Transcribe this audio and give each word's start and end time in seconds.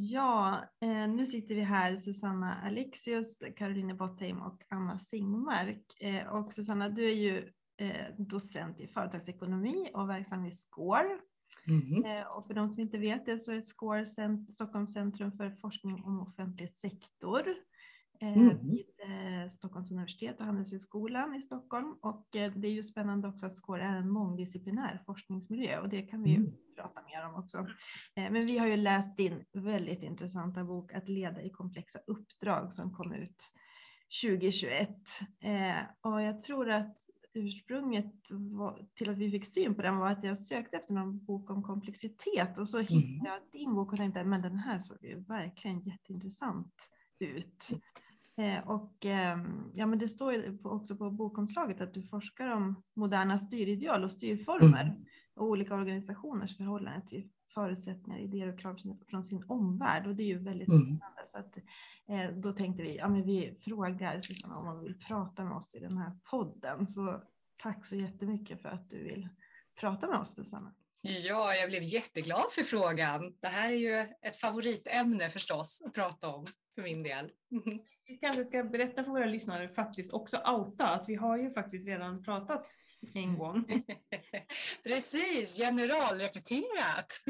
Ja, 0.00 0.64
eh, 0.80 1.08
nu 1.08 1.26
sitter 1.26 1.54
vi 1.54 1.60
här, 1.60 1.96
Susanna 1.96 2.54
Alexius, 2.54 3.38
Caroline 3.56 3.96
Bottheim 3.96 4.42
och 4.42 4.62
Anna 4.68 4.98
Singmark. 4.98 5.82
Eh, 6.00 6.26
och 6.26 6.54
Susanna, 6.54 6.88
du 6.88 7.04
är 7.04 7.14
ju 7.14 7.52
eh, 7.80 8.14
docent 8.18 8.80
i 8.80 8.86
företagsekonomi 8.86 9.90
och 9.94 10.08
verksam 10.08 10.44
i 10.44 10.52
SCORE. 10.52 11.18
Mm. 11.68 12.24
Och 12.36 12.46
för 12.46 12.54
de 12.54 12.72
som 12.72 12.82
inte 12.82 12.98
vet 12.98 13.26
det 13.26 13.38
så 13.38 13.52
är 13.52 13.60
SCORE 13.60 14.06
Stockholms 14.52 14.92
centrum 14.92 15.32
för 15.32 15.50
forskning 15.50 16.04
om 16.04 16.20
offentlig 16.20 16.70
sektor. 16.70 17.54
Eh, 18.20 18.36
mm. 18.36 18.58
vid 18.62 18.86
eh, 18.98 19.50
Stockholms 19.50 19.90
universitet 19.90 20.40
och 20.40 20.46
Handelshögskolan 20.46 21.34
i 21.34 21.42
Stockholm. 21.42 21.96
Och 22.00 22.36
eh, 22.36 22.52
det 22.52 22.68
är 22.68 22.72
ju 22.72 22.82
spännande 22.82 23.28
också 23.28 23.46
att 23.46 23.56
SCORE 23.56 23.82
är 23.82 23.96
en 23.96 24.10
mångdisciplinär 24.10 25.02
forskningsmiljö 25.06 25.80
och 25.80 25.88
det 25.88 26.02
kan 26.02 26.22
vi 26.22 26.36
mm. 26.36 26.50
prata 26.76 27.02
mer 27.02 27.26
om 27.26 27.34
också. 27.34 27.66
Men 28.14 28.40
vi 28.46 28.58
har 28.58 28.66
ju 28.66 28.76
läst 28.76 29.16
din 29.16 29.44
väldigt 29.52 30.02
intressanta 30.02 30.64
bok 30.64 30.92
Att 30.92 31.08
leda 31.08 31.42
i 31.42 31.50
komplexa 31.50 31.98
uppdrag 32.06 32.72
som 32.72 32.94
kom 32.94 33.12
ut 33.12 33.52
2021. 34.22 34.90
Och 36.00 36.22
jag 36.22 36.42
tror 36.42 36.70
att 36.70 36.96
ursprunget 37.34 38.14
till 38.94 39.10
att 39.10 39.18
vi 39.18 39.30
fick 39.30 39.46
syn 39.46 39.74
på 39.74 39.82
den 39.82 39.96
var 39.96 40.08
att 40.08 40.24
jag 40.24 40.38
sökte 40.38 40.76
efter 40.76 40.94
någon 40.94 41.24
bok 41.24 41.50
om 41.50 41.62
komplexitet 41.62 42.58
och 42.58 42.68
så 42.68 42.78
hittade 42.78 43.14
mm. 43.14 43.24
jag 43.24 43.40
din 43.52 43.74
bok 43.74 43.92
och 43.92 43.98
tänkte 43.98 44.24
men 44.24 44.42
den 44.42 44.56
här 44.56 44.78
såg 44.78 44.96
ju 45.02 45.20
verkligen 45.20 45.80
jätteintressant 45.80 46.74
ut. 47.18 47.70
Eh, 48.38 48.68
och 48.68 49.04
ehm, 49.04 49.70
ja, 49.74 49.86
men 49.86 49.98
det 49.98 50.08
står 50.08 50.32
ju 50.32 50.58
också 50.62 50.96
på 50.96 51.10
bokomslaget 51.10 51.80
att 51.80 51.94
du 51.94 52.02
forskar 52.02 52.48
om 52.48 52.82
moderna 52.94 53.38
styrideal 53.38 54.04
och 54.04 54.12
styrformer 54.12 54.82
mm. 54.82 55.04
och 55.34 55.46
olika 55.46 55.74
organisationers 55.74 56.56
förhållande 56.56 57.06
till 57.08 57.28
förutsättningar, 57.54 58.18
idéer 58.18 58.52
och 58.52 58.58
krav 58.58 58.76
från 59.10 59.24
sin 59.24 59.44
omvärld. 59.48 60.06
Och 60.06 60.16
det 60.16 60.22
är 60.22 60.26
ju 60.26 60.38
väldigt 60.38 60.68
mm. 60.68 60.80
spännande. 60.80 61.22
Så 61.26 61.38
att, 61.38 61.56
eh, 62.08 62.36
då 62.36 62.52
tänkte 62.52 62.82
vi, 62.82 62.96
ja 62.96 63.08
men 63.08 63.26
vi 63.26 63.54
frågar 63.64 64.20
Susanna 64.20 64.56
om 64.56 64.66
hon 64.66 64.82
vill 64.82 64.98
prata 64.98 65.44
med 65.44 65.56
oss 65.56 65.74
i 65.74 65.78
den 65.80 65.98
här 65.98 66.18
podden. 66.30 66.86
Så 66.86 67.22
tack 67.62 67.86
så 67.86 67.96
jättemycket 67.96 68.62
för 68.62 68.68
att 68.68 68.90
du 68.90 69.04
vill 69.04 69.28
prata 69.80 70.06
med 70.06 70.18
oss 70.18 70.34
Susanna. 70.34 70.74
Ja, 71.00 71.54
jag 71.54 71.68
blev 71.68 71.82
jätteglad 71.82 72.50
för 72.54 72.62
frågan. 72.62 73.34
Det 73.40 73.48
här 73.48 73.70
är 73.70 73.76
ju 73.76 73.98
ett 74.22 74.36
favoritämne 74.36 75.28
förstås 75.28 75.82
att 75.86 75.94
prata 75.94 76.28
om 76.28 76.44
för 76.78 76.82
min 76.82 77.02
del. 77.02 77.30
Vi 78.06 78.16
kanske 78.16 78.44
ska 78.44 78.64
berätta 78.64 79.04
för 79.04 79.10
våra 79.10 79.26
lyssnare 79.26 79.68
faktiskt 79.68 80.12
också 80.12 80.36
outa 80.36 80.86
att 80.88 81.08
vi 81.08 81.14
har 81.14 81.38
ju 81.38 81.50
faktiskt 81.50 81.88
redan 81.88 82.24
pratat 82.24 82.74
en 83.14 83.38
gång. 83.38 83.64
Precis, 84.84 85.58
generalrepeterat. 85.58 87.24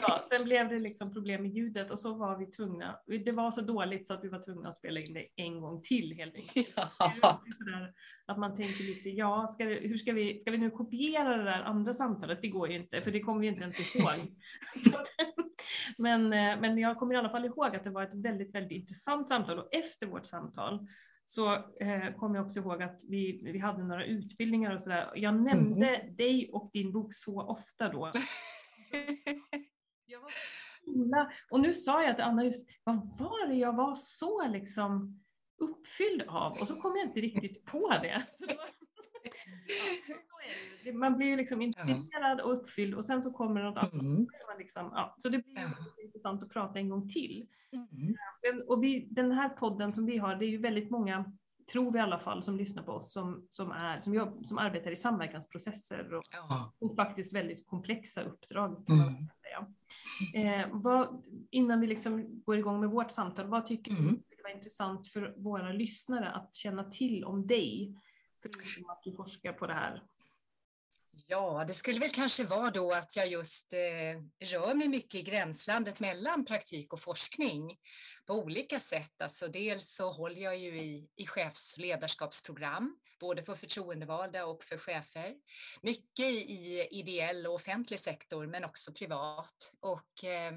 Ja, 0.00 0.16
sen 0.30 0.44
blev 0.44 0.68
det 0.68 0.78
liksom 0.78 1.12
problem 1.12 1.42
med 1.42 1.50
ljudet 1.50 1.90
och 1.90 1.98
så 1.98 2.14
var 2.14 2.38
vi 2.38 2.46
tvungna. 2.46 2.96
Det 3.24 3.32
var 3.32 3.50
så 3.50 3.60
dåligt 3.60 4.06
så 4.06 4.14
att 4.14 4.24
vi 4.24 4.28
var 4.28 4.42
tvungna 4.42 4.68
att 4.68 4.76
spela 4.76 5.00
in 5.00 5.14
det 5.14 5.24
en 5.36 5.60
gång 5.60 5.82
till 5.82 6.14
helt 6.16 6.34
enkelt. 6.34 6.74
Ja. 7.22 7.42
Sådär, 7.58 7.92
att 8.26 8.38
man 8.38 8.56
tänker 8.56 8.84
lite, 8.84 9.10
ja, 9.10 9.48
ska, 9.48 9.64
det, 9.64 9.74
hur 9.74 9.98
ska 9.98 10.12
vi, 10.12 10.40
ska 10.40 10.50
vi 10.50 10.58
nu 10.58 10.70
kopiera 10.70 11.36
det 11.36 11.44
där 11.44 11.62
andra 11.62 11.94
samtalet? 11.94 12.38
Det 12.42 12.48
går 12.48 12.68
ju 12.68 12.76
inte, 12.76 13.02
för 13.02 13.10
det 13.10 13.20
kommer 13.20 13.40
vi 13.40 13.46
inte 13.46 13.62
ens 13.62 13.96
ihåg. 13.96 14.36
men, 15.98 16.32
eh, 16.32 16.60
men 16.60 16.78
jag 16.78 16.98
kommer 16.98 17.14
i 17.14 17.18
alla 17.18 17.30
fall 17.30 17.44
ihåg 17.44 17.76
att 17.76 17.84
det 17.84 17.90
var 17.90 18.02
ett 18.02 18.14
väldigt, 18.14 18.54
väldigt 18.54 18.80
intressant 18.80 19.28
samtal 19.28 19.58
och 19.58 19.74
efter 19.74 20.06
vårt 20.06 20.26
samtal 20.26 20.86
så 21.24 21.52
eh, 21.80 22.14
kommer 22.16 22.36
jag 22.36 22.44
också 22.44 22.60
ihåg 22.60 22.82
att 22.82 23.00
vi, 23.08 23.40
vi 23.52 23.58
hade 23.58 23.84
några 23.84 24.04
utbildningar 24.04 24.74
och 24.74 24.82
sådär. 24.82 25.10
Jag 25.14 25.34
nämnde 25.34 25.88
mm. 25.88 26.16
dig 26.16 26.50
och 26.52 26.70
din 26.72 26.92
bok 26.92 27.14
så 27.14 27.42
ofta 27.42 27.88
då. 27.88 28.10
jag 30.06 30.20
var 30.20 30.28
så 30.28 30.60
och 31.50 31.60
nu 31.60 31.74
sa 31.74 32.02
jag 32.04 32.16
till 32.16 32.24
Anna 32.24 32.44
just, 32.44 32.68
vad 32.84 32.96
var 33.18 33.48
det 33.48 33.54
jag 33.54 33.76
var 33.76 33.94
så 33.94 34.48
liksom 34.48 35.22
uppfylld 35.58 36.22
av? 36.22 36.52
Och 36.52 36.68
så 36.68 36.80
kom 36.80 36.96
jag 36.96 37.06
inte 37.06 37.20
riktigt 37.20 37.64
på 37.64 37.88
det. 37.88 38.26
Ja, 40.84 40.92
man 40.92 41.16
blir 41.16 41.26
ju 41.26 41.36
liksom 41.36 41.62
inspirerad 41.62 42.40
och 42.40 42.52
uppfylld 42.52 42.94
och 42.94 43.04
sen 43.04 43.22
så 43.22 43.32
kommer 43.32 43.62
något 43.62 43.76
annat. 43.76 43.92
Mm. 43.92 44.26
Liksom, 44.58 44.90
ja, 44.94 45.16
så 45.18 45.28
det 45.28 45.38
blir 45.38 45.54
ja. 45.54 46.04
intressant 46.04 46.42
att 46.42 46.50
prata 46.50 46.78
en 46.78 46.88
gång 46.88 47.08
till. 47.08 47.48
Mm. 47.72 48.62
Och 48.66 48.84
vi, 48.84 49.08
den 49.10 49.32
här 49.32 49.48
podden 49.48 49.94
som 49.94 50.06
vi 50.06 50.18
har, 50.18 50.36
det 50.36 50.44
är 50.44 50.50
ju 50.50 50.58
väldigt 50.58 50.90
många 50.90 51.32
tror 51.72 51.92
vi 51.92 51.98
i 51.98 52.02
alla 52.02 52.18
fall, 52.18 52.42
som 52.42 52.56
lyssnar 52.56 52.82
på 52.82 52.92
oss, 52.92 53.12
som, 53.12 53.46
som, 53.50 53.70
är, 53.70 54.00
som, 54.00 54.14
jobb, 54.14 54.46
som 54.46 54.58
arbetar 54.58 54.90
i 54.90 54.96
samverkansprocesser 54.96 56.14
och, 56.14 56.24
ja. 56.32 56.72
och 56.78 56.96
faktiskt 56.96 57.32
väldigt 57.34 57.66
komplexa 57.66 58.22
uppdrag. 58.22 58.86
Kan 58.86 59.00
mm. 59.00 59.14
säga. 59.42 59.66
Eh, 60.34 60.68
vad, 60.72 61.22
innan 61.50 61.80
vi 61.80 61.86
liksom 61.86 62.42
går 62.44 62.58
igång 62.58 62.80
med 62.80 62.90
vårt 62.90 63.10
samtal, 63.10 63.46
vad 63.46 63.66
tycker 63.66 63.90
mm. 63.90 64.04
du 64.04 64.36
det 64.36 64.42
var 64.42 64.50
intressant 64.50 65.08
för 65.08 65.34
våra 65.36 65.72
lyssnare 65.72 66.30
att 66.30 66.54
känna 66.54 66.84
till 66.84 67.24
om 67.24 67.46
dig? 67.46 67.94
Förutom 68.42 68.90
att 68.90 69.02
du 69.02 69.12
forskar 69.12 69.52
på 69.52 69.66
det 69.66 69.74
här. 69.74 70.02
Ja, 71.26 71.64
det 71.68 71.74
skulle 71.74 72.00
väl 72.00 72.10
kanske 72.10 72.44
vara 72.44 72.70
då 72.70 72.92
att 72.92 73.16
jag 73.16 73.28
just 73.28 73.72
eh, 73.72 74.48
rör 74.52 74.74
mig 74.74 74.88
mycket 74.88 75.14
i 75.14 75.22
gränslandet 75.22 76.00
mellan 76.00 76.44
praktik 76.44 76.92
och 76.92 77.00
forskning 77.00 77.76
på 78.30 78.36
olika 78.36 78.78
sätt. 78.78 79.22
Alltså 79.22 79.48
dels 79.48 79.94
så 79.94 80.12
håller 80.12 80.42
jag 80.42 80.58
ju 80.58 80.80
i, 80.80 81.08
i 81.16 81.26
chefsledarskapsprogram, 81.26 82.96
både 83.20 83.42
för 83.42 83.54
förtroendevalda 83.54 84.46
och 84.46 84.62
för 84.62 84.78
chefer. 84.78 85.34
Mycket 85.82 86.26
i 86.26 86.88
ideell 86.90 87.46
och 87.46 87.54
offentlig 87.54 87.98
sektor, 87.98 88.46
men 88.46 88.64
också 88.64 88.92
privat. 88.92 89.72
Och 89.80 90.24
eh, 90.24 90.52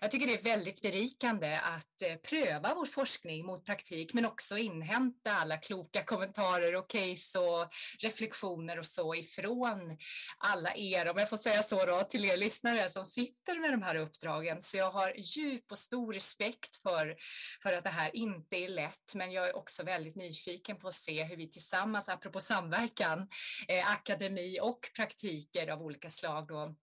jag 0.00 0.10
tycker 0.10 0.26
det 0.26 0.34
är 0.34 0.42
väldigt 0.42 0.82
berikande 0.82 1.56
att 1.56 2.02
eh, 2.02 2.16
pröva 2.16 2.74
vår 2.74 2.86
forskning 2.86 3.46
mot 3.46 3.64
praktik, 3.64 4.14
men 4.14 4.26
också 4.26 4.58
inhämta 4.58 5.32
alla 5.32 5.56
kloka 5.56 6.02
kommentarer 6.02 6.76
och 6.76 6.90
case 6.90 7.38
och 7.38 7.68
reflektioner 8.02 8.78
och 8.78 8.86
så 8.86 9.14
ifrån 9.14 9.96
alla 10.38 10.76
er, 10.76 11.10
om 11.10 11.18
jag 11.18 11.30
får 11.30 11.36
säga 11.36 11.62
så 11.62 11.86
då, 11.86 12.02
till 12.02 12.24
er 12.24 12.36
lyssnare 12.36 12.88
som 12.88 13.04
sitter 13.04 13.60
med 13.60 13.70
de 13.72 13.82
här 13.82 13.94
uppdragen. 13.94 14.62
Så 14.62 14.76
jag 14.76 14.90
har 14.90 15.14
djup 15.16 15.72
och 15.72 15.78
stor 15.78 16.12
respekt 16.12 16.76
för 16.76 16.97
för, 16.98 17.16
för 17.62 17.72
att 17.72 17.84
det 17.84 17.90
här 17.90 18.16
inte 18.16 18.56
är 18.56 18.68
lätt. 18.68 19.14
Men 19.14 19.32
jag 19.32 19.48
är 19.48 19.56
också 19.56 19.84
väldigt 19.84 20.16
nyfiken 20.16 20.76
på 20.76 20.88
att 20.88 20.94
se 20.94 21.24
hur 21.24 21.36
vi 21.36 21.50
tillsammans, 21.50 22.08
apropå 22.08 22.40
samverkan, 22.40 23.28
eh, 23.68 23.92
akademi 23.92 24.58
och 24.62 24.80
praktiker 24.96 25.68
av 25.68 25.82
olika 25.82 26.10
slag 26.10 26.46
då, 26.46 26.74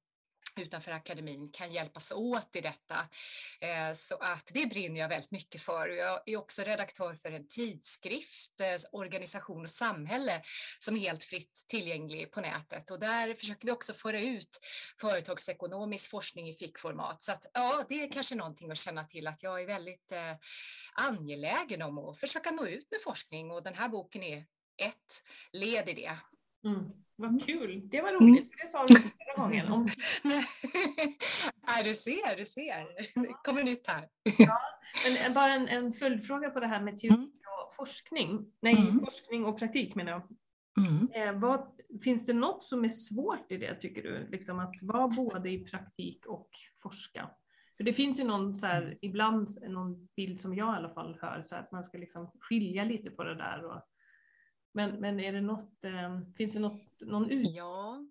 utanför 0.60 0.92
akademin 0.92 1.50
kan 1.50 1.74
hjälpas 1.74 2.12
åt 2.12 2.56
i 2.56 2.62
detta. 2.62 2.96
Eh, 3.62 3.94
så 3.94 4.16
att 4.16 4.52
det 4.54 4.66
brinner 4.66 5.00
jag 5.00 5.10
väldigt 5.10 5.32
mycket 5.32 5.62
för. 5.62 5.90
Jag 5.90 6.22
är 6.26 6.38
också 6.38 6.64
redaktör 6.64 7.14
för 7.14 7.32
en 7.32 7.48
tidskrift, 7.48 8.62
eh, 8.62 8.76
Organisation 8.92 9.64
och 9.64 9.70
samhälle, 9.70 10.42
som 10.80 10.96
är 10.96 11.00
helt 11.00 11.24
fritt 11.24 11.66
tillgänglig 11.68 12.32
på 12.32 12.42
nätet. 12.42 12.92
Och 12.92 13.00
där 13.00 13.34
försöker 13.34 13.66
vi 13.66 13.72
också 13.72 13.94
föra 13.94 14.22
ut 14.22 14.58
företagsekonomisk 15.02 16.12
forskning 16.12 16.50
i 16.50 16.54
fickformat. 16.54 17.22
Så 17.22 17.32
att, 17.32 17.46
ja, 17.54 17.86
det 17.90 18.04
är 18.04 18.12
kanske 18.12 18.36
någonting 18.36 18.72
att 18.72 18.78
känna 18.78 19.04
till 19.04 19.28
att 19.28 19.44
jag 19.44 19.62
är 19.62 19.68
väldigt 19.68 20.12
eh, 20.12 20.36
angelägen 20.94 21.82
om 21.82 21.98
att 21.98 22.20
försöka 22.20 22.52
nå 22.52 22.68
ut 22.68 22.92
med 22.92 23.02
forskning 23.02 23.52
och 23.52 23.64
den 23.64 23.76
här 23.76 23.90
boken 23.90 24.24
är 24.24 24.38
ett 24.78 25.24
led 25.52 25.90
i 25.90 25.94
det. 25.94 26.18
Mm. 26.66 26.92
Vad 27.18 27.46
kul, 27.46 27.90
det 27.90 28.02
var 28.02 28.12
roligt, 28.12 28.44
mm. 28.44 28.50
det 28.62 28.68
sa 28.68 28.86
du 28.86 28.96
förra 28.96 29.44
gången. 29.44 29.68
Om... 29.72 29.86
Nej, 31.68 31.84
du 31.84 31.94
ser, 31.94 32.38
du 32.38 32.46
ser. 32.46 33.22
Det 33.22 33.34
kommer 33.44 33.64
nytt 33.64 33.88
här. 33.88 34.08
Ja, 34.38 34.60
men 35.24 35.34
bara 35.34 35.54
en, 35.54 35.68
en 35.68 35.94
följdfråga 35.94 36.50
på 36.50 36.60
det 36.60 36.68
här 36.68 36.82
med 36.82 37.00
teori 37.00 37.16
mm. 37.16 37.32
och 37.68 37.76
forskning. 37.76 38.46
Nej, 38.60 38.78
mm. 38.78 39.06
forskning 39.06 39.46
och 39.46 39.60
praktik 39.60 39.96
menar 39.96 40.12
jag. 40.12 40.22
Mm. 40.88 41.12
Eh, 41.14 41.40
vad, 41.40 41.82
finns 42.04 42.26
det 42.26 42.34
något 42.34 42.64
som 42.64 42.84
är 42.86 42.90
svårt 42.90 43.52
i 43.52 43.58
det 43.58 43.76
tycker 43.76 44.04
du? 44.04 44.28
Liksom 44.32 44.60
att 44.60 44.76
vara 44.82 45.08
både 45.08 45.50
i 45.50 45.66
praktik 45.66 46.26
och 46.26 46.50
forska? 46.82 47.30
För 47.78 47.84
det 47.84 47.94
finns 47.94 48.20
ju 48.20 48.24
någon 48.24 48.58
så 48.58 48.66
här, 48.66 48.98
ibland 49.02 49.50
någon 49.70 50.08
bild 50.16 50.42
som 50.42 50.56
jag 50.56 50.74
i 50.74 50.78
alla 50.78 50.94
fall 50.94 51.18
hör, 51.22 51.42
så 51.42 51.56
att 51.56 51.72
man 51.72 51.84
ska 51.84 51.98
liksom 51.98 52.32
skilja 52.40 52.84
lite 52.84 53.12
på 53.12 53.24
det 53.24 53.36
där 53.36 53.66
och 53.66 53.82
men, 54.76 54.92
men 55.00 55.20
är 55.20 55.34
det 55.34 55.42
något, 55.42 55.86
eh, 55.86 56.20
finns 56.38 56.54
det 56.54 56.60
något, 56.60 56.82
någon 57.02 57.30
ut? 57.30 57.56
Ja, 57.56 58.08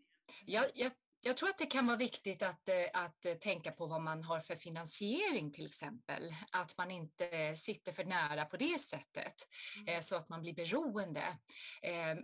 jag, 0.47 0.65
jag 0.75 0.93
jag 1.25 1.37
tror 1.37 1.49
att 1.49 1.59
det 1.59 1.67
kan 1.67 1.87
vara 1.87 1.97
viktigt 1.97 2.43
att, 2.43 2.69
eh, 2.69 2.75
att 2.93 3.27
eh, 3.27 3.35
tänka 3.35 3.73
på 3.73 3.87
vad 3.87 4.03
man 4.03 4.23
har 4.23 4.41
för 4.41 4.55
finansiering 4.55 5.53
till 5.53 5.67
exempel. 5.67 6.23
Att 6.53 6.79
man 6.79 6.91
inte 6.91 7.57
sitter 7.57 7.93
för 7.93 8.05
nära 8.05 8.45
på 8.45 8.57
det 8.57 8.81
sättet 8.81 9.35
mm. 9.79 9.95
Eh, 9.95 10.01
så 10.01 10.17
att 10.17 10.29
man 10.29 10.41
blir 10.43 10.55
beroende. 10.55 11.23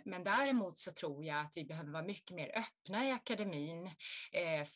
Men 0.04 0.24
däremot 0.24 0.78
så 0.78 0.90
tror 0.90 1.24
jag 1.24 1.40
att 1.40 1.52
vi 1.56 1.64
behöver 1.64 1.90
vara 1.90 2.02
mycket 2.02 2.30
mer 2.30 2.58
öppna 2.58 3.08
i 3.08 3.10
akademin 3.10 3.90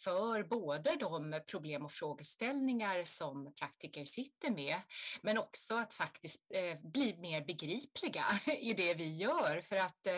för 0.05 0.43
både 0.43 0.97
de 0.97 1.41
problem 1.50 1.85
och 1.85 1.93
frågeställningar 1.93 3.05
som 3.05 3.55
praktiker 3.55 4.05
sitter 4.05 4.50
med, 4.50 4.77
men 5.23 5.38
också 5.38 5.77
att 5.77 5.94
faktiskt 5.94 6.43
bli 6.82 7.17
mer 7.19 7.44
begripliga 7.44 8.25
i 8.59 8.73
det 8.73 8.94
vi 8.94 9.12
gör. 9.12 9.61
För 9.61 9.77
att 9.77 10.09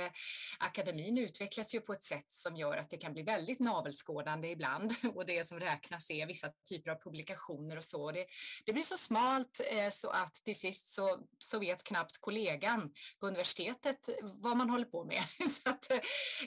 akademin 0.59 1.19
utvecklas 1.19 1.75
ju 1.75 1.81
på 1.81 1.93
ett 1.93 2.03
sätt 2.03 2.33
som 2.33 2.57
gör 2.57 2.77
att 2.77 2.91
det 2.91 2.97
kan 2.97 3.13
bli 3.13 3.23
väldigt 3.23 3.61
navel 3.61 3.95
självskådande 3.97 4.49
ibland 4.49 4.95
och 5.15 5.27
det 5.27 5.47
som 5.47 5.61
räknas 5.61 6.11
är 6.11 6.27
vissa 6.27 6.49
typer 6.69 6.91
av 6.91 6.97
publikationer 6.97 7.77
och 7.77 7.85
så. 7.85 8.13
Det, 8.13 8.27
det 8.67 8.73
blir 8.73 8.83
så 8.83 8.97
smalt 8.97 9.61
eh, 9.71 9.89
så 9.91 10.11
att 10.11 10.35
till 10.35 10.59
sist 10.59 10.89
så, 10.89 11.19
så 11.39 11.59
vet 11.59 11.85
knappt 11.85 12.21
kollegan 12.21 12.93
på 13.21 13.27
universitetet 13.27 14.09
vad 14.23 14.57
man 14.57 14.71
håller 14.71 14.85
på 14.85 15.05
med. 15.05 15.23
Så 15.51 15.71
att, 15.71 15.91
eh, 15.91 15.99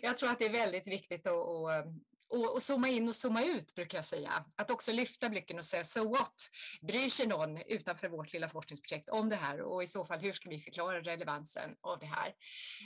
jag 0.01 0.17
tror 0.17 0.29
att 0.29 0.39
det 0.39 0.45
är 0.45 0.51
väldigt 0.51 0.87
viktigt 0.87 1.27
att, 1.27 1.33
att 1.33 1.85
och, 2.29 2.53
och 2.53 2.63
zooma 2.63 2.89
in 2.89 3.09
och 3.09 3.15
zooma 3.15 3.43
ut 3.43 3.75
brukar 3.75 3.97
jag 3.97 4.05
säga. 4.05 4.45
Att 4.55 4.71
också 4.71 4.91
lyfta 4.91 5.29
blicken 5.29 5.57
och 5.57 5.65
säga 5.65 5.83
so 5.83 6.09
what? 6.09 6.49
Bryr 6.81 7.09
sig 7.09 7.27
någon 7.27 7.57
utanför 7.57 8.09
vårt 8.09 8.33
lilla 8.33 8.47
forskningsprojekt 8.47 9.09
om 9.09 9.29
det 9.29 9.35
här 9.35 9.61
och 9.61 9.83
i 9.83 9.87
så 9.87 10.05
fall 10.05 10.19
hur 10.19 10.31
ska 10.31 10.49
vi 10.49 10.59
förklara 10.59 11.01
relevansen 11.01 11.75
av 11.81 11.99
det 11.99 12.05
här? 12.05 12.33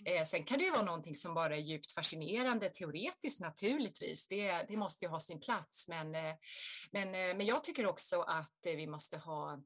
Mm. 0.06 0.18
Eh, 0.18 0.24
sen 0.24 0.44
kan 0.44 0.58
det 0.58 0.64
ju 0.64 0.72
vara 0.72 0.82
någonting 0.82 1.16
som 1.16 1.34
bara 1.34 1.56
är 1.56 1.62
djupt 1.62 1.92
fascinerande 1.92 2.70
teoretiskt 2.70 3.42
naturligtvis. 3.42 4.28
Det, 4.28 4.66
det 4.68 4.78
måste 4.78 5.06
ju 5.06 5.10
ha 5.10 5.20
sin 5.20 5.40
plats 5.40 5.88
men, 5.88 6.16
eh, 6.16 6.36
men, 6.92 7.08
eh, 7.08 7.36
men 7.36 7.46
jag 7.46 7.64
tycker 7.64 7.86
också 7.86 8.22
att 8.22 8.60
vi 8.64 8.88
måste 8.88 9.18
ha 9.18 9.54
Eh, 9.54 9.60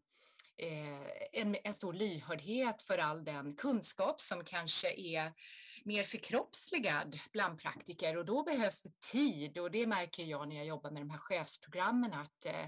Eh, 0.60 1.42
en, 1.42 1.56
en, 1.64 1.74
stor 1.74 1.94
lyhördhet 1.94 2.82
för 2.82 2.98
all 2.98 3.24
den 3.24 3.56
kunskap 3.56 4.22
som 4.22 4.44
kanske 4.44 4.94
är 5.00 5.34
mer 5.86 6.04
förkroppsligad 6.04 7.20
bland 7.32 7.62
praktiker 7.62 8.18
och 8.18 8.26
då 8.26 8.44
behövs 8.44 8.84
det 8.84 9.02
tid 9.12 9.58
och 9.58 9.72
det 9.72 9.88
märker 9.88 10.24
jag 10.24 10.48
när 10.48 10.56
jag 10.56 10.66
jobbar 10.66 10.92
med 10.92 11.02
de 11.02 11.10
här 11.10 11.20
chefsprogrammen 11.20 12.14
att 12.14 12.46
eh, 12.46 12.66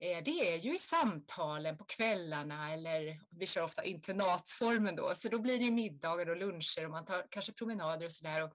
eh 0.00 0.22
det 0.24 0.54
är 0.54 0.58
ju 0.58 0.74
i 0.74 0.78
samtalen 0.78 1.78
på 1.78 1.84
kvällarna 1.84 2.72
eller 2.72 3.18
vi 3.30 3.46
kör 3.46 3.62
ofta 3.62 3.84
internatsformen 3.84 4.96
då, 4.96 5.14
så 5.14 5.28
då 5.28 5.38
blir 5.38 5.58
det 5.58 5.70
middagar 5.70 6.30
och 6.30 6.36
luncher 6.36 6.84
och 6.84 6.90
man 6.90 7.04
tar 7.04 7.26
kanske 7.30 7.52
promenader 7.52 8.06
och 8.06 8.12
sådär. 8.12 8.50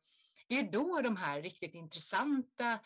Det 0.48 0.60
är 0.60 0.72
då 0.72 1.02
de 1.02 1.16
här 1.16 1.42
riktigt 1.42 1.76
intressanta 1.76 2.80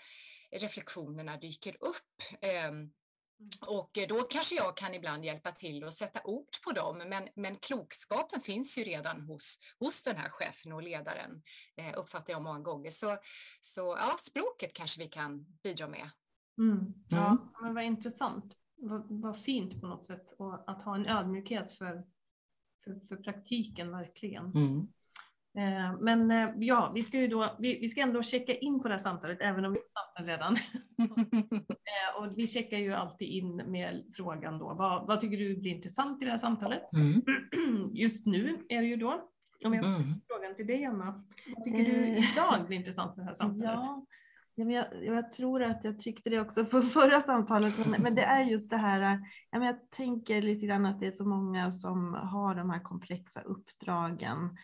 reflektionerna 0.51 1.37
dyker 1.37 1.77
upp. 1.79 2.41
Ehm, 2.41 2.91
Mm. 3.39 3.49
Och 3.79 3.97
eh, 3.97 4.07
då 4.07 4.15
kanske 4.15 4.55
jag 4.55 4.77
kan 4.77 4.93
ibland 4.93 5.25
hjälpa 5.25 5.51
till 5.51 5.83
att 5.83 5.93
sätta 5.93 6.19
ord 6.23 6.47
på 6.65 6.71
dem, 6.71 6.97
men, 6.97 7.27
men 7.35 7.55
klokskapen 7.55 8.41
finns 8.41 8.77
ju 8.77 8.83
redan 8.83 9.21
hos, 9.21 9.59
hos 9.79 10.03
den 10.03 10.15
här 10.15 10.29
chefen 10.29 10.73
och 10.73 10.83
ledaren, 10.83 11.41
eh, 11.77 11.99
uppfattar 11.99 12.33
jag 12.33 12.41
många 12.41 12.59
gånger. 12.59 12.89
Så, 12.89 13.17
så 13.59 13.81
ja, 13.99 14.15
språket 14.19 14.73
kanske 14.73 15.01
vi 15.01 15.07
kan 15.07 15.45
bidra 15.63 15.87
med. 15.87 16.09
Mm. 16.57 16.93
Ja, 17.07 17.27
mm. 17.27 17.37
men 17.61 17.73
vad 17.73 17.83
intressant. 17.83 18.57
Vad, 18.77 19.21
vad 19.21 19.41
fint 19.43 19.81
på 19.81 19.87
något 19.87 20.05
sätt 20.05 20.35
och 20.37 20.71
att 20.71 20.81
ha 20.81 20.95
en 20.95 21.09
ödmjukhet 21.09 21.71
för, 21.71 22.03
för, 22.83 22.99
för 23.07 23.15
praktiken 23.15 23.91
verkligen. 23.91 24.45
Mm. 24.45 24.87
Eh, 25.57 25.99
men 25.99 26.31
eh, 26.31 26.49
ja, 26.57 26.91
vi 26.95 27.03
ska 27.03 27.19
ju 27.19 27.27
då, 27.27 27.55
vi, 27.59 27.79
vi, 27.79 27.89
ska 27.89 28.01
ändå 28.01 28.23
checka 28.23 28.55
in 28.55 28.81
på 28.81 28.87
det 28.87 28.93
här 28.93 28.99
samtalet, 28.99 29.37
även 29.41 29.65
om 29.65 29.73
vi 29.73 29.79
har 29.93 30.25
redan. 30.25 30.57
Så, 30.95 31.03
eh, 31.03 32.17
och 32.17 32.33
vi 32.37 32.47
checkar 32.47 32.77
ju 32.77 32.93
alltid 32.93 33.27
in 33.27 33.55
med 33.55 34.03
frågan 34.13 34.59
då, 34.59 34.73
vad, 34.73 35.07
vad 35.07 35.21
tycker 35.21 35.37
du 35.37 35.55
blir 35.55 35.71
intressant 35.71 36.21
i 36.21 36.25
det 36.25 36.31
här 36.31 36.37
samtalet? 36.37 36.93
Mm. 36.93 37.21
Just 37.93 38.25
nu 38.25 38.65
är 38.69 38.81
det 38.81 38.87
ju 38.87 38.95
då, 38.95 39.29
om 39.65 39.73
jag 39.73 39.85
mm. 39.85 40.01
frågan 40.27 40.55
till 40.55 40.67
dig 40.67 40.85
Anna, 40.85 41.23
vad 41.55 41.63
tycker 41.63 41.83
du 41.85 42.17
idag 42.17 42.67
blir 42.67 42.77
intressant 42.77 43.17
med 43.17 43.25
det 43.25 43.29
här 43.29 43.35
samtalet? 43.35 43.79
Ja. 43.83 44.05
Ja, 44.57 44.65
men 44.65 44.73
jag, 44.73 44.85
jag, 45.05 45.31
tror 45.31 45.63
att 45.63 45.83
jag 45.83 45.99
tyckte 45.99 46.29
det 46.29 46.39
också 46.39 46.65
på 46.65 46.81
förra 46.97 47.19
samtalet, 47.19 47.73
men, 47.91 48.03
men 48.03 48.15
det 48.15 48.21
är 48.21 48.43
just 48.43 48.69
det 48.69 48.77
här, 48.77 49.19
ja, 49.51 49.59
men 49.59 49.67
jag 49.67 49.91
tänker 49.91 50.41
lite 50.41 50.65
grann 50.65 50.85
att 50.85 50.99
det 50.99 51.07
är 51.07 51.11
så 51.11 51.25
många 51.25 51.71
som 51.71 52.13
har 52.13 52.55
de 52.55 52.69
här 52.69 52.79
komplexa 52.79 53.41
uppdragen 53.41 54.57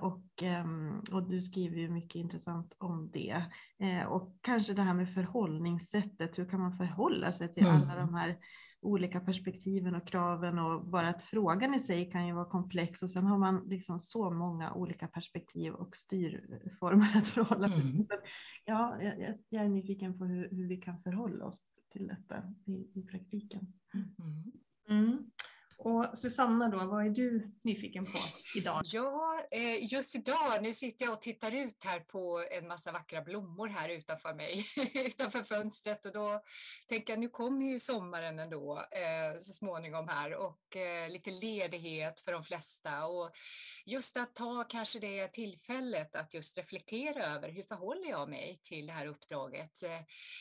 och, 0.00 0.42
ehm, 0.42 1.00
och 1.12 1.28
du 1.28 1.42
skriver 1.42 1.76
ju 1.76 1.88
mycket 1.88 2.14
intressant 2.14 2.74
om 2.78 3.10
det. 3.12 3.44
Eh, 3.78 4.04
och 4.04 4.38
kanske 4.40 4.74
det 4.74 4.82
här 4.82 4.94
med 4.94 5.14
förhållningssättet, 5.14 6.38
hur 6.38 6.48
kan 6.48 6.60
man 6.60 6.76
förhålla 6.76 7.32
sig 7.32 7.54
till 7.54 7.66
mm. 7.66 7.76
alla 7.76 8.06
de 8.06 8.14
här 8.14 8.38
olika 8.82 9.20
perspektiven 9.20 9.94
och 9.94 10.08
kraven 10.08 10.58
och 10.58 10.86
bara 10.86 11.08
att 11.08 11.22
frågan 11.22 11.74
i 11.74 11.80
sig 11.80 12.10
kan 12.10 12.26
ju 12.26 12.32
vara 12.32 12.44
komplex 12.44 13.02
och 13.02 13.10
sen 13.10 13.26
har 13.26 13.38
man 13.38 13.68
liksom 13.68 14.00
så 14.00 14.30
många 14.30 14.72
olika 14.72 15.08
perspektiv 15.08 15.72
och 15.72 15.96
styrformer 15.96 17.16
att 17.16 17.28
förhålla 17.28 17.68
sig 17.68 17.80
till. 17.80 18.06
Mm. 18.10 18.22
Ja, 18.64 18.96
jag, 19.00 19.38
jag, 19.48 19.64
är 19.64 19.68
nyfiken 19.68 20.18
på 20.18 20.24
hur, 20.24 20.48
hur, 20.50 20.68
vi 20.68 20.76
kan 20.76 21.02
förhålla 21.02 21.44
oss 21.44 21.62
till 21.92 22.06
detta 22.06 22.54
i, 22.66 23.00
i 23.00 23.02
praktiken. 23.02 23.72
Mm. 23.94 25.04
mm. 25.04 25.30
Och 25.84 26.18
Susanna 26.18 26.68
då, 26.68 26.84
vad 26.84 27.06
är 27.06 27.10
du 27.10 27.52
nyfiken 27.62 28.04
på 28.04 28.18
idag? 28.54 28.80
Ja, 28.84 29.42
eh, 29.50 29.92
just 29.92 30.14
idag, 30.14 30.62
nu 30.62 30.72
sitter 30.72 31.04
jag 31.04 31.12
och 31.12 31.22
tittar 31.22 31.54
ut 31.54 31.84
här 31.84 32.00
på 32.00 32.44
en 32.50 32.68
massa 32.68 32.92
vackra 32.92 33.22
blommor 33.22 33.68
här 33.68 33.88
utanför 33.88 34.34
mig, 34.34 34.66
utanför 35.06 35.42
fönstret 35.42 36.06
och 36.06 36.12
då 36.12 36.42
tänker 36.88 37.12
jag 37.12 37.20
nu 37.20 37.28
kommer 37.28 37.66
ju 37.66 37.78
sommaren 37.78 38.38
ändå 38.38 38.78
eh, 38.78 39.38
så 39.38 39.52
småningom 39.52 40.08
här 40.08 40.34
och 40.34 40.76
eh, 40.76 41.10
lite 41.10 41.30
ledighet 41.30 42.20
för 42.20 42.32
de 42.32 42.42
flesta 42.42 43.06
och 43.06 43.30
just 43.86 44.16
att 44.16 44.34
ta 44.34 44.64
kanske 44.68 44.98
det 44.98 45.28
tillfället 45.28 46.16
att 46.16 46.34
just 46.34 46.58
reflektera 46.58 47.26
över 47.26 47.48
hur 47.48 47.62
förhåller 47.62 48.10
jag 48.10 48.28
mig 48.28 48.58
till 48.62 48.86
det 48.86 48.92
här 48.92 49.06
uppdraget? 49.06 49.78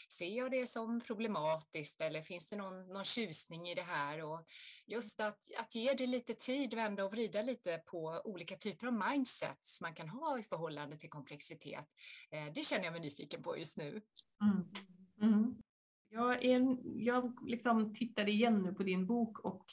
Ser 0.10 0.38
jag 0.38 0.52
det 0.52 0.66
som 0.66 1.02
problematiskt 1.02 2.02
eller 2.02 2.22
finns 2.22 2.50
det 2.50 2.56
någon, 2.56 2.88
någon 2.88 3.04
tjusning 3.04 3.70
i 3.70 3.76
det 3.76 3.82
här? 3.82 4.24
Och 4.24 4.46
just 4.86 5.22
att, 5.22 5.31
att 5.58 5.76
ge 5.76 5.94
det 5.94 6.08
lite 6.08 6.34
tid, 6.34 6.74
vända 6.74 7.06
och 7.06 7.12
vrida 7.12 7.42
lite 7.42 7.78
på 7.78 8.22
olika 8.24 8.56
typer 8.56 8.88
av 8.88 8.94
mindsets 8.94 9.82
man 9.82 9.94
kan 9.94 10.10
ha 10.10 10.40
i 10.40 10.44
förhållande 10.44 10.98
till 10.98 11.10
komplexitet. 11.10 11.86
Eh, 12.32 12.54
det 12.56 12.66
känner 12.66 12.84
jag 12.84 12.92
mig 12.92 13.02
nyfiken 13.02 13.44
på 13.44 13.58
just 13.58 13.78
nu. 13.78 14.02
Mm. 14.42 14.72
Mm. 15.22 15.56
Jag, 16.10 16.46
är, 16.46 16.78
jag 16.84 17.50
liksom 17.50 17.96
tittade 17.96 18.32
igen 18.32 18.62
nu 18.62 18.74
på 18.74 18.84
din 18.84 19.06
bok 19.06 19.40
och 19.40 19.66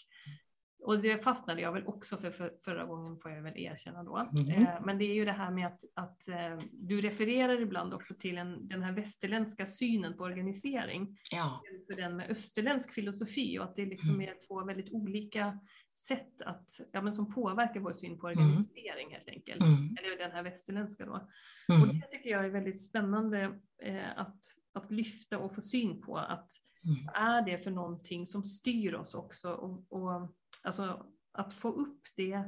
och 0.81 0.99
det 0.99 1.19
fastnade 1.19 1.61
jag 1.61 1.73
väl 1.73 1.87
också 1.87 2.17
för, 2.17 2.31
för 2.31 2.53
förra 2.65 2.85
gången 2.85 3.19
får 3.19 3.31
jag 3.31 3.43
väl 3.43 3.57
erkänna 3.57 4.03
då. 4.03 4.17
Mm. 4.17 4.63
Eh, 4.63 4.85
men 4.85 4.99
det 4.99 5.05
är 5.05 5.15
ju 5.15 5.25
det 5.25 5.33
här 5.33 5.51
med 5.51 5.67
att, 5.67 5.85
att 5.95 6.29
eh, 6.29 6.59
du 6.73 7.01
refererar 7.01 7.61
ibland 7.61 7.95
också 7.95 8.15
till 8.15 8.39
en, 8.39 8.69
den 8.69 8.83
här 8.83 8.93
västerländska 8.93 9.67
synen 9.67 10.17
på 10.17 10.25
organisering. 10.25 11.19
Ja. 11.33 11.63
För 11.87 11.97
den 11.97 12.17
med 12.17 12.31
österländsk 12.31 12.93
filosofi 12.93 13.59
och 13.59 13.65
att 13.65 13.77
det 13.77 13.87
liksom 13.87 14.15
mm. 14.15 14.29
är 14.29 14.47
två 14.47 14.65
väldigt 14.65 14.93
olika 14.93 15.59
sätt 15.95 16.43
att, 16.45 16.81
ja, 16.93 17.03
men 17.03 17.13
som 17.13 17.35
påverkar 17.35 17.81
vår 17.81 17.93
syn 17.93 18.19
på 18.19 18.27
organisering 18.27 19.07
mm. 19.07 19.13
helt 19.13 19.29
enkelt. 19.29 19.63
Mm. 19.63 19.97
Eller 19.99 20.19
den 20.19 20.31
här 20.31 20.43
västerländska 20.43 21.07
då. 21.07 21.29
Mm. 21.73 21.83
Och 21.83 21.89
det 21.89 22.07
tycker 22.11 22.31
jag 22.31 22.45
är 22.45 22.51
väldigt 22.51 22.83
spännande 22.83 23.61
eh, 23.83 24.19
att, 24.19 24.39
att 24.73 24.91
lyfta 24.91 25.39
och 25.39 25.55
få 25.55 25.63
syn 25.63 26.01
på. 26.01 26.19
Att 26.19 26.51
mm. 26.87 27.27
är 27.27 27.43
det 27.51 27.59
för 27.59 27.71
någonting 27.71 28.27
som 28.27 28.45
styr 28.45 28.95
oss 28.95 29.15
också 29.15 29.53
och, 29.53 29.93
och 29.93 30.35
Alltså 30.69 31.07
att 31.33 31.55
få 31.55 31.69
upp 31.69 32.03
det, 32.17 32.43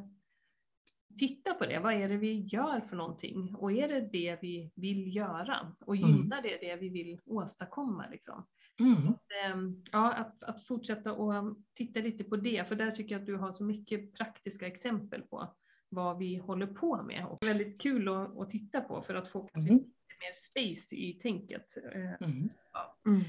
titta 1.19 1.55
på 1.55 1.67
det, 1.67 1.79
vad 1.79 1.95
är 1.95 2.09
det 2.09 2.17
vi 2.17 2.41
gör 2.41 2.81
för 2.81 2.97
någonting 2.97 3.55
och 3.55 3.73
är 3.73 3.89
det 3.89 4.01
det 4.01 4.39
vi 4.43 4.73
vill 4.75 5.17
göra 5.17 5.77
och 5.81 5.97
gynnar 5.97 6.39
mm. 6.39 6.43
det 6.43 6.59
det 6.61 6.77
vi 6.77 6.89
vill 6.89 7.21
åstadkomma 7.27 8.09
liksom. 8.11 8.47
Mm. 8.81 9.09
Att, 9.09 9.23
ehm, 9.45 9.85
ja, 9.93 10.13
att, 10.13 10.43
att 10.43 10.65
fortsätta 10.65 11.13
och 11.13 11.57
titta 11.75 12.01
lite 12.01 12.25
på 12.25 12.37
det, 12.37 12.69
för 12.69 12.75
där 12.77 12.91
tycker 12.91 13.15
jag 13.15 13.21
att 13.21 13.27
du 13.27 13.37
har 13.37 13.53
så 13.53 13.65
mycket 13.65 14.15
praktiska 14.15 14.67
exempel 14.67 15.23
på 15.23 15.55
vad 15.89 16.19
vi 16.19 16.37
håller 16.37 16.67
på 16.67 17.03
med 17.03 17.27
och 17.27 17.39
väldigt 17.43 17.81
kul 17.81 18.09
att, 18.09 18.39
att 18.39 18.51
titta 18.51 18.81
på 18.81 19.03
för 19.03 19.15
att 19.15 19.29
få 19.29 19.49
mm. 19.55 19.65
lite 19.65 19.87
mer 20.21 20.33
space 20.35 20.97
i 20.97 21.19
tänket. 21.23 21.77
Eh, 21.95 22.29
mm. 22.29 22.49
Ja. 22.73 22.97
Mm. 23.07 23.23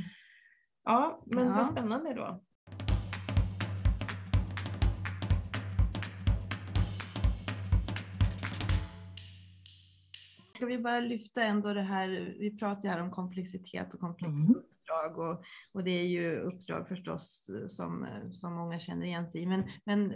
ja, 0.83 1.23
men 1.25 1.47
ja. 1.47 1.53
vad 1.53 1.67
spännande 1.67 2.13
då. 2.13 2.43
Ska 10.61 10.65
vi 10.65 10.77
bara 10.77 10.99
lyfta 10.99 11.43
ändå 11.43 11.73
det 11.73 11.81
här, 11.81 12.35
vi 12.39 12.57
pratar 12.57 12.83
ju 12.83 12.89
här 12.89 13.01
om 13.01 13.11
komplexitet 13.11 13.93
och 13.93 13.99
komplexa 13.99 14.35
mm. 14.35 14.55
uppdrag 14.55 15.17
och, 15.17 15.43
och 15.73 15.83
det 15.83 15.91
är 15.91 16.03
ju 16.03 16.39
uppdrag 16.39 16.87
förstås 16.87 17.49
som, 17.67 18.07
som 18.33 18.53
många 18.53 18.79
känner 18.79 19.05
igen 19.05 19.29
sig 19.29 19.41
i. 19.41 19.45
Men, 19.45 19.63
men 19.83 20.13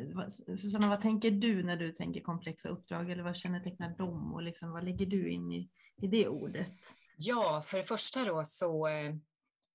Susanna, 0.57 0.89
vad 0.89 0.99
tänker 0.99 1.31
du 1.31 1.63
när 1.63 1.77
du 1.77 1.91
tänker 1.91 2.21
komplexa 2.21 2.69
uppdrag 2.69 3.09
eller 3.09 3.23
vad 3.23 3.35
kännetecknar 3.35 3.97
dem 3.97 4.33
och 4.33 4.43
liksom, 4.43 4.71
vad 4.71 4.83
lägger 4.83 5.05
du 5.05 5.29
in 5.29 5.51
i, 5.51 5.69
i 6.01 6.07
det 6.07 6.27
ordet? 6.27 6.73
Ja, 7.17 7.61
för 7.63 7.77
det 7.77 7.83
första 7.83 8.25
då 8.25 8.43
så 8.43 8.87
eh, 8.87 9.13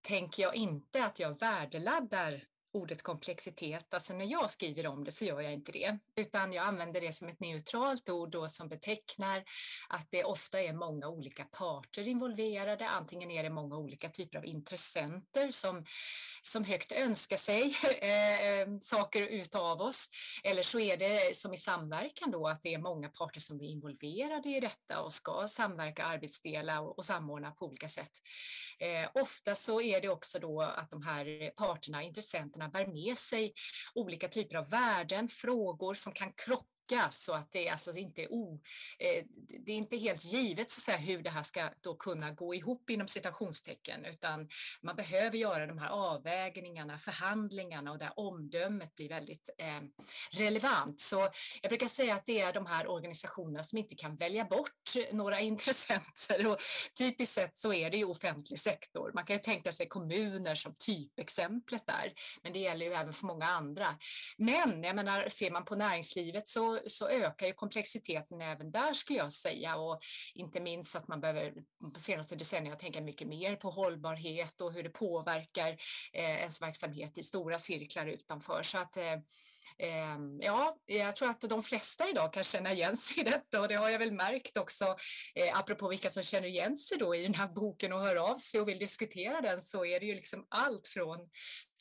tänker 0.08 0.42
jag 0.42 0.56
inte 0.56 1.04
att 1.04 1.20
jag 1.20 1.40
värdeladdar 1.40 2.42
ordet 2.72 3.02
komplexitet. 3.02 3.94
Alltså 3.94 4.14
när 4.14 4.24
jag 4.24 4.50
skriver 4.50 4.86
om 4.86 5.04
det 5.04 5.12
så 5.12 5.24
gör 5.24 5.40
jag 5.40 5.52
inte 5.52 5.72
det, 5.72 5.98
utan 6.16 6.52
jag 6.52 6.64
använder 6.64 7.00
det 7.00 7.12
som 7.12 7.28
ett 7.28 7.40
neutralt 7.40 8.08
ord 8.08 8.30
då 8.30 8.48
som 8.48 8.68
betecknar 8.68 9.44
att 9.88 10.06
det 10.10 10.24
ofta 10.24 10.62
är 10.62 10.72
många 10.72 11.08
olika 11.08 11.44
parter 11.44 12.08
involverade. 12.08 12.88
Antingen 12.88 13.30
är 13.30 13.42
det 13.42 13.50
många 13.50 13.76
olika 13.76 14.08
typer 14.08 14.38
av 14.38 14.44
intressenter 14.44 15.50
som, 15.50 15.84
som 16.42 16.64
högt 16.64 16.92
önskar 16.92 17.36
sig 17.36 17.62
eh, 18.00 18.68
saker 18.80 19.22
utav 19.22 19.80
oss. 19.80 20.10
Eller 20.44 20.62
så 20.62 20.80
är 20.80 20.96
det 20.96 21.36
som 21.36 21.54
i 21.54 21.56
samverkan 21.56 22.30
då 22.30 22.48
att 22.48 22.62
det 22.62 22.74
är 22.74 22.78
många 22.78 23.08
parter 23.08 23.40
som 23.40 23.60
är 23.60 23.64
involverade 23.64 24.48
i 24.48 24.60
detta 24.60 25.02
och 25.02 25.12
ska 25.12 25.48
samverka, 25.48 26.04
arbetsdela 26.04 26.80
och, 26.80 26.98
och 26.98 27.04
samordna 27.04 27.50
på 27.50 27.66
olika 27.66 27.88
sätt. 27.88 28.12
Eh, 28.78 29.10
ofta 29.14 29.54
så 29.54 29.80
är 29.80 30.00
det 30.00 30.08
också 30.08 30.38
då 30.38 30.60
att 30.60 30.90
de 30.90 31.02
här 31.02 31.50
parterna, 31.56 32.02
intressenterna, 32.02 32.59
bär 32.68 32.86
med 32.86 33.18
sig 33.18 33.52
olika 33.94 34.28
typer 34.28 34.56
av 34.56 34.70
värden, 34.70 35.28
frågor 35.28 35.94
som 35.94 36.12
kan 36.12 36.32
krocka 36.46 36.64
så 37.10 37.34
att 37.34 37.52
det, 37.52 37.68
alltså 37.68 37.92
inte 37.92 38.22
är 38.22 38.32
o, 38.32 38.60
eh, 38.98 39.24
det 39.66 39.72
är 39.72 39.76
inte 39.76 39.96
helt 39.96 40.24
givet 40.24 40.70
så 40.70 40.78
att 40.78 40.84
säga, 40.84 40.98
hur 40.98 41.22
det 41.22 41.30
här 41.30 41.42
ska 41.42 41.68
då 41.80 41.94
kunna 41.94 42.30
gå 42.30 42.54
ihop 42.54 42.90
inom 42.90 43.08
citationstecken 43.08 44.04
utan 44.04 44.48
man 44.82 44.96
behöver 44.96 45.38
göra 45.38 45.66
de 45.66 45.78
här 45.78 45.88
avvägningarna, 45.88 46.98
förhandlingarna 46.98 47.92
och 47.92 47.98
där 47.98 48.12
omdömet 48.16 48.96
blir 48.96 49.08
väldigt 49.08 49.50
eh, 49.58 49.80
relevant. 50.30 51.00
Så 51.00 51.28
jag 51.62 51.70
brukar 51.70 51.88
säga 51.88 52.14
att 52.14 52.26
det 52.26 52.40
är 52.40 52.52
de 52.52 52.66
här 52.66 52.86
organisationerna 52.86 53.62
som 53.62 53.78
inte 53.78 53.94
kan 53.94 54.16
välja 54.16 54.44
bort 54.44 54.94
några 55.12 55.40
intressenter 55.50 56.46
och 56.46 56.58
typiskt 56.98 57.34
sett 57.34 57.56
så 57.56 57.72
är 57.72 57.90
det 57.90 57.96
ju 57.96 58.04
offentlig 58.04 58.58
sektor. 58.58 59.10
Man 59.14 59.24
kan 59.24 59.36
ju 59.36 59.40
tänka 59.40 59.72
sig 59.72 59.88
kommuner 59.88 60.54
som 60.54 60.74
typexemplet 60.86 61.86
där, 61.86 62.12
men 62.42 62.52
det 62.52 62.58
gäller 62.58 62.86
ju 62.86 62.92
även 62.92 63.12
för 63.12 63.26
många 63.26 63.46
andra. 63.46 63.86
Men 64.38 64.82
jag 64.82 64.96
menar, 64.96 65.28
ser 65.28 65.50
man 65.50 65.64
på 65.64 65.76
näringslivet 65.76 66.48
så 66.48 66.79
så, 66.86 67.08
ökar 67.08 67.46
ju 67.46 67.52
komplexiteten 67.52 68.40
även 68.40 68.70
där 68.70 68.94
skulle 68.94 69.18
jag 69.18 69.32
säga 69.32 69.76
och 69.76 70.00
inte 70.34 70.60
minst 70.60 70.96
att 70.96 71.08
man 71.08 71.20
behöver 71.20 71.52
på 71.94 72.00
senaste 72.00 72.36
decennierna 72.36 72.76
tänka 72.76 73.00
mycket 73.00 73.28
mer 73.28 73.56
på 73.56 73.70
hållbarhet 73.70 74.60
och 74.60 74.72
hur 74.72 74.82
det 74.82 74.90
påverkar 74.90 75.70
eh, 76.12 76.40
ens 76.40 76.62
verksamhet 76.62 77.18
i 77.18 77.22
stora 77.22 77.58
cirklar 77.58 78.06
utanför. 78.06 78.62
Så 78.62 78.78
att 78.78 78.96
eh, 78.96 79.16
ja, 80.40 80.76
jag 80.86 81.16
tror 81.16 81.30
att 81.30 81.40
de 81.40 81.62
flesta 81.62 82.08
idag 82.08 82.32
kan 82.32 82.44
känna 82.44 82.72
igen 82.72 82.96
sig 82.96 83.20
i 83.20 83.24
detta 83.24 83.60
och 83.60 83.68
det 83.68 83.74
har 83.74 83.88
jag 83.88 83.98
väl 83.98 84.12
märkt 84.12 84.56
också. 84.56 84.84
Eh, 85.34 85.58
apropå 85.58 85.88
vilka 85.88 86.10
som 86.10 86.22
känner 86.22 86.48
igen 86.48 86.76
sig 86.76 86.98
då 86.98 87.14
i 87.14 87.22
den 87.22 87.34
här 87.34 87.48
boken 87.48 87.92
och 87.92 88.00
hör 88.00 88.16
av 88.16 88.36
sig 88.36 88.60
och 88.60 88.68
vill 88.68 88.78
diskutera 88.78 89.40
den 89.40 89.60
så 89.60 89.84
är 89.84 90.00
det 90.00 90.06
ju 90.06 90.14
liksom 90.14 90.46
allt 90.48 90.88
från 90.88 91.28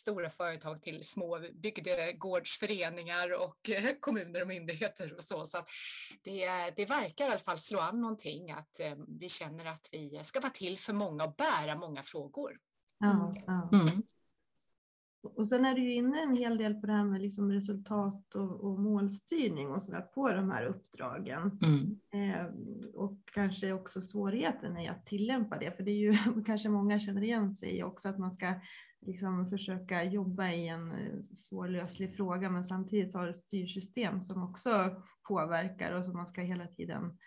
stora 0.01 0.29
företag 0.29 0.81
till 0.81 1.03
små 1.03 1.39
bygdegårdsföreningar 1.63 3.33
och 3.33 3.69
eh, 3.69 3.91
kommuner 3.99 4.41
och 4.41 4.47
myndigheter 4.47 5.15
och 5.15 5.23
så. 5.23 5.45
Så 5.45 5.57
att 5.57 5.67
det, 6.23 6.73
det 6.75 6.85
verkar 6.85 7.25
i 7.25 7.27
alla 7.27 7.37
fall 7.37 7.59
slå 7.59 7.79
an 7.79 8.01
någonting 8.01 8.51
att 8.51 8.79
eh, 8.79 8.95
vi 9.19 9.29
känner 9.29 9.65
att 9.65 9.89
vi 9.91 10.19
ska 10.23 10.39
vara 10.39 10.51
till 10.51 10.79
för 10.79 10.93
många 10.93 11.23
och 11.23 11.35
bära 11.35 11.75
många 11.75 12.03
frågor. 12.03 12.57
Ja, 12.99 13.33
ja. 13.47 13.69
Mm. 13.71 14.03
Och 15.21 15.47
sen 15.47 15.65
är 15.65 15.75
du 15.75 15.81
ju 15.81 15.93
inne 15.93 16.21
en 16.21 16.35
hel 16.35 16.57
del 16.57 16.73
på 16.73 16.87
det 16.87 16.93
här 16.93 17.03
med 17.03 17.21
liksom 17.21 17.51
resultat 17.51 18.35
och, 18.35 18.63
och 18.63 18.79
målstyrning 18.79 19.71
och 19.71 19.83
så 19.83 19.91
där 19.91 20.01
på 20.01 20.31
de 20.31 20.51
här 20.51 20.65
uppdragen. 20.65 21.59
Mm. 21.63 22.31
Eh, 22.31 22.45
och 22.93 23.17
kanske 23.33 23.73
också 23.73 24.01
svårigheten 24.01 24.77
i 24.77 24.87
att 24.87 25.05
tillämpa 25.05 25.57
det, 25.57 25.71
för 25.71 25.83
det 25.83 25.91
är 25.91 25.97
ju 25.97 26.17
kanske 26.45 26.69
många 26.69 26.99
känner 26.99 27.21
igen 27.21 27.53
sig 27.53 27.77
i 27.77 27.83
också 27.83 28.09
att 28.09 28.19
man 28.19 28.31
ska 28.31 28.53
liksom 29.01 29.49
försöka 29.49 30.03
jobba 30.03 30.49
i 30.49 30.67
en 30.67 30.91
eh, 30.91 31.21
svårlöslig 31.21 32.15
fråga, 32.15 32.49
men 32.49 32.65
samtidigt 32.65 33.13
har 33.13 33.27
ett 33.27 33.37
styrsystem 33.37 34.21
som 34.21 34.43
också 34.43 35.03
påverkar 35.27 35.91
och 35.91 36.05
som 36.05 36.13
man 36.13 36.27
ska 36.27 36.41
hela 36.41 36.67
tiden 36.67 37.17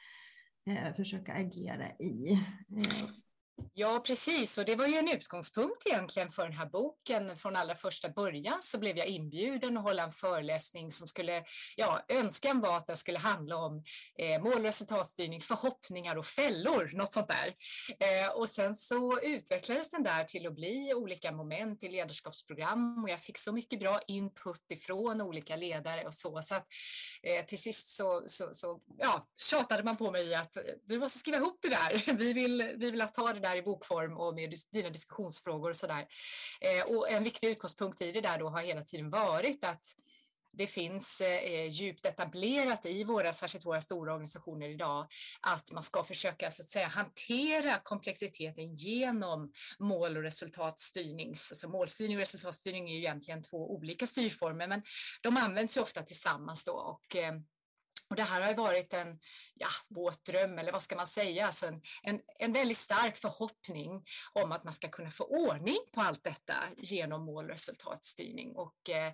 eh, 0.67 0.95
försöka 0.97 1.33
agera 1.33 1.91
i. 1.91 2.33
Eh, 2.77 3.32
Ja, 3.75 4.03
precis. 4.07 4.59
Och 4.59 4.65
det 4.65 4.77
var 4.77 4.87
ju 4.87 4.97
en 4.97 5.09
utgångspunkt 5.09 5.87
egentligen 5.87 6.31
för 6.31 6.43
den 6.43 6.53
här 6.53 6.67
boken. 6.67 7.37
Från 7.37 7.57
allra 7.57 7.75
första 7.75 8.09
början 8.09 8.63
så 8.63 8.79
blev 8.79 8.99
jag 8.99 9.07
inbjuden 9.07 9.77
att 9.77 9.83
hålla 9.83 10.03
en 10.03 10.11
föreläsning 10.11 10.91
som 10.91 11.07
skulle, 11.07 11.45
ja, 11.77 12.05
önskan 12.09 12.61
var 12.61 12.77
att 12.77 12.87
den 12.87 12.97
skulle 12.97 13.19
handla 13.19 13.57
om 13.57 13.83
eh, 14.19 14.43
mål 14.43 14.57
och 14.57 14.63
resultatstyrning, 14.63 15.41
förhoppningar 15.41 16.17
och 16.17 16.27
fällor, 16.27 16.91
något 16.95 17.13
sånt 17.13 17.29
där. 17.29 17.55
Eh, 18.01 18.33
och 18.33 18.49
sen 18.49 18.75
så 18.75 19.21
utvecklades 19.21 19.91
den 19.91 20.03
där 20.03 20.25
till 20.25 20.47
att 20.47 20.55
bli 20.55 20.95
olika 20.95 21.33
moment 21.33 21.83
i 21.83 21.89
ledarskapsprogram 21.89 23.05
och 23.05 23.11
jag 23.11 23.21
fick 23.21 23.39
så 23.39 23.53
mycket 23.53 23.81
bra 23.81 24.01
input 24.07 24.73
ifrån 24.73 25.21
olika 25.21 25.57
ledare 25.57 26.07
och 26.07 26.15
så. 26.15 26.43
Så 26.43 26.55
att 26.55 26.67
eh, 27.23 27.45
till 27.47 27.59
sist 27.59 27.89
så, 27.89 28.23
så, 28.27 28.49
så 28.53 28.81
ja, 28.99 29.27
tjatade 29.51 29.83
man 29.83 29.97
på 29.97 30.11
mig 30.11 30.35
att 30.35 30.57
du 30.85 30.99
måste 30.99 31.19
skriva 31.19 31.39
ihop 31.39 31.59
det 31.63 31.69
där. 31.69 32.13
Vi 32.23 32.33
vill, 32.33 32.75
vi 32.77 32.91
vill 32.91 33.07
ta 33.13 33.33
det 33.33 33.41
där 33.43 33.57
i 33.57 33.63
bokform 33.63 34.19
och 34.19 34.35
med 34.35 34.55
dina 34.73 34.91
diskussionsfrågor 34.91 35.71
och 35.71 35.77
sådär. 35.77 36.07
Eh, 36.61 36.97
och 36.97 37.11
en 37.11 37.25
viktig 37.25 37.49
utgångspunkt 37.49 38.03
i 38.03 38.13
det 38.13 38.21
där 38.21 38.39
då 38.39 38.49
har 38.49 38.63
hela 38.63 38.83
tiden 38.83 39.11
varit 39.11 39.65
att 39.65 39.85
det 40.53 40.67
finns 40.67 41.21
eh, 41.21 41.67
djupt 41.67 42.07
etablerat 42.07 42.87
i 42.87 43.05
våra, 43.05 43.33
särskilt 43.33 43.67
våra 43.67 43.81
stora 43.81 44.13
organisationer 44.13 44.69
idag, 44.69 45.07
att 45.41 45.73
man 45.73 45.83
ska 45.83 46.05
försöka 46.05 46.51
så 46.51 46.63
att 46.63 46.69
säga, 46.69 46.87
hantera 46.87 47.79
komplexiteten 47.83 48.75
genom 48.75 49.53
mål 49.79 50.17
och 50.17 50.23
resultatstyrning. 50.23 51.29
Alltså 51.29 51.69
målstyrning 51.69 52.17
och 52.17 52.21
resultatstyrning 52.21 52.89
är 52.89 52.95
ju 52.95 52.99
egentligen 52.99 53.43
två 53.43 53.75
olika 53.75 54.07
styrformer, 54.07 54.67
men 54.67 54.83
de 55.23 55.37
används 55.37 55.77
ju 55.77 55.81
ofta 55.81 56.03
tillsammans 56.03 56.65
då 56.65 56.73
och 56.73 57.17
eh, 57.17 57.35
och 58.13 58.17
det 58.17 58.23
här 58.23 58.41
har 58.41 58.55
varit 58.55 58.93
en 58.93 59.19
ja, 59.55 59.69
våt 59.89 60.25
dröm, 60.25 60.59
eller 60.59 60.73
vad 60.73 60.83
ska 60.83 60.97
man 60.97 61.07
säga, 61.07 61.47
alltså 61.47 61.67
en, 61.67 61.81
en, 62.03 62.21
en 62.39 62.53
väldigt 62.53 62.77
stark 62.77 63.17
förhoppning 63.17 64.05
om 64.33 64.53
att 64.53 64.65
man 64.65 64.73
ska 64.73 64.89
kunna 64.89 65.11
få 65.11 65.25
ordning 65.25 65.79
på 65.93 66.01
allt 66.01 66.25
detta 66.25 66.55
genom 66.77 67.25
mål 67.25 67.45
och 67.45 67.51
resultatstyrning. 67.51 68.53
Och 68.57 68.91
eh, 68.91 69.13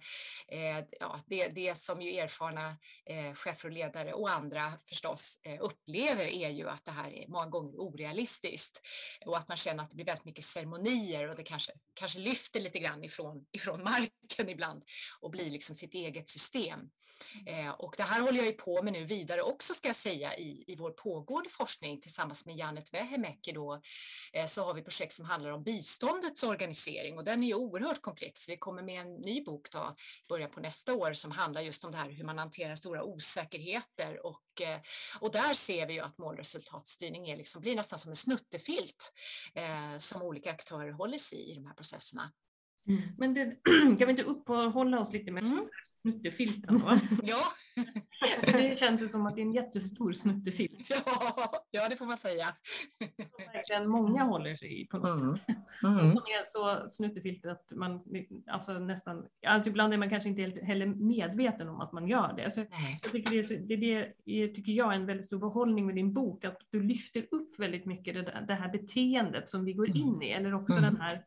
eh, 0.48 0.84
ja, 1.00 1.20
det, 1.26 1.48
det 1.48 1.74
som 1.74 2.02
ju 2.02 2.18
erfarna 2.18 2.76
eh, 3.06 3.32
chefer 3.32 3.68
och 3.68 3.74
ledare 3.74 4.12
och 4.12 4.30
andra 4.30 4.72
förstås 4.88 5.40
eh, 5.42 5.58
upplever 5.60 6.24
är 6.24 6.50
ju 6.50 6.68
att 6.68 6.84
det 6.84 6.92
här 6.92 7.10
är 7.10 7.28
många 7.28 7.46
gånger 7.46 7.80
orealistiskt 7.80 8.80
och 9.26 9.38
att 9.38 9.48
man 9.48 9.56
känner 9.56 9.82
att 9.82 9.90
det 9.90 9.96
blir 9.96 10.06
väldigt 10.06 10.24
mycket 10.24 10.44
ceremonier 10.44 11.28
och 11.28 11.36
det 11.36 11.42
kanske, 11.42 11.72
kanske 11.94 12.18
lyfter 12.18 12.60
lite 12.60 12.78
grann 12.78 13.04
ifrån, 13.04 13.46
ifrån 13.52 13.82
marken 13.84 14.48
ibland 14.48 14.84
och 15.20 15.30
blir 15.30 15.50
liksom 15.50 15.76
sitt 15.76 15.94
eget 15.94 16.28
system. 16.28 16.80
Eh, 17.46 17.70
och 17.70 17.94
det 17.96 18.02
här 18.02 18.20
håller 18.20 18.38
jag 18.38 18.46
ju 18.46 18.52
på 18.52 18.82
med 18.82 18.87
nu 18.90 19.04
vidare 19.04 19.42
också 19.42 19.74
ska 19.74 19.88
jag 19.88 19.96
säga 19.96 20.36
i, 20.36 20.64
i 20.66 20.76
vår 20.76 20.90
pågående 20.90 21.50
forskning 21.50 22.00
tillsammans 22.00 22.46
med 22.46 22.56
Janet 22.56 22.94
Vähämäki 22.94 23.52
då, 23.52 23.80
eh, 24.32 24.46
så 24.46 24.64
har 24.64 24.74
vi 24.74 24.82
projekt 24.82 25.12
som 25.12 25.24
handlar 25.24 25.50
om 25.50 25.62
biståndets 25.62 26.42
organisering 26.42 27.18
och 27.18 27.24
den 27.24 27.42
är 27.42 27.46
ju 27.46 27.54
oerhört 27.54 28.02
komplex. 28.02 28.48
Vi 28.48 28.56
kommer 28.56 28.82
med 28.82 29.00
en 29.00 29.14
ny 29.14 29.44
bok 29.44 29.72
då, 29.72 29.94
början 30.28 30.50
på 30.50 30.60
nästa 30.60 30.94
år 30.94 31.12
som 31.12 31.30
handlar 31.30 31.60
just 31.60 31.84
om 31.84 31.92
det 31.92 31.98
här 31.98 32.10
hur 32.10 32.24
man 32.24 32.38
hanterar 32.38 32.74
stora 32.74 33.04
osäkerheter 33.04 34.26
och, 34.26 34.62
eh, 34.62 34.80
och 35.20 35.32
där 35.32 35.54
ser 35.54 35.86
vi 35.86 35.92
ju 35.92 36.00
att 36.00 36.18
målresultatstyrning 36.18 37.28
är 37.28 37.36
liksom, 37.36 37.62
blir 37.62 37.76
nästan 37.76 37.98
som 37.98 38.10
en 38.10 38.16
snuttefilt 38.16 39.12
eh, 39.54 39.98
som 39.98 40.22
olika 40.22 40.50
aktörer 40.50 40.92
håller 40.92 41.18
sig 41.18 41.38
i 41.38 41.48
i 41.48 41.54
de 41.54 41.66
här 41.66 41.74
processerna. 41.74 42.32
Mm. 42.88 43.02
Men 43.18 43.34
det, 43.34 43.56
kan 43.98 44.06
vi 44.06 44.10
inte 44.10 44.22
uppehålla 44.22 45.00
oss 45.00 45.12
lite 45.12 45.30
med 45.30 45.42
mm. 45.42 45.68
snuttefilten 46.02 46.78
då? 46.78 46.98
ja. 47.22 47.44
För 48.44 48.52
det 48.52 48.78
känns 48.78 49.02
ju 49.02 49.08
som 49.08 49.26
att 49.26 49.34
det 49.34 49.40
är 49.40 49.46
en 49.46 49.54
jättestor 49.54 50.12
snuttefilt. 50.12 50.90
Ja, 51.06 51.64
ja 51.70 51.88
det 51.88 51.96
får 51.96 52.06
man 52.06 52.16
säga. 52.16 52.44
Som 53.16 53.52
verkligen 53.52 53.88
många 53.88 54.22
håller 54.22 54.56
sig 54.56 54.82
i 54.82 54.86
på 54.86 54.98
något 54.98 55.20
mm. 55.20 55.36
sätt. 55.36 55.56
Mm. 55.82 55.98
Som 55.98 56.18
är 56.18 56.44
så 56.46 56.88
snuttefilt 56.88 57.46
att 57.46 57.72
man 57.72 58.00
alltså 58.46 58.72
nästan, 58.72 59.26
alltså 59.46 59.70
ibland 59.70 59.92
är 59.92 59.98
man 59.98 60.10
kanske 60.10 60.28
inte 60.28 60.42
heller 60.64 60.86
medveten 60.86 61.68
om 61.68 61.80
att 61.80 61.92
man 61.92 62.08
gör 62.08 62.32
det. 62.36 62.44
Alltså, 62.44 62.60
jag 63.02 63.12
tycker 63.12 63.30
det, 63.30 63.74
är, 63.74 63.76
det, 63.76 64.12
det 64.24 64.48
tycker 64.54 64.72
jag 64.72 64.92
är 64.92 64.96
en 64.96 65.06
väldigt 65.06 65.26
stor 65.26 65.38
behållning 65.38 65.86
med 65.86 65.94
din 65.94 66.12
bok, 66.12 66.44
att 66.44 66.58
du 66.70 66.82
lyfter 66.82 67.26
upp 67.30 67.58
väldigt 67.58 67.86
mycket 67.86 68.14
det, 68.14 68.44
det 68.48 68.54
här 68.54 68.72
beteendet 68.72 69.48
som 69.48 69.64
vi 69.64 69.72
går 69.72 69.96
in 69.96 70.08
mm. 70.08 70.22
i, 70.22 70.30
eller 70.30 70.54
också 70.54 70.78
mm. 70.78 70.84
den 70.92 71.00
här 71.00 71.24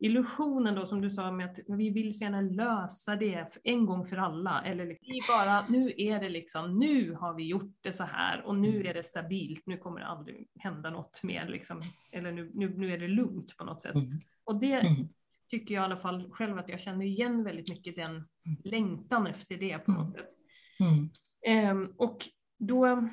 illusionen 0.00 0.74
då 0.74 0.86
som 0.86 1.00
du 1.00 1.10
sa 1.10 1.32
med 1.32 1.50
att 1.50 1.58
vi 1.68 1.90
vill 1.90 2.18
så 2.18 2.24
gärna 2.24 2.40
lösa 2.40 3.16
det 3.16 3.58
en 3.64 3.86
gång 3.86 4.06
för 4.06 4.16
alla. 4.16 4.62
Eller 4.62 4.86
vi 4.86 5.20
bara, 5.28 5.66
nu 5.68 5.92
är 5.96 6.20
det 6.20 6.28
liksom, 6.28 6.78
nu 6.78 7.12
har 7.12 7.34
vi 7.34 7.46
gjort 7.46 7.76
det 7.80 7.92
så 7.92 8.04
här 8.04 8.42
och 8.46 8.56
nu 8.56 8.74
mm. 8.74 8.86
är 8.86 8.94
det 8.94 9.04
stabilt, 9.04 9.66
nu 9.66 9.76
kommer 9.76 10.00
det 10.00 10.06
aldrig 10.06 10.48
hända 10.58 10.90
något 10.90 11.22
mer 11.22 11.48
liksom. 11.48 11.80
Eller 12.12 12.32
nu, 12.32 12.50
nu, 12.54 12.78
nu 12.78 12.92
är 12.92 12.98
det 12.98 13.08
lugnt 13.08 13.56
på 13.56 13.64
något 13.64 13.82
sätt. 13.82 13.94
Mm. 13.94 14.06
Och 14.44 14.60
det 14.60 14.72
mm. 14.72 15.08
tycker 15.48 15.74
jag 15.74 15.82
i 15.82 15.84
alla 15.84 16.00
fall 16.00 16.30
själv 16.30 16.58
att 16.58 16.68
jag 16.68 16.80
känner 16.80 17.06
igen 17.06 17.44
väldigt 17.44 17.70
mycket 17.70 17.96
den 17.96 18.24
längtan 18.64 19.26
efter 19.26 19.56
det 19.56 19.78
på 19.78 19.92
något 19.92 20.12
sätt. 20.12 20.28
Um, 21.70 21.94
och 21.96 22.28
då 22.58 23.08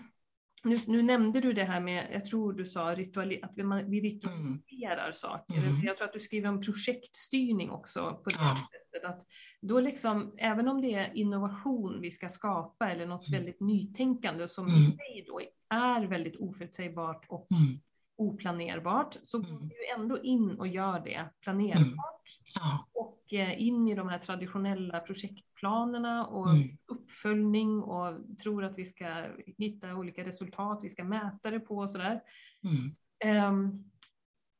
nu, 0.65 0.77
nu, 0.87 1.01
nämnde 1.01 1.41
du 1.41 1.53
det 1.53 1.63
här 1.63 1.79
med, 1.79 2.09
jag 2.13 2.25
tror 2.25 2.53
du 2.53 2.65
sa 2.65 2.95
rituali, 2.95 3.41
att 3.41 3.51
vi, 3.55 3.63
vi 3.87 4.01
ritualiserar 4.01 5.03
mm. 5.03 5.13
saker. 5.13 5.57
Mm. 5.57 5.81
Jag 5.83 5.97
tror 5.97 6.07
att 6.07 6.13
du 6.13 6.19
skriver 6.19 6.49
om 6.49 6.61
projektstyrning 6.61 7.69
också 7.69 8.21
på 8.23 8.29
det 8.29 8.35
ja. 8.39 8.55
sättet. 8.55 9.09
Att 9.09 9.25
då 9.61 9.79
liksom, 9.79 10.35
även 10.37 10.67
om 10.67 10.81
det 10.81 10.93
är 10.93 11.17
innovation 11.17 12.01
vi 12.01 12.11
ska 12.11 12.29
skapa 12.29 12.91
eller 12.91 13.05
något 13.05 13.27
mm. 13.27 13.39
väldigt 13.39 13.61
nytänkande 13.61 14.47
som 14.47 14.65
mm. 14.65 14.81
i 14.81 14.85
sig 14.85 15.25
då 15.27 15.41
är 15.69 16.07
väldigt 16.07 16.35
oförutsägbart 16.35 17.25
och 17.29 17.47
mm. 17.51 17.79
oplanerbart, 18.17 19.17
så 19.23 19.37
går 19.37 19.49
mm. 19.49 19.67
vi 19.67 20.01
ändå 20.01 20.23
in 20.23 20.59
och 20.59 20.67
gör 20.67 20.99
det 20.99 21.29
planerbart. 21.41 22.39
Ja. 22.55 22.87
Och 22.93 23.14
eh, 23.33 23.61
in 23.61 23.87
i 23.87 23.95
de 23.95 24.09
här 24.09 24.19
traditionella 24.19 24.99
projektplanerna 24.99 26.25
och 26.25 26.49
mm. 26.49 26.67
uppföljning 26.87 27.81
och 27.81 28.37
tror 28.43 28.63
att 28.63 28.77
vi 28.77 28.85
ska 28.85 29.25
hitta 29.57 29.95
olika 29.95 30.25
resultat, 30.25 30.79
vi 30.83 30.89
ska 30.89 31.03
mäta 31.03 31.51
det 31.51 31.59
på 31.59 31.77
och 31.77 31.91
sådär. 31.91 32.21
Mm. 32.63 33.53
Um, 33.53 33.91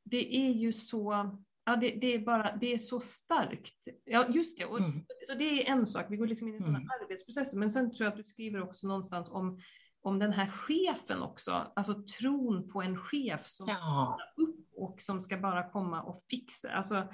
det 0.04 0.36
är 0.36 0.52
ju 0.52 0.74
så, 0.74 1.32
ja 1.66 1.76
det, 1.76 1.90
det, 2.02 2.08
är 2.08 2.20
bara, 2.20 2.56
det 2.56 2.74
är 2.74 2.78
så 2.78 3.00
starkt. 3.00 3.88
Ja 4.06 4.26
just 4.30 4.58
det, 4.58 4.66
och, 4.66 4.80
mm. 4.80 4.92
så 5.28 5.34
det 5.34 5.68
är 5.68 5.72
en 5.72 5.88
sak, 5.88 6.06
vi 6.10 6.18
går 6.18 6.28
liksom 6.28 6.48
in 6.48 6.56
i 6.56 6.60
sådana 6.60 6.78
mm. 6.78 6.90
arbetsprocesser, 7.02 7.58
men 7.58 7.72
sen 7.72 7.92
tror 7.92 8.06
jag 8.06 8.12
att 8.12 8.18
du 8.18 8.24
skriver 8.24 8.62
också 8.62 8.88
någonstans 8.88 9.30
om 9.30 9.60
om 10.06 10.20
den 10.20 10.34
här 10.34 10.52
chefen 10.52 11.22
också, 11.22 11.72
alltså 11.76 12.04
tron 12.20 12.70
på 12.70 12.82
en 12.82 12.98
chef 12.98 13.46
som 13.46 13.66
ja. 13.68 14.18
upp 14.38 14.66
och 14.76 15.02
som 15.02 15.22
ska 15.22 15.38
bara 15.38 15.70
komma 15.70 16.02
och 16.02 16.24
fixa. 16.30 16.70
Alltså, 16.72 17.08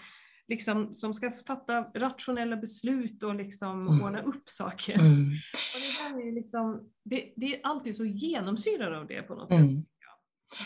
liksom, 0.51 0.95
som 0.95 1.13
ska 1.13 1.31
fatta 1.31 1.81
rationella 1.81 2.57
beslut 2.57 3.23
och 3.23 3.35
liksom 3.35 3.81
mm. 3.81 4.03
ordna 4.03 4.21
upp 4.21 4.49
saker. 4.49 4.93
Mm. 4.93 5.11
Och 5.73 6.17
det, 6.17 6.27
är 6.27 6.35
liksom, 6.35 6.89
det, 7.03 7.33
det, 7.35 7.55
är 7.55 7.59
alltid 7.63 7.95
så 7.95 8.05
genomsyrat 8.05 8.97
av 8.97 9.07
det 9.07 9.21
på 9.21 9.35
något 9.35 9.51
mm. 9.51 9.67
sätt. 9.67 9.90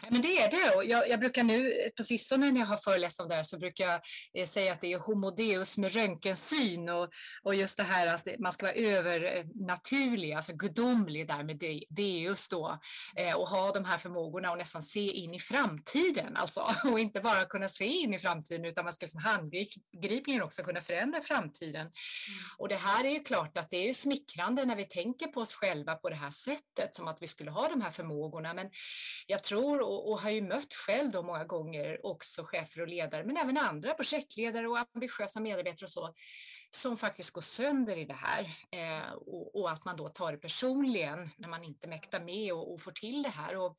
Men 0.09 0.21
det 0.21 0.37
är 0.37 0.51
det. 0.51 0.85
Jag, 0.85 1.09
jag, 1.09 1.19
brukar 1.19 1.43
nu, 1.43 1.89
på 1.97 2.03
sistone 2.03 2.51
när 2.51 2.59
jag 2.59 2.67
har 2.67 2.77
föreläst 2.77 3.19
om 3.19 3.29
det 3.29 3.35
här, 3.35 3.43
så 3.43 3.57
brukar 3.57 3.85
jag 3.85 4.01
eh, 4.33 4.45
säga 4.45 4.71
att 4.71 4.81
det 4.81 4.93
är 4.93 4.99
homodeus 4.99 5.77
med 5.77 5.93
röntgensyn 5.93 6.89
och, 6.89 7.09
och 7.43 7.55
just 7.55 7.77
det 7.77 7.83
här 7.83 8.07
att 8.07 8.27
man 8.39 8.51
ska 8.51 8.65
vara 8.65 8.75
övernaturlig, 8.75 10.33
alltså 10.33 10.53
gudomlig 10.53 11.27
där 11.27 11.43
med 11.43 11.59
deus 11.89 12.49
då 12.49 12.79
eh, 13.15 13.35
och 13.35 13.49
ha 13.49 13.71
de 13.71 13.85
här 13.85 13.97
förmågorna 13.97 14.51
och 14.51 14.57
nästan 14.57 14.83
se 14.83 15.11
in 15.11 15.33
i 15.33 15.39
framtiden 15.39 16.37
alltså 16.37 16.67
och 16.91 16.99
inte 16.99 17.21
bara 17.21 17.45
kunna 17.45 17.67
se 17.67 17.85
in 17.85 18.13
i 18.13 18.19
framtiden 18.19 18.65
utan 18.65 18.83
man 18.83 18.93
ska 18.93 19.03
liksom 19.03 19.21
handgripligen 19.21 20.41
också 20.41 20.63
kunna 20.63 20.81
förändra 20.81 21.21
framtiden. 21.21 21.81
Mm. 21.81 21.91
Och 22.57 22.69
det 22.69 22.75
här 22.75 23.03
är 23.03 23.09
ju 23.09 23.19
klart 23.19 23.57
att 23.57 23.69
det 23.69 23.89
är 23.89 23.93
smickrande 23.93 24.65
när 24.65 24.75
vi 24.75 24.85
tänker 24.85 25.27
på 25.27 25.41
oss 25.41 25.55
själva 25.55 25.95
på 25.95 26.09
det 26.09 26.15
här 26.15 26.31
sättet 26.31 26.95
som 26.95 27.07
att 27.07 27.17
vi 27.21 27.27
skulle 27.27 27.51
ha 27.51 27.67
de 27.67 27.81
här 27.81 27.89
förmågorna 27.89 28.53
men 28.53 28.69
jag 29.27 29.43
tror 29.43 29.74
människor 29.75 29.81
och, 29.81 30.11
och, 30.11 30.19
har 30.19 30.31
ju 30.31 30.41
mött 30.41 30.73
själv 30.73 31.11
då 31.11 31.23
många 31.23 31.45
gånger 31.45 32.05
också 32.05 32.43
chefer 32.43 32.81
och 32.81 32.87
ledare, 32.87 33.23
men 33.23 33.37
även 33.37 33.57
andra 33.57 33.93
projektledare 33.93 34.67
och 34.67 34.77
ambitiösa 34.77 35.39
medarbetare 35.39 35.85
och 35.85 35.89
så, 35.89 36.13
som 36.75 36.97
faktiskt 36.97 37.33
går 37.33 37.41
sönder 37.41 37.97
i 37.97 38.05
det 38.05 38.13
här 38.13 38.41
eh, 38.71 39.11
och, 39.13 39.55
och, 39.55 39.71
att 39.71 39.85
man 39.85 39.97
då 39.97 40.09
tar 40.09 40.31
det 40.31 40.37
personligen 40.37 41.29
när 41.37 41.49
man 41.49 41.63
inte 41.63 41.87
mäktar 41.87 42.19
med 42.19 42.53
och, 42.53 42.73
och 42.73 42.81
får 42.81 42.91
till 42.91 43.23
det 43.23 43.29
här. 43.29 43.57
Och, 43.57 43.75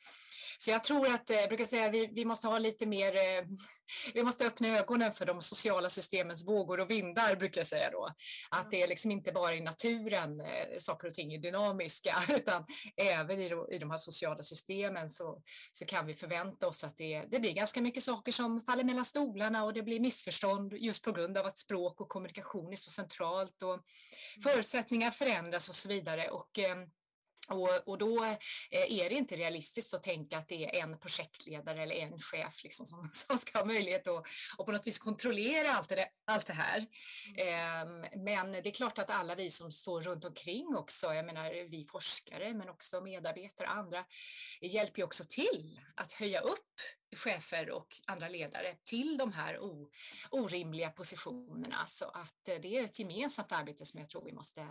så 0.58 0.70
jag 0.70 0.84
tror 0.84 1.14
att, 1.14 1.30
eh, 1.30 1.36
jag 1.36 1.48
brukar 1.48 1.64
säga, 1.64 1.88
vi, 1.88 2.06
vi 2.12 2.24
måste 2.24 2.48
ha 2.48 2.58
lite 2.58 2.86
mer, 2.86 3.16
eh, 3.16 3.44
vi 4.14 4.22
måste 4.22 4.46
öppna 4.46 4.68
ögonen 4.68 5.12
för 5.12 5.26
de 5.26 5.42
sociala 5.42 5.88
systemens 5.88 6.48
vågor 6.48 6.80
och 6.80 6.90
vindar, 6.90 7.36
brukar 7.36 7.60
jag 7.60 7.66
säga 7.66 7.90
då. 7.90 8.08
Att 8.50 8.70
det 8.70 8.82
är 8.82 8.88
liksom 8.88 9.10
inte 9.10 9.32
bara 9.32 9.54
i 9.54 9.60
naturen 9.60 10.40
eh, 10.40 10.46
saker 10.78 11.08
och 11.08 11.14
ting 11.14 11.34
är 11.34 11.38
dynamiska, 11.38 12.16
utan 12.36 12.64
även 12.96 13.40
i, 13.40 13.52
i 13.70 13.78
de 13.78 13.90
här 13.90 13.98
sociala 13.98 14.42
systemen 14.42 15.10
så, 15.10 15.42
så 15.72 15.84
kan 15.84 16.06
vi 16.06 16.14
förvänta 16.14 16.68
oss 16.68 16.84
att 16.84 16.96
det, 16.96 17.24
det 17.30 17.40
blir 17.40 17.52
ganska 17.52 17.80
mycket 17.80 18.02
saker 18.02 18.32
som 18.32 18.60
faller 18.60 18.84
mellan 18.84 19.04
stolarna 19.04 19.64
och 19.64 19.72
det 19.72 19.82
blir 19.82 20.00
missförstånd 20.00 20.72
just 20.72 21.04
på 21.04 21.12
grund 21.12 21.38
av 21.38 21.46
att 21.46 21.56
språk 21.56 22.00
och 22.00 22.08
kommunikation 22.08 22.72
är 22.72 22.76
så 22.86 22.90
centralt 22.90 23.62
och 23.62 23.72
mm. 23.72 23.82
förutsättningar 24.42 25.10
förändras 25.10 25.68
och 25.68 25.74
så 25.74 25.88
vidare. 25.88 26.28
Och, 26.28 26.58
eh, 26.58 26.76
och, 27.48 27.88
och, 27.88 27.98
då 27.98 28.24
eh, 28.24 28.36
är 28.70 29.08
det 29.08 29.14
inte 29.14 29.36
realistiskt 29.36 29.94
att 29.94 30.02
tänka 30.02 30.38
att 30.38 30.48
det 30.48 30.64
är 30.64 30.82
en 30.82 30.98
projektledare 30.98 31.82
eller 31.82 31.94
en 31.94 32.18
chef 32.18 32.64
liksom 32.64 32.86
som, 32.86 33.04
som 33.12 33.38
ska 33.38 33.58
ha 33.58 33.64
möjlighet 33.64 34.08
att 34.08 34.26
och 34.58 34.66
på 34.66 34.72
något 34.72 34.86
vis 34.86 34.98
kontrollera 34.98 35.72
allt 35.72 35.88
det, 35.88 36.08
allt 36.26 36.46
det 36.46 36.52
här. 36.52 36.86
Mm. 37.36 37.88
Um, 37.88 38.24
men 38.24 38.52
det 38.52 38.68
är 38.68 38.74
klart 38.74 38.98
att 38.98 39.10
alla 39.10 39.34
vi 39.34 39.50
som 39.50 39.70
står 39.70 40.02
runt 40.02 40.24
omkring 40.24 40.76
också, 40.76 41.14
jag 41.14 41.26
menar 41.26 41.68
vi 41.70 41.84
forskare 41.84 42.54
men 42.54 42.68
också 42.68 43.00
medarbetare 43.00 43.68
och 43.68 43.76
andra, 43.76 44.04
hjälper 44.60 44.98
ju 44.98 45.04
också 45.04 45.24
till 45.28 45.80
att 45.96 46.12
höja 46.12 46.40
upp 46.40 46.74
chefer 47.16 47.70
och 47.70 47.88
andra 48.06 48.28
ledare 48.28 48.76
till 48.84 49.18
de 49.18 49.32
här 49.32 49.58
orimliga 50.30 50.90
positionerna. 50.90 51.86
Så 51.86 52.04
att 52.04 52.48
eh, 52.48 52.56
det 52.62 52.78
är 52.78 52.84
ett 52.84 52.98
gemensamt 52.98 53.52
arbete 53.52 53.86
som 53.86 54.00
jag 54.00 54.10
tror 54.10 54.24
vi 54.24 54.32
måste 54.32 54.66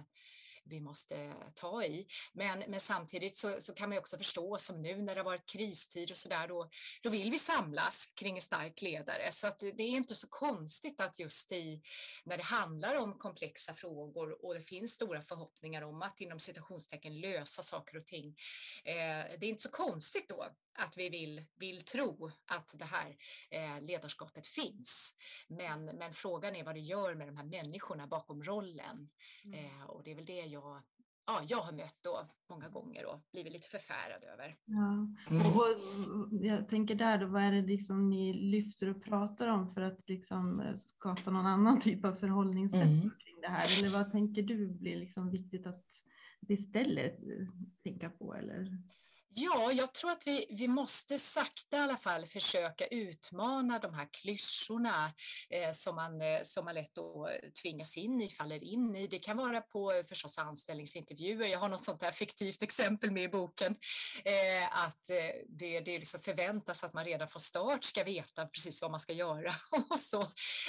vi 0.66 0.82
måste 0.82 1.34
ta 1.54 1.84
i. 1.84 2.08
Men, 2.34 2.64
men 2.68 2.80
samtidigt 2.80 3.36
så, 3.36 3.56
så 3.60 3.74
kan 3.74 3.90
man 3.90 3.98
också 3.98 4.18
förstå 4.18 4.58
som 4.58 4.82
nu 4.82 5.02
när 5.02 5.16
det 5.16 5.20
har 5.20 5.26
varit 5.26 5.50
kristid 5.50 6.12
och 6.12 6.18
så 6.18 6.30
där, 6.30 6.48
då, 6.48 6.70
då 7.04 7.10
vill 7.10 7.32
vi 7.32 7.40
samlas 7.40 8.14
kring 8.16 8.36
en 8.36 8.42
stark 8.42 8.82
ledare. 8.82 9.32
Så 9.32 9.48
att 9.48 9.60
det 9.60 9.84
är 9.84 9.90
inte 9.90 10.16
så 10.16 10.28
konstigt 10.28 11.02
att 11.02 11.20
just 11.20 11.52
i 11.52 11.82
när 12.24 12.38
det 12.38 12.44
handlar 12.44 12.96
om 12.96 13.18
komplexa 13.18 13.74
frågor 13.74 14.46
och 14.46 14.54
det 14.54 14.62
finns 14.62 14.92
stora 14.92 15.22
förhoppningar 15.22 15.82
om 15.82 16.02
att 16.02 16.22
inom 16.22 16.40
citationstecken 16.40 17.20
lösa 17.20 17.62
saker 17.62 17.98
och 17.98 18.06
ting. 18.06 18.28
Eh, 18.84 19.40
det 19.40 19.46
är 19.46 19.50
inte 19.50 19.64
så 19.64 19.72
konstigt 19.72 20.30
då 20.30 20.46
att 20.78 20.98
vi 20.98 21.10
vill, 21.10 21.46
vill 21.56 21.82
tro 21.82 22.32
att 22.46 22.76
det 22.78 22.86
här 22.86 23.18
eh, 23.50 23.82
ledarskapet 23.82 24.48
finns. 24.48 25.16
Men, 25.48 25.86
men 25.86 26.14
frågan 26.14 26.56
är 26.56 26.64
vad 26.64 26.76
det 26.76 26.80
gör 26.80 27.16
med 27.16 27.28
de 27.28 27.38
här 27.38 27.46
människorna 27.46 28.08
bakom 28.08 28.44
rollen. 28.44 29.10
Mm. 29.46 29.66
Eh, 29.66 29.86
och 29.86 30.04
det 30.04 30.12
är 30.12 30.16
väl 30.16 30.26
det 30.26 30.46
jag 30.46 30.55
ja, 31.26 31.42
jag 31.48 31.58
har 31.58 31.72
mött 31.72 31.98
då 32.02 32.28
många 32.50 32.70
gånger 32.70 33.06
och 33.06 33.20
blivit 33.32 33.54
lite 33.54 33.68
förfärad 33.68 34.24
över. 34.34 34.56
Ja. 34.66 35.08
Mm. 35.30 35.48
Och, 35.48 36.46
jag 36.46 36.70
tänker 36.70 36.96
där 36.96 37.18
då, 37.18 37.28
vad 37.28 37.44
är 37.44 37.52
det 37.52 37.62
liksom 37.62 38.10
ni 38.10 38.34
lyfter 38.34 38.90
och 38.90 39.04
pratar 39.04 39.48
om 39.48 39.74
för 39.74 39.82
att 39.82 40.10
liksom 40.10 40.76
skapa 40.78 41.32
någon 41.32 41.46
annan 41.46 41.80
typ 41.80 42.06
av 42.06 42.14
förhållningssätt 42.14 42.84
mm. 42.84 43.02
kring 43.02 43.42
det 43.42 43.48
här? 43.48 43.80
Eller 43.80 43.98
vad 43.98 44.12
tänker 44.12 44.42
du 44.42 44.68
blir 44.68 44.96
liksom 44.96 45.32
viktigt 45.32 45.68
att 45.68 45.86
istället 46.48 47.20
tänka 47.84 48.10
på? 48.10 48.36
Eller? 48.36 48.78
Ja, 49.38 49.72
jag 49.72 49.94
tror 49.94 50.12
att 50.12 50.28
vi, 50.28 50.46
vi 50.50 50.68
måste 50.68 51.18
sakta 51.20 51.78
i 51.78 51.80
alla 51.80 51.98
fall 51.98 52.26
försöka 52.26 52.88
utmana 52.88 53.80
de 53.80 53.94
här 53.94 54.08
klyschorna 54.12 55.12
eh, 55.50 55.72
som, 55.72 55.96
man, 55.96 56.22
eh, 56.22 56.40
som 56.44 56.66
man 56.66 56.76
lätt 56.76 56.96
då 56.96 57.28
eh, 57.28 57.50
tvingas 57.62 57.98
in 57.98 58.22
i, 58.22 58.30
faller 58.30 58.64
in 58.64 58.96
i. 58.96 59.08
Det 59.08 59.20
kan 59.20 59.38
vara 59.38 59.62
på 59.62 59.92
eh, 59.94 60.04
förstås 60.04 60.40
anställningsintervjuer. 60.40 61.48
Jag 61.48 61.60
har 61.60 61.70
något 61.70 61.82
sånt 61.82 62.02
här 62.02 62.12
fiktivt 62.12 62.64
exempel 62.64 63.12
med 63.12 63.24
i 63.24 63.28
boken. 63.28 63.76
Eh, 64.26 64.84
att 64.86 65.10
eh, 65.10 65.42
det, 65.50 65.80
det 65.80 66.00
liksom 66.00 66.20
förväntas 66.20 66.84
att 66.84 66.94
man 66.94 67.06
redan 67.06 67.28
från 67.28 67.40
start 67.40 67.84
ska 67.84 68.04
veta 68.04 68.46
precis 68.46 68.82
vad 68.82 68.92
man 68.92 69.00
ska 69.00 69.14
göra 69.14 69.52
och 69.90 70.00
så 70.00 70.22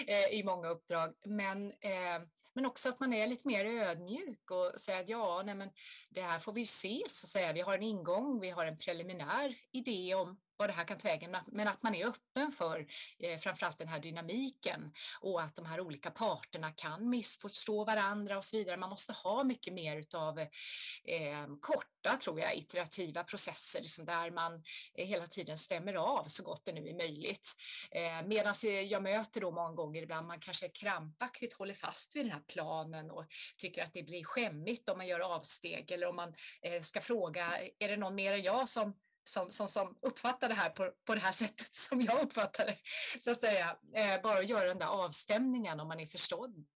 eh, 0.07 0.27
i 0.33 0.43
många 0.45 0.69
uppdrag. 0.69 1.15
Men 1.25 1.67
eh, 1.67 2.23
men 2.57 2.67
också 2.67 2.89
att 2.89 3.01
man 3.01 3.13
är 3.13 3.27
lite 3.27 3.49
mer 3.49 3.65
ödmjuk 3.65 4.51
och 4.51 4.81
säger 4.81 5.01
att 5.01 5.09
ja, 5.09 5.43
nej 5.47 5.55
men 5.55 5.71
det 6.11 6.23
här 6.23 6.39
får 6.39 6.53
vi 6.53 6.67
se, 6.67 7.03
så 7.09 7.25
att 7.25 7.29
säga. 7.29 7.53
Vi 7.53 7.61
har 7.61 7.75
en 7.75 7.83
ingång, 7.83 8.41
vi 8.41 8.51
har 8.51 8.67
en 8.67 8.79
preliminär 8.79 9.55
idé 9.73 10.15
om 10.15 10.37
vad 10.57 10.69
det 10.69 10.73
här 10.73 10.85
kan 10.85 10.99
ta 10.99 11.09
vägen, 11.09 11.37
men 11.47 11.69
att 11.69 11.83
man 11.83 11.95
är 11.95 12.07
öppen 12.07 12.51
för 12.53 12.87
eh, 13.19 13.39
framförallt 13.39 13.79
den 13.79 13.89
här 13.89 14.01
dynamiken 14.01 14.93
och 15.21 15.43
att 15.43 15.55
de 15.55 15.67
här 15.67 15.81
olika 15.81 16.11
parterna 16.11 16.73
kan 16.73 17.11
missförstå 17.11 17.85
varandra 17.85 18.37
och 18.37 18.45
så 18.45 18.57
vidare. 18.57 18.77
Man 18.77 18.91
måste 18.91 19.13
ha 19.13 19.45
mycket 19.45 19.75
mer 19.75 19.97
utav 19.97 20.39
eh, 20.39 21.47
korta, 21.61 22.17
tror 22.17 22.41
jag, 22.41 22.57
iterativa 22.57 23.25
processer 23.25 23.81
liksom 23.81 24.05
där 24.05 24.31
man 24.31 24.55
eh, 24.95 25.07
hela 25.07 25.27
tiden 25.27 25.59
stämmer 25.59 25.95
av 25.95 26.25
så 26.25 26.43
gott 26.43 26.65
det 26.65 26.73
nu 26.73 26.89
är 26.89 26.95
möjligt. 26.95 27.53
Eh, 27.91 28.27
Medan 28.27 28.55
eh, 28.65 28.81
jag 28.81 29.03
möter 29.03 29.41
då 29.41 29.51
många 29.51 29.73
gånger 29.73 30.03
ibland 30.03 30.27
man 30.27 30.41
kanske 30.41 30.69
krampaktigt 30.69 31.53
håller 31.53 31.75
fast 31.75 32.17
vid 32.17 32.25
den 32.25 32.33
här 32.33 32.43
planen 32.53 33.11
och 33.11 33.27
tycker 33.59 33.83
att 33.83 33.93
det 33.93 34.03
blir 34.03 34.25
skämmigt 34.25 34.89
om 34.89 34.99
man 34.99 35.07
gör 35.07 35.21
avsteg 35.21 35.91
eller 35.91 36.07
om 36.07 36.17
man 36.17 36.35
eh, 36.63 36.81
ska 36.81 37.01
fråga, 37.01 37.59
är 37.79 37.89
det 37.89 37.97
någon 37.97 38.15
mer 38.15 38.33
än 38.33 38.43
jag 38.43 38.69
som 38.69 38.95
som, 39.29 39.51
som, 39.51 39.69
som 39.69 39.97
uppfattar 40.03 40.49
det 40.49 40.55
här 40.55 40.71
på, 40.71 40.93
på 41.05 41.15
det 41.15 41.21
här 41.21 41.33
sättet 41.43 41.75
som 41.75 42.01
jag 42.01 42.23
uppfattar 42.23 42.67
det. 42.67 42.77
Så 43.21 43.31
att 43.31 43.41
säga, 43.41 43.77
eh, 43.95 44.23
bara 44.23 44.39
att 44.39 44.49
göra 44.49 44.67
den 44.67 44.79
där 44.79 44.87
avstämningen 44.87 45.81
om 45.81 45.89
man 45.89 46.01
är 46.01 46.07
förstådd 46.07 46.67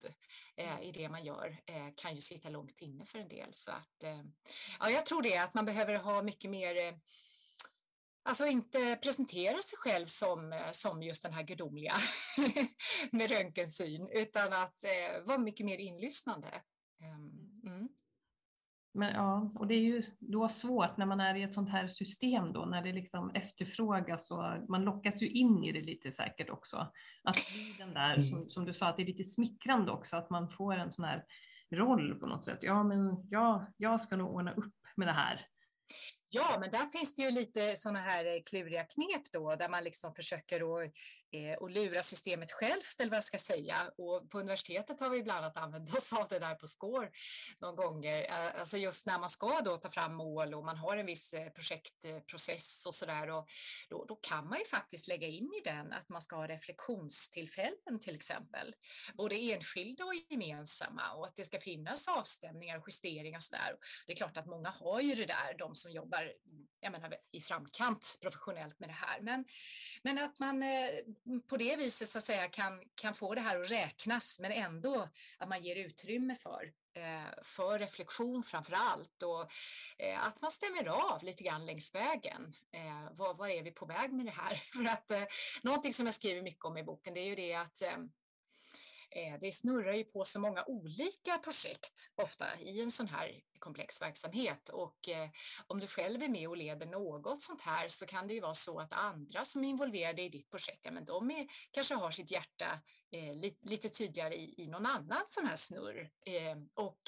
eh, 0.57 0.81
i 0.81 0.91
det 0.91 1.09
man 1.09 1.23
gör 1.23 1.57
eh, 1.65 1.87
kan 1.95 2.15
ju 2.15 2.21
sitta 2.21 2.49
långt 2.49 2.81
inne 2.81 3.05
för 3.05 3.19
en 3.19 3.27
del. 3.27 3.49
Så 3.51 3.71
att, 3.71 4.03
eh, 4.03 4.21
ja, 4.79 4.89
jag 4.89 5.05
tror 5.05 5.21
det, 5.21 5.37
att 5.37 5.53
man 5.53 5.65
behöver 5.65 5.95
ha 5.95 6.21
mycket 6.21 6.51
mer 6.51 6.87
eh, 6.87 6.93
Alltså 8.23 8.45
inte 8.45 8.95
presentera 8.95 9.61
sig 9.61 9.77
själv 9.77 10.05
som, 10.05 10.53
eh, 10.53 10.71
som 10.71 11.03
just 11.03 11.23
den 11.23 11.33
här 11.33 11.43
gudomliga 11.43 11.93
med 13.11 13.31
röntgensyn, 13.31 14.09
utan 14.13 14.53
att 14.53 14.83
eh, 14.83 15.23
vara 15.23 15.37
mycket 15.37 15.65
mer 15.65 15.77
inlyssnande. 15.77 16.61
Mm. 17.01 17.40
Men, 18.93 19.13
ja, 19.13 19.51
och 19.55 19.67
det 19.67 19.75
är 19.75 19.79
ju 19.79 20.03
då 20.19 20.49
svårt 20.49 20.97
när 20.97 21.05
man 21.05 21.19
är 21.19 21.35
i 21.35 21.43
ett 21.43 21.53
sånt 21.53 21.69
här 21.69 21.87
system 21.87 22.53
då, 22.53 22.65
när 22.65 22.81
det 22.81 22.91
liksom 22.91 23.31
efterfrågas 23.33 24.31
och 24.31 24.43
man 24.69 24.83
lockas 24.83 25.23
ju 25.23 25.27
in 25.27 25.63
i 25.63 25.71
det 25.71 25.81
lite 25.81 26.11
säkert 26.11 26.49
också. 26.49 26.77
Att 27.23 27.35
bli 27.35 27.85
den 27.85 27.93
där, 27.93 28.09
mm. 28.09 28.23
som, 28.23 28.49
som 28.49 28.65
du 28.65 28.73
sa, 28.73 28.87
att 28.87 28.97
det 28.97 29.03
är 29.03 29.07
lite 29.07 29.23
smickrande 29.23 29.91
också, 29.91 30.17
att 30.17 30.29
man 30.29 30.49
får 30.49 30.75
en 30.75 30.91
sån 30.91 31.05
här 31.05 31.23
roll 31.71 32.15
på 32.19 32.25
något 32.25 32.45
sätt. 32.45 32.59
Ja, 32.61 32.83
men 32.83 33.27
ja, 33.29 33.67
jag 33.77 34.01
ska 34.01 34.15
nog 34.15 34.35
ordna 34.35 34.51
upp 34.51 34.75
med 34.95 35.07
det 35.07 35.11
här. 35.11 35.45
Ja, 36.33 36.57
men 36.59 36.71
där 36.71 36.85
finns 36.85 37.15
det 37.15 37.21
ju 37.21 37.31
lite 37.31 37.75
sådana 37.75 37.99
här 37.99 38.25
eh, 38.25 38.41
kluriga 38.45 38.83
knep 38.83 39.31
då, 39.31 39.55
där 39.55 39.69
man 39.69 39.83
liksom 39.83 40.15
försöker 40.15 40.55
att, 40.55 40.91
eh, 41.31 41.57
att 41.61 41.71
lura 41.71 42.03
systemet 42.03 42.51
självt, 42.51 42.95
eller 42.99 43.09
vad 43.09 43.17
jag 43.17 43.23
ska 43.23 43.37
säga. 43.37 43.75
Och 43.97 44.29
på 44.29 44.39
universitetet 44.39 44.99
har 44.99 45.09
vi 45.09 45.23
bland 45.23 45.45
annat 45.45 45.57
använt 45.57 45.95
oss 45.95 46.13
av 46.13 46.27
det 46.29 46.39
där 46.39 46.55
på 46.55 46.67
SCORE 46.67 47.11
någon 47.61 47.75
gånger. 47.75 48.25
Alltså 48.59 48.77
just 48.77 49.05
när 49.05 49.19
man 49.19 49.29
ska 49.29 49.61
då 49.61 49.77
ta 49.77 49.89
fram 49.89 50.15
mål 50.15 50.53
och 50.53 50.65
man 50.65 50.77
har 50.77 50.97
en 50.97 51.05
viss 51.05 51.33
eh, 51.33 51.49
projektprocess 51.49 52.85
och 52.85 52.95
sådär, 52.95 53.27
då, 53.89 54.05
då 54.05 54.15
kan 54.15 54.47
man 54.47 54.59
ju 54.59 54.65
faktiskt 54.65 55.07
lägga 55.07 55.27
in 55.27 55.51
i 55.61 55.69
den 55.69 55.93
att 55.93 56.09
man 56.09 56.21
ska 56.21 56.35
ha 56.35 56.47
reflektionstillfällen 56.47 57.99
till 58.01 58.15
exempel, 58.15 58.75
både 59.13 59.35
enskilda 59.35 60.05
och 60.05 60.13
gemensamma, 60.29 61.13
och 61.13 61.25
att 61.25 61.35
det 61.35 61.43
ska 61.43 61.59
finnas 61.59 62.07
avstämningar 62.07 62.77
och 62.77 62.85
justeringar 62.87 63.37
och 63.37 63.43
sådär. 63.43 63.75
Det 64.07 64.13
är 64.13 64.17
klart 64.17 64.37
att 64.37 64.47
många 64.47 64.69
har 64.69 65.01
ju 65.01 65.15
det 65.15 65.25
där, 65.25 65.57
de 65.57 65.75
som 65.75 65.91
jobbar 65.91 66.20
jobbar 66.23 66.61
jag 66.81 66.91
menar, 66.91 67.15
i 67.31 67.41
framkant 67.41 68.17
professionellt 68.21 68.79
med 68.79 68.89
det 68.89 68.93
här. 68.93 69.21
Men, 69.21 69.45
men 70.03 70.17
att 70.17 70.39
man 70.39 70.63
eh, 70.63 70.89
på 71.49 71.57
det 71.57 71.75
viset 71.75 72.07
så 72.07 72.17
att 72.17 72.23
säga 72.23 72.47
kan, 72.47 72.83
kan 72.95 73.13
få 73.13 73.35
det 73.35 73.41
här 73.41 73.61
att 73.61 73.71
räknas 73.71 74.39
men 74.39 74.51
ändå 74.51 75.09
att 75.37 75.49
man 75.49 75.63
ger 75.63 75.75
utrymme 75.75 76.35
för 76.35 76.71
eh, 76.95 77.43
för 77.43 77.79
reflektion 77.79 78.43
framför 78.43 78.73
allt 78.73 79.23
och 79.23 79.51
eh, 79.97 80.27
att 80.27 80.41
man 80.41 80.51
stämmer 80.51 80.85
av 80.87 81.23
lite 81.23 81.43
grann 81.43 81.65
längs 81.65 81.95
vägen. 81.95 82.53
Var, 83.11 83.33
var 83.33 83.47
är 83.47 83.63
vi 83.63 83.71
på 83.71 83.85
väg 83.85 84.13
med 84.13 84.25
det 84.25 84.31
här? 84.31 84.55
För 84.77 84.85
att 84.89 85.31
någonting 85.63 85.93
som 85.93 86.05
jag 86.05 86.15
skriver 86.15 86.41
mycket 86.41 86.65
om 86.65 86.77
i 86.77 86.83
boken 86.83 87.13
det 87.13 87.19
är 87.19 87.25
ju 87.25 87.35
det 87.35 87.53
att 87.53 87.83
Eh, 89.15 89.39
det 89.39 89.51
snurrar 89.51 89.93
ju 89.93 90.03
på 90.03 90.25
så 90.25 90.39
många 90.39 90.63
olika 90.65 91.37
projekt 91.37 92.11
ofta 92.15 92.59
i 92.59 92.81
en 92.81 92.91
sån 92.91 93.07
här 93.07 93.41
komplex 93.59 94.01
verksamhet 94.01 94.69
och 94.69 95.09
eh, 95.09 95.29
om 95.67 95.79
du 95.79 95.87
själv 95.87 96.23
är 96.23 96.29
med 96.29 96.47
och 96.47 96.57
leder 96.57 96.85
något 96.85 97.41
sånt 97.41 97.61
här 97.61 97.87
så 97.87 98.05
kan 98.05 98.27
det 98.27 98.33
ju 98.33 98.39
vara 98.39 98.53
så 98.53 98.79
att 98.79 98.93
andra 98.93 99.45
som 99.45 99.63
är 99.63 99.69
involverade 99.69 100.21
i 100.21 100.29
ditt 100.29 100.49
projekt, 100.49 100.85
ja, 100.85 100.91
men 100.91 101.05
de 101.05 101.31
är, 101.31 101.47
kanske 101.71 101.95
har 101.95 102.11
sitt 102.11 102.31
hjärta 102.31 102.79
eh, 103.11 103.35
lite, 103.35 103.69
lite 103.69 103.89
tydligare 103.89 104.35
i, 104.35 104.63
i 104.63 104.67
någon 104.67 104.85
annan 104.85 105.23
sån 105.25 105.45
här 105.45 105.55
snurr. 105.55 106.11
Och 106.73 107.01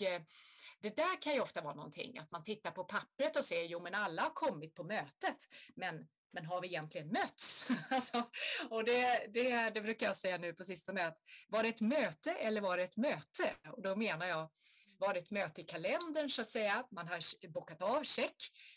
det 0.79 0.95
där 0.95 1.21
kan 1.21 1.33
ju 1.33 1.39
ofta 1.39 1.61
vara 1.61 1.75
någonting 1.75 2.17
att 2.17 2.31
man 2.31 2.43
tittar 2.43 2.71
på 2.71 2.83
pappret 2.83 3.37
och 3.37 3.45
ser, 3.45 3.63
jo 3.63 3.79
men 3.79 3.95
alla 3.95 4.21
har 4.21 4.33
kommit 4.33 4.75
på 4.75 4.83
mötet, 4.83 5.37
men 5.75 6.07
men 6.33 6.45
har 6.45 6.61
vi 6.61 6.67
egentligen 6.67 7.07
mötts? 7.07 7.67
alltså, 7.89 8.23
och 8.69 8.83
det, 8.83 9.27
det, 9.33 9.69
det 9.69 9.81
brukar 9.81 10.05
jag 10.05 10.15
säga 10.15 10.37
nu 10.37 10.53
på 10.53 10.63
sistone, 10.63 11.07
att 11.07 11.17
var 11.49 11.63
det 11.63 11.69
ett 11.69 11.81
möte 11.81 12.31
eller 12.31 12.61
var 12.61 12.77
det 12.77 12.83
ett 12.83 12.97
möte? 12.97 13.53
Och 13.71 13.81
då 13.81 13.95
menar 13.95 14.25
jag, 14.25 14.49
var 15.03 15.13
det 15.13 15.19
ett 15.19 15.31
möte 15.31 15.61
i 15.61 15.63
kalendern 15.63 16.29
så 16.29 16.41
att 16.41 16.49
säga, 16.49 16.85
man 16.91 17.07
har 17.07 17.47
bockat 17.47 17.81
av, 17.81 18.03
check, 18.03 18.35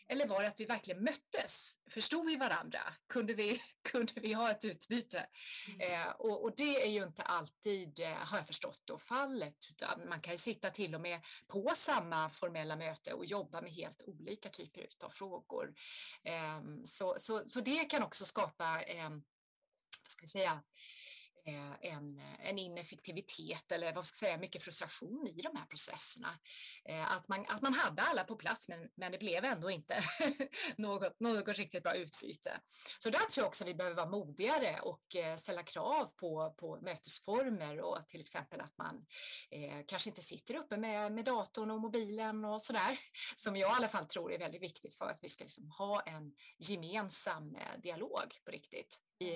eller 0.09 0.27
var 0.27 0.43
det 0.43 0.49
att 0.49 0.61
vi 0.61 0.65
verkligen 0.65 1.05
möttes? 1.05 1.75
Förstod 1.91 2.27
vi 2.27 2.37
varandra? 2.37 2.79
Kunde 3.09 3.35
vi, 3.35 3.63
kunde 3.91 4.21
vi 4.21 4.33
ha 4.33 4.51
ett 4.51 4.65
utbyte? 4.65 5.27
Mm. 5.69 5.93
Eh, 5.93 6.09
och, 6.09 6.45
och, 6.45 6.57
det 6.57 6.85
är 6.85 6.91
ju 6.91 7.03
inte 7.03 7.23
alltid, 7.23 8.01
eh, 8.01 8.13
har 8.13 8.39
jag 8.39 8.47
förstått, 8.47 8.83
då, 8.85 8.99
fallet, 8.99 9.57
utan 9.71 10.09
man 10.09 10.21
kan 10.21 10.35
ju 10.35 10.39
sitta 10.39 10.71
till 10.71 10.95
och 10.95 11.01
med 11.01 11.21
på 11.49 11.73
samma 11.75 12.31
formella 12.31 12.77
möte 12.77 13.13
och 13.13 13.25
jobba 13.25 13.61
med 13.61 13.73
helt 13.73 14.03
olika 14.03 14.49
typer 14.49 14.87
av 15.05 15.11
frågor. 15.11 15.75
Eh, 16.25 16.63
så, 16.85 17.15
så, 17.19 17.43
så 17.47 17.61
det 17.61 17.85
kan 17.85 18.03
också 18.03 18.25
skapa, 18.25 18.83
vad 20.03 20.13
ska 20.13 20.23
vi 20.23 20.29
säga, 20.29 20.63
en, 21.81 22.21
en 22.39 22.59
ineffektivitet 22.59 23.73
eller 23.73 23.93
vad 23.93 24.05
ska 24.05 24.27
jag 24.27 24.31
säga, 24.31 24.41
mycket 24.41 24.63
frustration 24.63 25.27
i 25.27 25.43
de 25.43 25.57
här 25.57 25.67
processerna. 25.67 26.35
Eh, 26.85 27.13
att 27.13 27.29
man, 27.29 27.47
att 27.49 27.63
man 27.63 27.75
hade 27.75 28.03
alla 28.03 28.25
på 28.25 28.37
plats 28.37 28.69
men, 28.69 28.89
men 28.95 29.13
det 29.13 29.19
blev 29.19 29.45
ändå 29.45 29.71
inte 29.71 29.99
något, 30.77 31.21
något 31.21 31.59
riktigt 31.59 31.83
bra 31.83 31.95
utbyte. 31.95 32.61
Så 32.99 33.11
där 33.11 33.19
tror 33.19 33.43
jag 33.43 33.49
också 33.49 33.65
att 33.65 33.71
vi 33.71 33.75
behöver 33.75 33.97
vara 33.97 34.11
modigare 34.11 34.81
och 34.81 35.17
eh, 35.17 35.37
ställa 35.37 35.63
krav 35.63 36.07
på, 36.17 36.55
på 36.59 36.81
mötesformer 36.83 37.81
och 37.81 38.09
till 38.09 38.21
exempel 38.21 38.61
att 38.61 38.79
man 38.79 39.07
eh, 39.51 39.85
kanske 39.87 40.11
inte 40.11 40.23
sitter 40.23 40.57
uppe 40.57 40.77
med, 40.77 41.13
med 41.13 41.25
datorn 41.25 41.71
och 41.71 41.81
mobilen 41.81 42.45
och 42.45 42.63
sådär 42.63 42.99
som 43.37 43.57
jag 43.57 43.71
i 43.71 43.77
alla 43.77 43.89
fall 43.89 44.07
tror 44.07 44.33
är 44.33 44.39
väldigt 44.39 44.63
viktigt 44.63 44.95
för 44.95 45.07
att 45.07 45.19
vi 45.23 45.29
ska 45.29 45.45
liksom 45.45 45.71
ha 45.71 46.01
en 46.01 46.33
gemensam 46.59 47.57
dialog 47.83 48.35
på 48.45 48.51
riktigt. 48.51 49.01
I, 49.19 49.33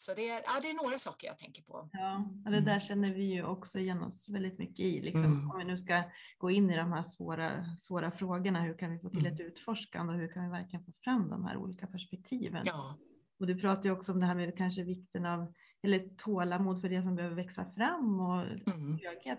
så 0.00 0.14
det 0.14 0.28
är, 0.28 0.42
ja, 0.46 0.52
det 0.62 0.70
är 0.70 0.82
några 0.82 0.98
saker 0.98 1.26
jag 1.26 1.38
tänker 1.38 1.62
på. 1.62 1.88
Ja, 1.92 2.24
och 2.44 2.50
det 2.50 2.60
där 2.60 2.70
mm. 2.70 2.80
känner 2.80 3.14
vi 3.14 3.24
ju 3.24 3.44
också 3.44 3.78
igen 3.78 4.02
oss 4.02 4.28
väldigt 4.28 4.58
mycket 4.58 4.80
i. 4.80 5.00
Liksom, 5.00 5.24
mm. 5.24 5.50
Om 5.50 5.58
vi 5.58 5.64
nu 5.64 5.78
ska 5.78 6.02
gå 6.38 6.50
in 6.50 6.70
i 6.70 6.76
de 6.76 6.92
här 6.92 7.02
svåra, 7.02 7.76
svåra 7.78 8.10
frågorna, 8.10 8.62
hur 8.62 8.78
kan 8.78 8.92
vi 8.92 8.98
få 8.98 9.08
till 9.08 9.26
mm. 9.26 9.32
ett 9.32 9.40
utforskande 9.40 10.12
och 10.12 10.18
hur 10.18 10.32
kan 10.32 10.44
vi 10.44 10.50
verkligen 10.50 10.84
få 10.84 10.92
fram 11.04 11.28
de 11.28 11.44
här 11.44 11.56
olika 11.56 11.86
perspektiven? 11.86 12.62
Ja. 12.64 12.98
Och 13.40 13.46
du 13.46 13.60
pratar 13.60 13.84
ju 13.84 13.90
också 13.90 14.12
om 14.12 14.20
det 14.20 14.26
här 14.26 14.34
med 14.34 14.56
kanske 14.56 14.82
vikten 14.82 15.26
av 15.26 15.52
eller 15.82 16.08
tålamod 16.16 16.80
för 16.80 16.88
det 16.88 17.02
som 17.02 17.16
behöver 17.16 17.36
växa 17.36 17.64
fram 17.64 18.20
och 18.20 18.42
mm. 18.42 18.98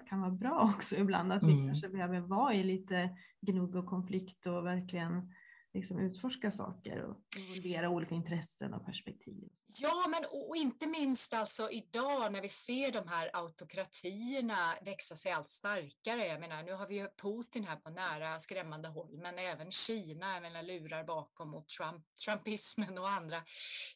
kan 0.10 0.22
vara 0.22 0.32
bra 0.32 0.74
också 0.76 0.96
ibland. 0.96 1.32
Att 1.32 1.44
vi 1.44 1.54
mm. 1.54 1.68
kanske 1.68 1.90
behöver 1.90 2.20
vara 2.20 2.54
i 2.54 2.64
lite 2.64 3.10
gnugg 3.42 3.76
och 3.76 3.86
konflikt 3.86 4.48
och 4.48 4.66
verkligen 4.66 5.34
liksom 5.74 6.00
utforska 6.00 6.52
saker 6.52 7.04
och 7.04 7.18
involvera 7.38 7.90
olika 7.90 8.16
intressen 8.16 8.74
och 8.74 8.86
perspektiv. 8.86 9.50
Ja, 9.80 10.06
men 10.08 10.26
och 10.26 10.56
inte 10.56 10.88
minst 10.88 11.34
alltså 11.34 11.72
idag 11.72 12.32
när 12.32 12.42
vi 12.42 12.50
ser 12.50 12.92
de 12.92 13.08
här 13.08 13.30
autokratierna 13.34 14.76
växa 14.82 15.16
sig 15.16 15.32
allt 15.32 15.48
starkare. 15.48 16.28
Jag 16.28 16.40
menar, 16.40 16.64
nu 16.64 16.74
har 16.74 16.88
vi 16.88 16.96
ju 16.96 17.08
Putin 17.22 17.64
här 17.64 17.76
på 17.76 17.90
nära 17.90 18.40
skrämmande 18.40 18.90
håll, 18.90 19.18
men 19.18 19.40
även 19.40 19.72
Kina 19.72 20.34
jag 20.34 20.42
menar, 20.42 20.64
lurar 20.64 21.04
bakom 21.04 21.54
och 21.54 21.68
Trump, 21.68 22.06
Trumpismen 22.26 22.98
och 22.98 23.10
andra 23.10 23.44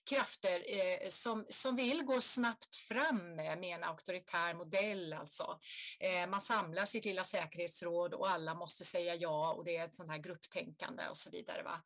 krafter 0.09 0.63
eh, 0.67 1.09
som, 1.09 1.45
som 1.49 1.75
vill 1.75 2.03
gå 2.03 2.21
snabbt 2.21 2.75
fram 2.75 3.35
med, 3.35 3.59
med 3.59 3.75
en 3.75 3.83
auktoritär 3.83 4.53
modell. 4.53 5.13
Alltså. 5.13 5.59
Eh, 5.99 6.29
man 6.29 6.41
samlar 6.41 6.85
sitt 6.85 7.05
lilla 7.05 7.23
säkerhetsråd 7.23 8.13
och 8.13 8.29
alla 8.29 8.53
måste 8.53 8.85
säga 8.85 9.15
ja 9.15 9.53
och 9.53 9.65
det 9.65 9.77
är 9.77 9.85
ett 9.85 9.95
sånt 9.95 10.09
här 10.09 10.17
grupptänkande 10.17 11.03
och 11.09 11.17
så 11.17 11.31
vidare. 11.31 11.63
Va? 11.65 11.83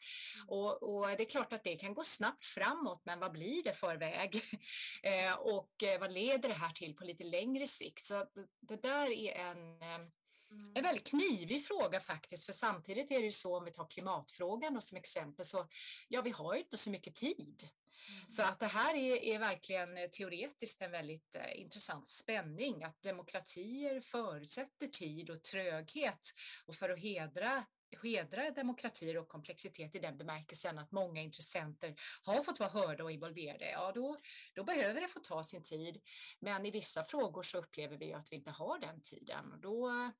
Och, 0.48 0.84
och, 0.84 1.08
det 1.08 1.24
är 1.24 1.30
klart 1.30 1.54
att 1.54 1.64
det 1.64 1.76
kan 1.76 1.94
gå 1.94 2.04
snabbt 2.04 2.46
framåt, 2.46 3.02
men 3.06 3.20
vad 3.20 3.32
blir 3.32 3.64
det 3.64 3.74
för 3.74 3.96
väg? 3.96 4.44
eh, 5.04 5.34
och 5.34 5.84
eh, 5.84 6.00
vad 6.00 6.14
leder 6.14 6.50
det 6.50 6.56
här 6.56 6.72
till 6.72 6.96
på 6.96 7.06
lite 7.06 7.24
längre 7.24 7.68
sikt? 7.68 8.02
Så 8.02 8.14
det, 8.14 8.48
det 8.60 8.82
där 8.82 9.12
är 9.12 9.36
en 9.36 9.82
eh, 9.82 10.10
Mm. 10.52 10.72
En 10.76 10.84
väldigt 10.84 11.08
knivig 11.08 11.66
fråga 11.66 12.00
faktiskt, 12.00 12.46
för 12.46 12.54
samtidigt 12.54 13.12
är 13.12 13.20
det 13.20 13.26
ju 13.26 13.32
så 13.32 13.58
om 13.58 13.66
vi 13.66 13.72
tar 13.72 13.88
klimatfrågan 13.90 14.76
och 14.76 14.84
som 14.84 14.98
exempel 14.98 15.46
så, 15.46 15.68
ja 16.08 16.22
vi 16.22 16.30
har 16.30 16.54
ju 16.54 16.60
inte 16.60 16.78
så 16.78 16.92
mycket 16.92 17.16
tid. 17.16 17.70
Mm. 18.10 18.30
Så 18.30 18.44
att 18.44 18.60
det 18.60 18.68
här 18.68 18.96
är, 18.96 19.16
är 19.16 19.40
verkligen 19.40 20.10
teoretiskt 20.12 20.82
en 20.82 20.92
väldigt 20.92 21.36
eh, 21.36 21.62
intressant 21.62 22.08
spänning, 22.08 22.84
att 22.84 23.02
demokratier 23.02 24.02
förutsätter 24.02 24.88
tid 24.88 25.30
och 25.30 25.44
tröghet 25.44 26.32
och 26.66 26.76
för 26.76 26.90
att 26.90 27.00
hedra 27.00 27.66
hedra 28.04 28.52
demokratier 28.52 29.18
och 29.18 29.28
komplexitet 29.28 29.96
i 29.96 30.00
den 30.00 30.18
bemärkelsen 30.18 30.80
att 30.80 30.92
många 30.92 31.22
intressenter 31.22 31.96
har 32.24 32.42
fått 32.42 32.60
vara 32.60 32.70
hörda 32.70 33.04
och 33.04 33.12
involverade, 33.12 33.72
ja 33.72 33.92
då, 33.96 34.18
då 34.54 34.64
behöver 34.64 35.02
det 35.02 35.08
få 35.08 35.20
ta 35.20 35.44
sin 35.44 35.64
tid. 35.64 36.02
Men 36.40 36.66
i 36.66 36.72
vissa 36.72 37.04
frågor 37.04 37.42
så 37.42 37.58
upplever 37.58 37.98
vi 37.98 38.14
att 38.14 38.32
vi 38.32 38.36
inte 38.36 38.52
har 38.52 38.80
den 38.80 39.02
tiden. 39.02 39.54
Och 39.54 39.60
då, 39.60 40.12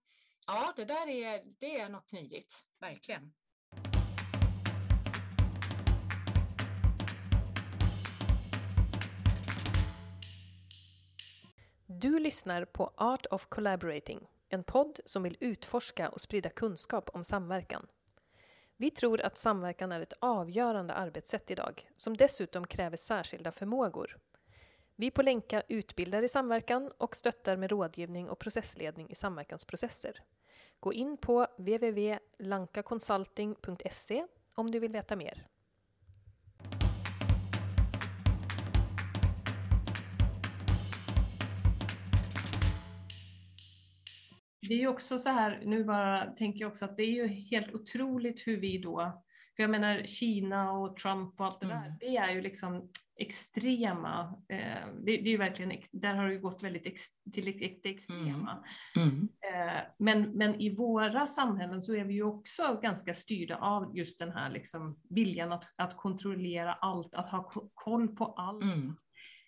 ja, 0.48 0.74
det 0.76 0.86
där 0.86 1.08
är, 1.08 1.44
det 1.60 1.80
är 1.80 1.90
något 1.90 2.10
knivigt, 2.10 2.66
verkligen. 2.80 3.34
Du 11.86 12.20
lyssnar 12.20 12.66
på 12.66 12.94
Art 12.98 13.26
of 13.26 13.46
Collaborating 13.46 14.28
en 14.50 14.64
podd 14.64 15.00
som 15.06 15.24
vill 15.24 15.38
utforska 15.40 16.10
och 16.10 16.22
sprida 16.22 16.50
kunskap 16.50 17.10
om 17.14 17.24
samverkan. 17.24 17.88
Vi 18.78 18.92
tror 18.92 19.22
att 19.22 19.38
samverkan 19.38 19.92
är 19.92 20.02
ett 20.02 20.14
avgörande 20.20 20.94
arbetssätt 20.94 21.52
idag, 21.52 21.90
som 21.96 22.18
dessutom 22.18 22.68
kräver 22.68 22.98
särskilda 22.98 23.52
förmågor. 23.52 24.18
Vi 24.96 25.12
på 25.12 25.22
Länka 25.22 25.64
utbildar 25.68 26.24
i 26.24 26.28
samverkan 26.28 26.92
och 26.98 27.16
stöttar 27.16 27.58
med 27.58 27.72
rådgivning 27.72 28.30
och 28.30 28.40
processledning 28.40 29.10
i 29.10 29.16
samverkansprocesser. 29.16 30.24
Gå 30.80 30.94
in 30.94 31.18
på 31.18 31.48
www.lankaconsulting.se 31.58 34.28
om 34.56 34.72
du 34.72 34.80
vill 34.80 34.92
veta 34.92 35.16
mer. 35.16 35.48
Det 44.70 44.76
är 44.76 44.80
ju 44.80 44.88
också 44.88 45.20
så 45.20 45.30
här, 45.30 45.62
nu 45.66 45.84
bara 45.84 46.26
tänker 46.26 46.60
jag 46.60 46.70
också 46.70 46.86
att 46.86 46.98
det 46.98 47.04
är 47.04 47.12
ju 47.12 47.28
helt 47.28 47.74
otroligt 47.74 48.48
hur 48.48 48.58
vi 48.58 48.78
då, 48.78 49.24
för 49.56 49.64
jag 49.64 49.70
menar 49.70 50.04
Kina 50.06 50.72
och 50.72 50.98
Trump 50.98 51.40
och 51.40 51.46
allt 51.46 51.60
det 51.60 51.66
mm. 51.66 51.78
där, 51.78 51.96
det 52.00 52.18
är 52.18 52.34
ju 52.34 52.42
liksom 52.42 52.90
extrema, 53.16 54.36
eh, 54.50 54.88
det, 55.06 55.18
det, 55.18 55.30
är 55.30 55.32
ju 55.32 55.38
verkligen, 55.38 55.82
där 55.92 56.14
har 56.14 56.28
det 56.28 56.34
ju 56.34 56.40
gått 56.40 56.64
väldigt 56.64 56.86
ex, 56.86 57.02
till 57.34 57.46
det 57.46 57.90
extrema. 57.90 58.64
Mm. 58.96 59.10
Mm. 59.10 59.30
Eh, 59.54 59.82
men, 60.00 60.22
men 60.32 60.56
i 60.56 60.76
våra 60.76 61.28
samhällen 61.28 61.82
så 61.82 61.96
är 61.96 62.04
vi 62.04 62.14
ju 62.14 62.24
också 62.24 62.80
ganska 62.82 63.14
styrda 63.14 63.58
av 63.58 63.98
just 63.98 64.20
den 64.20 64.32
här 64.32 64.50
liksom 64.50 65.00
viljan 65.10 65.52
att, 65.52 65.64
att 65.76 65.98
kontrollera 65.98 66.74
allt, 66.74 67.14
att 67.14 67.30
ha 67.30 67.52
koll 67.74 68.08
på 68.08 68.26
allt. 68.26 68.64
Mm. 68.64 68.96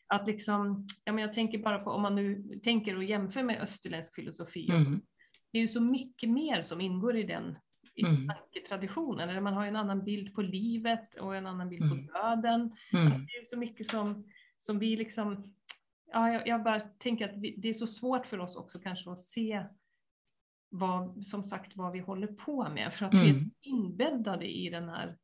Att 0.08 0.28
liksom, 0.28 0.88
ja, 1.04 1.14
men 1.14 1.22
jag 1.22 1.34
tänker 1.34 1.58
bara 1.58 1.80
på 1.80 1.92
om 1.92 2.02
man 2.02 2.16
nu 2.16 2.60
tänker 2.64 2.98
och 2.98 3.04
jämför 3.04 3.44
med 3.44 3.62
österländsk 3.62 4.16
filosofi, 4.16 4.70
mm. 4.72 5.02
Det 5.52 5.58
är 5.58 5.62
ju 5.62 5.68
så 5.68 5.82
mycket 5.82 6.30
mer 6.30 6.62
som 6.62 6.82
ingår 6.82 7.18
i 7.18 7.24
den 7.24 7.58
i 7.96 8.06
mm. 8.06 8.28
tanketraditionen. 8.28 9.30
Eller 9.30 9.42
man 9.42 9.54
har 9.54 9.66
en 9.66 9.76
annan 9.76 10.04
bild 10.04 10.36
på 10.36 10.42
livet 10.42 11.16
och 11.16 11.36
en 11.36 11.48
annan 11.48 11.70
bild 11.70 11.90
på 11.90 11.96
mm. 11.96 12.06
döden. 12.06 12.62
Mm. 12.94 13.06
Alltså 13.06 13.20
det 13.20 13.38
är 13.42 13.46
så 13.46 13.58
mycket 13.58 13.88
som, 13.88 14.26
som 14.60 14.80
vi 14.80 14.96
liksom... 14.96 15.54
Ja, 16.14 16.34
jag, 16.34 16.48
jag 16.48 16.64
bara 16.64 16.80
tänker 16.80 17.30
att 17.30 17.38
vi, 17.38 17.56
det 17.58 17.70
är 17.70 17.74
så 17.74 17.88
svårt 17.88 18.26
för 18.26 18.40
oss 18.40 18.56
också 18.56 18.80
kanske 18.80 19.12
att 19.12 19.20
se 19.20 19.64
vad, 20.70 21.26
som 21.26 21.44
sagt, 21.44 21.76
vad 21.76 21.92
vi 21.92 22.00
håller 22.00 22.28
på 22.28 22.70
med. 22.70 22.94
För 22.94 23.06
att 23.06 23.14
vi 23.14 23.30
är 23.30 23.34
mm. 23.34 23.50
inbäddade 23.62 24.46
i 24.46 24.70
den 24.70 24.90
här 24.90 25.18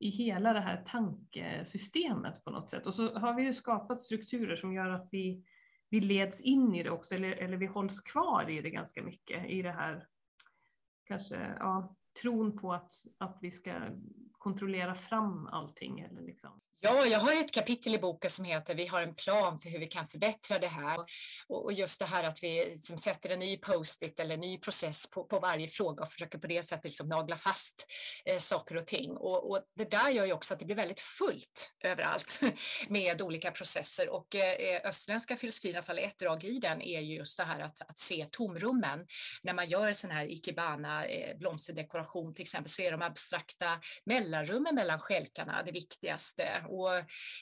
i 0.00 0.10
hela 0.10 0.52
det 0.52 0.60
här 0.60 0.82
tankesystemet 0.86 2.44
på 2.44 2.50
något 2.50 2.70
sätt. 2.70 2.86
Och 2.86 2.94
så 2.94 3.18
har 3.18 3.34
vi 3.34 3.42
ju 3.42 3.52
skapat 3.52 4.02
strukturer 4.02 4.56
som 4.56 4.72
gör 4.72 4.90
att 4.90 5.08
vi, 5.10 5.44
vi 5.90 6.00
leds 6.00 6.40
in 6.40 6.74
i 6.74 6.82
det 6.82 6.90
också, 6.90 7.14
eller, 7.14 7.32
eller 7.32 7.56
vi 7.56 7.66
hålls 7.66 8.00
kvar 8.00 8.50
i 8.50 8.60
det 8.60 8.70
ganska 8.70 9.02
mycket, 9.02 9.50
i 9.50 9.62
det 9.62 9.72
här 9.72 10.06
kanske, 11.04 11.56
ja, 11.58 11.96
tron 12.22 12.58
på 12.58 12.72
att, 12.72 12.92
att 13.18 13.38
vi 13.40 13.50
ska 13.50 13.80
kontrollera 14.32 14.94
fram 14.94 15.46
allting. 15.46 16.00
Eller 16.00 16.22
liksom. 16.22 16.60
Ja, 16.82 17.06
jag 17.06 17.20
har 17.20 17.32
ett 17.32 17.52
kapitel 17.52 17.94
i 17.94 17.98
boken 17.98 18.30
som 18.30 18.44
heter 18.44 18.74
Vi 18.74 18.86
har 18.86 19.02
en 19.02 19.14
plan 19.14 19.58
för 19.58 19.70
hur 19.70 19.78
vi 19.78 19.86
kan 19.86 20.06
förbättra 20.06 20.58
det 20.58 20.66
här. 20.66 20.98
Och 21.48 21.72
just 21.72 22.00
det 22.00 22.06
här 22.06 22.24
att 22.24 22.42
vi 22.42 22.64
liksom 22.70 22.98
sätter 22.98 23.30
en 23.30 23.38
ny 23.38 23.56
post-it 23.56 24.20
eller 24.20 24.34
en 24.34 24.40
ny 24.40 24.58
process 24.58 25.10
på, 25.10 25.24
på 25.24 25.40
varje 25.40 25.68
fråga 25.68 26.02
och 26.02 26.12
försöker 26.12 26.38
på 26.38 26.46
det 26.46 26.62
sättet 26.62 26.84
liksom 26.84 27.08
nagla 27.08 27.36
fast 27.36 27.86
eh, 28.24 28.38
saker 28.38 28.76
och 28.76 28.86
ting. 28.86 29.10
Och, 29.10 29.50
och, 29.50 29.60
det 29.76 29.90
där 29.90 30.10
gör 30.10 30.24
ju 30.24 30.32
också 30.32 30.54
att 30.54 30.60
det 30.60 30.66
blir 30.66 30.76
väldigt 30.76 31.00
fullt 31.00 31.74
överallt 31.84 32.40
med 32.88 33.22
olika 33.22 33.50
processer. 33.50 34.08
Och 34.08 34.34
eh, 34.34 34.74
eh, 34.74 34.80
österländska 34.84 35.36
filosofin, 35.36 35.70
i 35.70 35.74
alla 35.74 35.82
fall 35.82 35.98
ett 35.98 36.18
drag 36.18 36.44
i 36.44 36.58
den, 36.58 36.82
är 36.82 37.00
ju 37.00 37.16
just 37.16 37.38
det 37.38 37.44
här 37.44 37.60
att, 37.60 37.80
att 37.80 37.98
se 37.98 38.26
tomrummen. 38.30 39.06
När 39.42 39.54
man 39.54 39.66
gör 39.66 39.86
en 39.86 39.94
sån 39.94 40.10
här 40.10 40.32
ikebana 40.32 41.06
eh, 41.06 41.36
blomsterdekoration 41.38 42.34
till 42.34 42.42
exempel 42.42 42.70
så 42.70 42.82
är 42.82 42.92
de 42.92 43.02
abstrakta 43.02 43.80
mellanrummen 44.04 44.74
mellan 44.74 45.00
skälkarna 45.00 45.62
det 45.62 45.72
viktigaste 45.72 46.64
och 46.70 46.90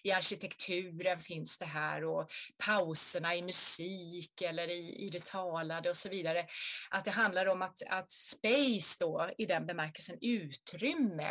i 0.02 0.12
arkitekturen 0.12 1.18
finns 1.18 1.58
det 1.58 1.66
här 1.66 2.04
och 2.04 2.28
pauserna 2.66 3.36
i 3.36 3.42
musik 3.42 4.42
eller 4.42 4.68
i, 4.70 5.06
i 5.06 5.08
det 5.08 5.24
talade 5.24 5.90
och 5.90 5.96
så 5.96 6.08
vidare. 6.08 6.46
Att 6.90 7.04
det 7.04 7.10
handlar 7.10 7.46
om 7.46 7.62
att, 7.62 7.82
att 7.88 8.10
space 8.10 8.96
då 9.00 9.30
i 9.38 9.46
den 9.46 9.66
bemärkelsen 9.66 10.18
utrymme, 10.20 11.30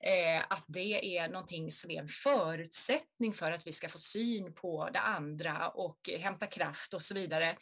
eh, 0.00 0.44
att 0.48 0.64
det 0.68 1.18
är 1.18 1.28
någonting 1.28 1.70
som 1.70 1.90
är 1.90 2.00
en 2.00 2.08
förutsättning 2.08 3.34
för 3.34 3.52
att 3.52 3.66
vi 3.66 3.72
ska 3.72 3.88
få 3.88 3.98
syn 3.98 4.54
på 4.54 4.88
det 4.92 5.00
andra 5.00 5.68
och 5.68 6.10
hämta 6.18 6.46
kraft 6.46 6.94
och 6.94 7.02
så 7.02 7.14
vidare. 7.14 7.56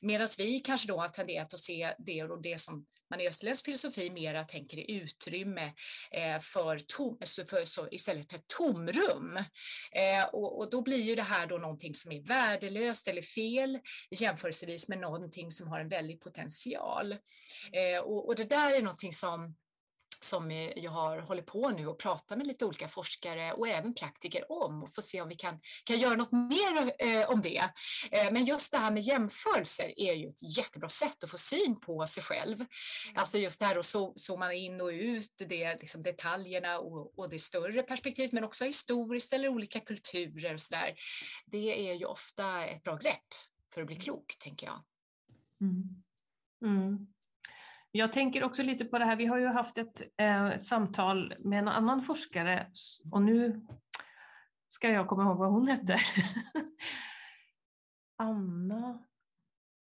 Medan 0.00 0.28
vi 0.38 0.60
kanske 0.60 0.88
då 0.88 1.00
har 1.00 1.08
tenderat 1.08 1.54
att 1.54 1.60
se 1.60 1.94
det 1.98 2.22
och 2.22 2.42
det 2.42 2.60
som 2.60 2.86
man 3.10 3.20
i 3.20 3.28
österländsk 3.28 3.64
filosofi 3.64 4.10
mera 4.10 4.44
tänker 4.44 4.78
i 4.78 4.92
utrymme 4.92 5.72
eh, 6.10 6.38
för, 6.40 6.78
tom, 6.78 7.18
för 7.50 7.64
så 7.64 7.88
istället 7.90 8.32
ett 8.32 8.46
tomrum. 8.58 9.36
Eh, 9.92 10.24
och, 10.32 10.58
och, 10.58 10.70
då 10.70 10.82
blir 10.82 11.02
ju 11.02 11.14
det 11.14 11.22
här 11.22 11.46
då 11.46 11.58
någonting 11.58 11.94
som 11.94 12.12
är 12.12 12.20
värdelöst 12.20 13.08
eller 13.08 13.22
fel 13.22 13.78
jämförelsevis 14.10 14.88
med 14.88 14.98
någonting 14.98 15.50
som 15.50 15.68
har 15.68 15.80
en 15.80 15.88
väldig 15.88 16.20
potential. 16.20 17.12
Eh, 17.72 18.00
och, 18.00 18.28
och 18.28 18.36
det 18.36 18.44
där 18.44 18.74
är 18.74 18.82
någonting 18.82 19.12
som 19.12 19.54
som 20.24 20.50
jag 20.76 20.90
har 20.90 21.18
hållit 21.18 21.46
på 21.46 21.68
nu 21.68 21.86
och 21.86 21.98
pratat 21.98 22.38
med 22.38 22.46
lite 22.46 22.64
olika 22.64 22.88
forskare 22.88 23.52
och 23.52 23.68
även 23.68 23.94
praktiker 23.94 24.52
om 24.52 24.82
och 24.82 24.94
få 24.94 25.02
se 25.02 25.20
om 25.20 25.28
vi 25.28 25.34
kan, 25.34 25.60
kan 25.84 25.98
göra 25.98 26.16
något 26.16 26.32
mer 26.32 26.92
eh, 26.98 27.30
om 27.30 27.40
det. 27.40 27.62
Eh, 28.10 28.32
men 28.32 28.44
just 28.44 28.72
det 28.72 28.78
här 28.78 28.90
med 28.90 29.02
jämförelser 29.02 30.00
är 30.00 30.14
ju 30.14 30.28
ett 30.28 30.56
jättebra 30.56 30.88
sätt 30.88 31.24
att 31.24 31.30
få 31.30 31.38
syn 31.38 31.80
på 31.80 32.06
sig 32.06 32.22
själv. 32.22 32.56
Mm. 32.56 32.68
Alltså 33.14 33.38
just 33.38 33.60
det 33.60 33.66
här 33.66 33.76
att 33.76 33.86
så, 33.86 34.12
zooma 34.16 34.52
in 34.52 34.80
och 34.80 34.88
ut, 34.88 35.34
det, 35.48 35.74
liksom 35.74 36.02
detaljerna 36.02 36.78
och, 36.78 37.18
och 37.18 37.28
det 37.28 37.38
större 37.38 37.82
perspektivet 37.82 38.32
men 38.32 38.44
också 38.44 38.64
historiskt 38.64 39.32
eller 39.32 39.48
olika 39.48 39.80
kulturer 39.80 40.54
och 40.54 40.60
så 40.60 40.74
där. 40.74 40.94
Det 41.46 41.90
är 41.90 41.94
ju 41.94 42.04
ofta 42.04 42.64
ett 42.64 42.82
bra 42.82 42.96
grepp 42.96 43.34
för 43.74 43.80
att 43.80 43.86
bli 43.86 43.96
klok, 43.96 44.34
tänker 44.38 44.66
jag. 44.66 44.84
Mm. 45.60 46.02
Mm. 46.64 47.06
Jag 47.98 48.12
tänker 48.12 48.44
också 48.44 48.62
lite 48.62 48.84
på 48.84 48.98
det 48.98 49.04
här, 49.04 49.16
vi 49.16 49.26
har 49.26 49.38
ju 49.38 49.46
haft 49.46 49.78
ett, 49.78 50.02
eh, 50.16 50.46
ett, 50.46 50.64
samtal 50.64 51.34
med 51.38 51.58
en 51.58 51.68
annan 51.68 52.02
forskare 52.02 52.66
och 53.12 53.22
nu 53.22 53.66
ska 54.68 54.90
jag 54.90 55.08
komma 55.08 55.22
ihåg 55.22 55.38
vad 55.38 55.50
hon 55.50 55.68
hette. 55.68 55.96
Anna 58.16 59.04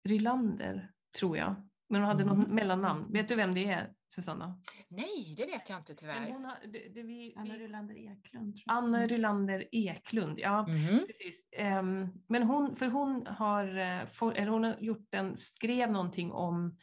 Rylander, 0.04 0.92
tror 1.20 1.38
jag. 1.38 1.56
Men 1.90 2.02
hon 2.02 2.08
hade 2.08 2.24
mm. 2.24 2.40
något 2.40 2.48
mellannamn. 2.48 3.12
Vet 3.12 3.28
du 3.28 3.36
vem 3.36 3.54
det 3.54 3.66
är, 3.66 3.94
Susanna? 4.08 4.62
Nej, 4.88 5.36
det 5.38 5.46
vet 5.46 5.70
jag 5.70 5.80
inte 5.80 5.94
tyvärr. 5.94 6.32
Har, 6.32 6.58
det, 6.68 6.94
det, 6.94 7.04
vi, 7.04 7.34
Anna 7.38 7.54
Rylander 7.54 7.96
Eklund. 7.96 8.60
Anna 8.66 9.08
Rylander 9.08 9.68
Eklund, 9.72 10.40
ja 10.40 10.66
mm. 10.70 11.06
precis. 11.08 11.50
Um, 11.80 12.24
men 12.28 12.44
hon, 12.44 12.76
för 12.76 12.88
hon 12.88 13.28
har, 13.28 13.68
eh, 13.68 14.40
eller 14.40 14.48
hon 14.48 14.64
har 14.64 14.76
gjort 14.80 15.14
en, 15.14 15.38
skrev 15.38 15.92
någonting 15.92 16.32
om 16.32 16.78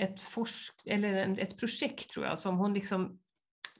ett, 0.00 0.22
forsk 0.22 0.74
eller 0.86 1.40
ett 1.40 1.58
projekt 1.58 2.10
tror 2.10 2.26
jag 2.26 2.38
som 2.38 2.58
hon 2.58 2.74
liksom 2.74 3.18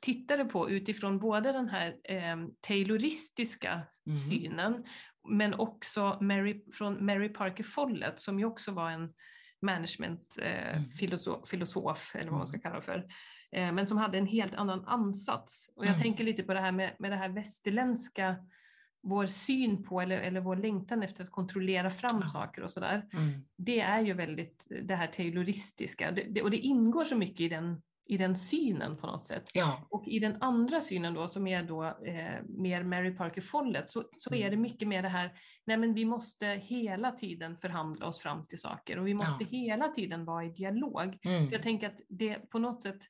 tittade 0.01 0.45
på 0.45 0.71
utifrån 0.71 1.19
både 1.19 1.53
den 1.53 1.69
här 1.69 1.97
eh, 2.05 2.37
tayloristiska 2.61 3.73
mm. 4.07 4.19
synen 4.19 4.85
men 5.29 5.55
också 5.55 6.19
Mary, 6.21 6.65
från 6.73 7.07
Mary 7.07 7.29
Parker 7.29 7.65
Follett 7.65 8.21
som 8.21 8.39
ju 8.39 8.45
också 8.45 8.73
var 8.73 8.91
en 8.91 9.13
managementfilosof, 9.63 10.39
eh, 10.43 10.77
mm. 10.77 11.47
filosof, 11.49 12.15
eller 12.15 12.31
vad 12.31 12.39
man 12.39 12.49
ska 12.49 12.57
mm. 12.57 12.63
kalla 12.63 12.77
det 12.77 12.83
för, 12.83 13.07
eh, 13.53 13.73
men 13.73 13.87
som 13.87 13.99
hade 13.99 14.19
en 14.19 14.27
helt 14.27 14.55
annan 14.55 14.85
ansats. 14.87 15.73
Och 15.77 15.85
jag 15.85 15.91
mm. 15.91 16.03
tänker 16.03 16.25
lite 16.25 16.43
på 16.43 16.55
det 16.55 16.61
här 16.61 16.73
med, 16.73 16.97
med 16.99 17.13
det 17.13 17.17
här 17.17 17.29
västerländska 17.29 18.37
vår 19.03 19.27
syn 19.27 19.83
på 19.83 20.01
eller, 20.01 20.19
eller 20.19 20.41
vår 20.41 20.57
längtan 20.57 21.03
efter 21.03 21.25
att 21.25 21.31
kontrollera 21.31 21.91
fram 21.91 22.21
ja. 22.21 22.27
saker 22.27 22.63
och 22.63 22.71
sådär. 22.71 23.09
Mm. 23.13 23.31
Det 23.57 23.81
är 23.81 24.01
ju 24.01 24.13
väldigt 24.13 24.67
det 24.83 24.95
här 24.95 25.07
tayloristiska 25.07 26.11
det, 26.11 26.23
det, 26.23 26.43
och 26.43 26.51
det 26.51 26.57
ingår 26.57 27.05
så 27.05 27.17
mycket 27.17 27.41
i 27.41 27.49
den, 27.49 27.83
i 28.07 28.17
den 28.17 28.37
synen 28.37 28.97
på 28.97 29.07
något 29.07 29.27
sätt. 29.27 29.51
Ja. 29.55 29.87
Och 29.91 30.09
i 30.09 30.19
den 30.19 30.43
andra 30.43 30.81
synen 30.81 31.15
då 31.15 31.29
som 31.29 31.47
är 31.47 31.63
då 31.63 31.85
eh, 31.85 32.43
mer 32.49 32.83
Mary 32.83 33.17
Parker 33.17 33.41
Follett 33.41 33.91
så, 33.91 34.05
så 34.17 34.31
mm. 34.31 34.47
är 34.47 34.51
det 34.51 34.57
mycket 34.57 34.89
mer 34.89 35.03
det 35.03 35.09
här, 35.09 35.33
nej 35.67 35.77
men 35.77 35.95
vi 35.95 36.05
måste 36.05 36.47
hela 36.47 37.13
tiden 37.13 37.57
förhandla 37.57 38.07
oss 38.07 38.21
fram 38.21 38.43
till 38.43 38.61
saker 38.61 38.99
och 38.99 39.07
vi 39.07 39.13
måste 39.13 39.45
ja. 39.45 39.49
hela 39.51 39.89
tiden 39.89 40.25
vara 40.25 40.45
i 40.45 40.49
dialog. 40.49 41.19
Mm. 41.25 41.49
Jag 41.51 41.63
tänker 41.63 41.87
att 41.87 42.01
det 42.09 42.51
på 42.51 42.59
något 42.59 42.83
sätt 42.83 43.03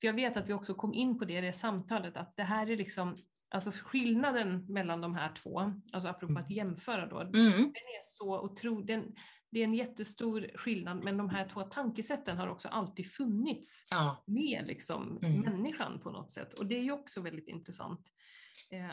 för 0.00 0.06
jag 0.06 0.14
vet 0.14 0.36
att 0.36 0.48
vi 0.48 0.52
också 0.52 0.74
kom 0.74 0.94
in 0.94 1.18
på 1.18 1.24
det 1.24 1.38
i 1.38 1.40
det 1.40 1.52
samtalet, 1.52 2.16
att 2.16 2.36
det 2.36 2.42
här 2.42 2.70
är 2.70 2.76
liksom 2.76 3.14
Alltså 3.50 3.70
skillnaden 3.70 4.66
mellan 4.68 5.00
de 5.00 5.14
här 5.14 5.34
två, 5.34 5.72
alltså 5.92 6.08
apropå 6.08 6.38
att 6.38 6.50
mm. 6.50 6.56
jämföra 6.56 7.06
då, 7.06 7.20
mm. 7.20 7.32
den 7.32 7.66
är 7.66 8.02
så 8.02 8.40
otrolig. 8.40 9.02
det 9.50 9.60
är 9.60 9.64
en 9.64 9.74
jättestor 9.74 10.50
skillnad, 10.54 11.04
men 11.04 11.16
de 11.16 11.28
här 11.28 11.48
två 11.48 11.62
tankesätten 11.62 12.36
har 12.36 12.48
också 12.48 12.68
alltid 12.68 13.12
funnits 13.12 13.86
ja. 13.90 14.24
med 14.26 14.64
liksom, 14.66 15.18
mm. 15.22 15.40
människan 15.40 16.00
på 16.00 16.10
något 16.10 16.32
sätt. 16.32 16.58
Och 16.58 16.66
det 16.66 16.76
är 16.76 16.82
ju 16.82 16.92
också 16.92 17.20
väldigt 17.20 17.48
intressant. 17.48 18.00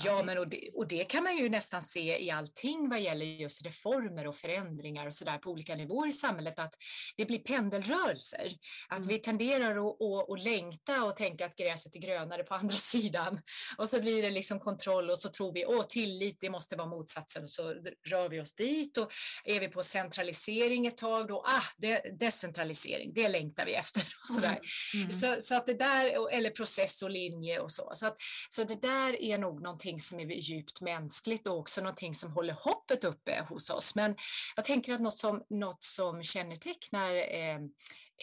Ja, 0.03 0.23
men 0.23 0.37
och 0.37 0.49
det, 0.49 0.69
och 0.73 0.87
det 0.87 1.03
kan 1.03 1.23
man 1.23 1.37
ju 1.37 1.49
nästan 1.49 1.81
se 1.81 2.23
i 2.23 2.31
allting 2.31 2.89
vad 2.89 3.01
gäller 3.01 3.25
just 3.25 3.65
reformer 3.65 4.27
och 4.27 4.35
förändringar 4.35 5.07
och 5.07 5.13
så 5.13 5.25
där 5.25 5.37
på 5.37 5.51
olika 5.51 5.75
nivåer 5.75 6.07
i 6.07 6.11
samhället, 6.11 6.59
att 6.59 6.73
det 7.17 7.25
blir 7.25 7.39
pendelrörelser. 7.39 8.51
Att 8.89 8.97
mm. 8.97 9.07
vi 9.07 9.19
tenderar 9.19 9.71
att, 9.71 10.01
att, 10.01 10.29
att 10.29 10.43
längta 10.43 11.03
och 11.03 11.15
tänka 11.15 11.45
att 11.45 11.55
gräset 11.55 11.95
är 11.95 11.99
grönare 11.99 12.43
på 12.43 12.55
andra 12.55 12.77
sidan. 12.77 13.41
Och 13.77 13.89
så 13.89 14.01
blir 14.01 14.21
det 14.21 14.29
liksom 14.29 14.59
kontroll 14.59 15.09
och 15.09 15.19
så 15.19 15.29
tror 15.29 15.53
vi, 15.53 15.65
åh, 15.65 15.83
tillit, 15.89 16.37
det 16.39 16.49
måste 16.49 16.75
vara 16.75 16.87
motsatsen. 16.87 17.43
Och 17.43 17.51
så 17.51 17.73
rör 18.09 18.29
vi 18.29 18.41
oss 18.41 18.55
dit 18.55 18.97
och 18.97 19.11
är 19.43 19.59
vi 19.59 19.67
på 19.67 19.83
centralisering 19.83 20.87
ett 20.87 20.97
tag, 20.97 21.27
då, 21.27 21.37
ah, 21.37 21.63
det, 21.77 22.19
decentralisering, 22.19 23.13
det 23.13 23.27
längtar 23.27 23.65
vi 23.65 23.73
efter. 23.73 24.01
Och 24.29 24.35
så, 24.35 24.41
där. 24.41 24.49
Mm. 24.49 24.59
Mm. 24.95 25.11
Så, 25.11 25.35
så 25.39 25.55
att 25.55 25.65
det 25.65 25.73
där, 25.73 26.29
eller 26.31 26.49
process 26.49 27.01
och 27.01 27.09
linje 27.09 27.59
och 27.59 27.71
så. 27.71 27.91
Så, 27.93 28.07
att, 28.07 28.17
så 28.49 28.63
det 28.63 28.81
där 28.81 29.21
är 29.21 29.37
nog 29.37 29.54
nog 29.55 29.63
någonting 29.63 29.99
som 29.99 30.19
är 30.19 30.25
djupt 30.25 30.81
mänskligt 30.81 31.47
och 31.47 31.57
också 31.57 31.81
någonting 31.81 32.15
som 32.15 32.31
håller 32.31 32.53
hoppet 32.53 33.03
uppe 33.03 33.45
hos 33.49 33.69
oss. 33.69 33.95
Men 33.95 34.15
jag 34.55 34.65
tänker 34.65 34.93
att 34.93 34.99
något 34.99 35.13
som, 35.13 35.43
något 35.49 35.83
som 35.83 36.23
kännetecknar 36.23 37.15
eh, 37.15 37.59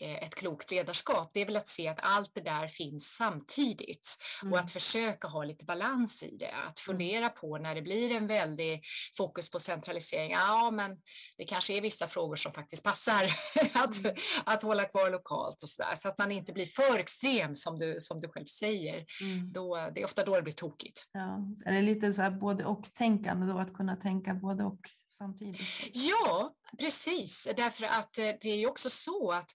ett 0.00 0.34
klokt 0.34 0.70
ledarskap, 0.70 1.30
det 1.34 1.40
är 1.40 1.46
väl 1.46 1.56
att 1.56 1.66
se 1.66 1.88
att 1.88 1.98
allt 2.02 2.30
det 2.34 2.40
där 2.40 2.68
finns 2.68 3.14
samtidigt 3.14 4.16
mm. 4.42 4.52
och 4.52 4.58
att 4.58 4.70
försöka 4.70 5.28
ha 5.28 5.44
lite 5.44 5.64
balans 5.64 6.22
i 6.22 6.36
det. 6.36 6.46
Att 6.46 6.88
mm. 6.88 6.98
fundera 6.98 7.28
på 7.28 7.58
när 7.58 7.74
det 7.74 7.82
blir 7.82 8.12
en 8.12 8.26
väldig 8.26 8.80
fokus 9.16 9.50
på 9.50 9.58
centralisering, 9.58 10.30
ja 10.30 10.70
men 10.70 10.90
det 11.36 11.44
kanske 11.44 11.76
är 11.76 11.80
vissa 11.80 12.06
frågor 12.06 12.36
som 12.36 12.52
faktiskt 12.52 12.84
passar 12.84 13.24
att, 13.74 14.04
mm. 14.04 14.16
att 14.44 14.62
hålla 14.62 14.84
kvar 14.84 15.10
lokalt 15.10 15.62
och 15.62 15.68
så 15.68 15.82
där, 15.82 15.94
så 15.94 16.08
att 16.08 16.18
man 16.18 16.32
inte 16.32 16.52
blir 16.52 16.66
för 16.66 16.98
extrem 16.98 17.54
som 17.54 17.78
du, 17.78 17.96
som 17.98 18.20
du 18.20 18.28
själv 18.28 18.46
säger. 18.46 18.94
Mm. 18.94 19.52
Då, 19.52 19.90
det 19.94 20.00
är 20.00 20.04
ofta 20.04 20.24
då 20.24 20.36
det 20.36 20.42
blir 20.42 20.52
tokigt. 20.52 21.08
Ja, 21.12 21.38
är 21.66 21.72
det 21.72 21.82
lite 21.82 22.14
så 22.14 22.22
här 22.22 22.30
både 22.30 22.64
och-tänkande 22.64 23.46
då, 23.46 23.58
att 23.58 23.74
kunna 23.74 23.96
tänka 23.96 24.34
både 24.34 24.64
och 24.64 24.80
samtidigt? 25.22 25.90
Ja, 25.92 26.54
precis. 26.78 27.48
Därför 27.56 27.84
att 27.84 28.18
eh, 28.18 28.24
det 28.40 28.50
är 28.50 28.56
ju 28.56 28.66
också 28.66 28.90
så 28.90 29.30
att 29.30 29.50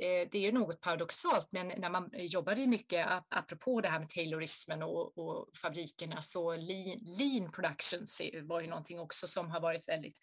eh, 0.00 0.28
det 0.30 0.46
är 0.46 0.52
något 0.52 0.80
paradoxalt, 0.80 1.52
men 1.52 1.68
när 1.68 1.90
man 1.90 2.10
jobbade 2.14 2.66
mycket, 2.66 3.06
apropå 3.28 3.80
det 3.80 3.88
här 3.88 3.98
med 3.98 4.08
taylorismen 4.08 4.82
och, 4.82 5.18
och 5.18 5.48
fabrikerna, 5.62 6.22
så 6.22 6.56
lean, 6.56 6.98
lean 7.18 7.52
productions 7.52 8.22
var 8.42 8.60
ju 8.60 8.66
någonting 8.66 9.00
också 9.00 9.26
som 9.26 9.50
har 9.50 9.60
varit 9.60 9.88
väldigt 9.88 10.18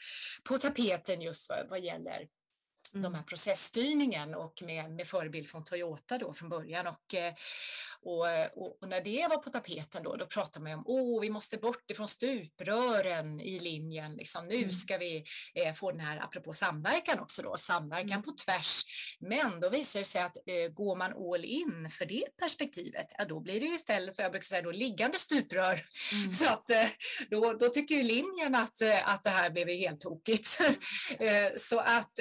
på 0.49 0.58
tapeten 0.58 1.21
just 1.21 1.49
vad, 1.49 1.69
vad 1.69 1.79
gäller 1.79 2.27
Mm. 2.93 3.03
de 3.03 3.15
här 3.15 3.23
processstyrningen 3.23 4.35
och 4.35 4.61
med, 4.61 4.91
med 4.91 5.07
förebild 5.07 5.47
från 5.47 5.63
Toyota 5.63 6.17
då 6.17 6.33
från 6.33 6.49
början. 6.49 6.87
Och, 6.87 7.13
eh, 7.13 7.33
och, 8.01 8.25
och, 8.55 8.77
och, 8.81 8.89
när 8.89 9.01
det 9.01 9.27
var 9.29 9.37
på 9.37 9.49
tapeten 9.49 10.03
då, 10.03 10.15
då 10.15 10.25
pratade 10.25 10.63
man 10.63 10.73
om 10.73 10.83
åh, 10.87 11.21
vi 11.21 11.29
måste 11.29 11.57
bort 11.57 11.91
ifrån 11.91 12.07
stuprören 12.07 13.39
i 13.39 13.59
linjen. 13.59 14.15
Liksom, 14.15 14.47
nu 14.47 14.55
mm. 14.55 14.71
ska 14.71 14.97
vi 14.97 15.23
eh, 15.53 15.73
få 15.73 15.91
den 15.91 15.99
här, 15.99 16.23
apropå 16.23 16.53
samverkan 16.53 17.19
också 17.19 17.41
då, 17.41 17.57
samverkan 17.57 18.11
mm. 18.11 18.23
på 18.23 18.31
tvärs. 18.45 18.83
Men 19.19 19.59
då 19.59 19.69
visar 19.69 19.99
det 19.99 20.03
sig 20.03 20.21
att 20.21 20.37
eh, 20.37 20.73
går 20.73 20.95
man 20.95 21.33
all 21.33 21.45
in 21.45 21.89
för 21.89 22.05
det 22.05 22.25
perspektivet, 22.39 23.07
ja, 23.17 23.25
då 23.25 23.39
blir 23.39 23.59
det 23.59 23.65
ju 23.65 23.75
istället 23.75 24.15
för, 24.15 24.23
jag 24.23 24.31
brukar 24.31 24.45
säga 24.45 24.61
då, 24.61 24.71
liggande 24.71 25.19
stuprör. 25.19 25.85
Mm. 26.15 26.31
Så 26.31 26.47
att 26.47 26.69
eh, 26.69 26.87
då, 27.29 27.53
då 27.53 27.69
tycker 27.69 27.95
ju 27.95 28.03
linjen 28.03 28.55
att, 28.55 28.81
eh, 28.81 29.09
att 29.09 29.23
det 29.23 29.29
här 29.29 29.49
blev 29.49 29.67
helt 29.67 30.01
tokigt. 30.01 30.59
Mm. 31.19 31.51
Så 31.57 31.79
att 31.79 32.19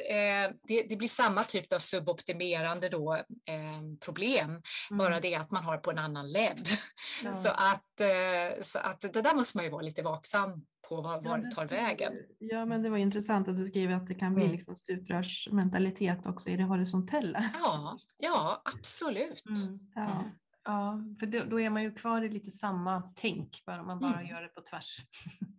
det, 0.63 0.87
det, 0.89 0.97
blir 0.97 1.09
samma 1.09 1.45
typ 1.45 1.73
av 1.73 1.79
suboptimerande 1.79 2.89
då, 2.89 3.15
eh, 3.15 3.99
problem, 4.05 4.51
mm. 4.51 4.99
bara 4.99 5.21
det 5.21 5.35
att 5.35 5.51
man 5.51 5.65
har 5.65 5.79
på 5.79 5.91
en 5.91 5.99
annan 5.99 6.33
led. 6.33 6.69
Ja. 7.25 7.33
Så, 7.33 7.49
att, 7.49 8.01
eh, 8.01 8.61
så 8.61 8.79
att 8.79 9.01
det 9.01 9.23
där 9.23 9.35
måste 9.35 9.59
man 9.59 9.65
ju 9.65 9.71
vara 9.71 9.83
lite 9.83 10.03
vaksam 10.03 10.65
på 10.89 11.01
vad, 11.01 11.25
var 11.25 11.39
det 11.39 11.51
tar 11.51 11.67
vägen. 11.67 12.13
Ja, 12.39 12.67
men 12.67 12.83
det 12.83 12.91
var 12.91 12.99
intressant 12.99 13.49
att 13.49 13.57
du 13.57 13.67
skriver 13.67 13.95
att 13.95 14.07
det 14.07 14.15
kan 14.15 14.35
bli 14.35 14.45
mm. 14.45 14.57
liksom 14.57 14.77
stuprörsmentalitet 14.77 16.27
också 16.27 16.49
i 16.49 16.57
det 16.57 16.65
horisontella. 16.65 17.51
Ja, 17.61 17.99
ja 18.19 18.63
absolut. 18.65 19.45
Mm. 19.47 19.75
Ja. 19.95 20.25
Ja, 20.67 21.01
för 21.21 21.27
då, 21.27 21.45
då, 21.45 21.61
är 21.61 21.71
man 21.71 21.83
ju 21.83 21.93
kvar 21.93 22.25
i 22.25 22.29
lite 22.29 22.51
samma 22.51 23.03
tänk, 23.17 23.63
bara 23.67 23.83
man 23.83 23.99
bara 23.99 24.15
mm. 24.15 24.27
gör 24.27 24.43
det 24.43 24.49
på 24.49 24.61
tvärs. 24.61 24.97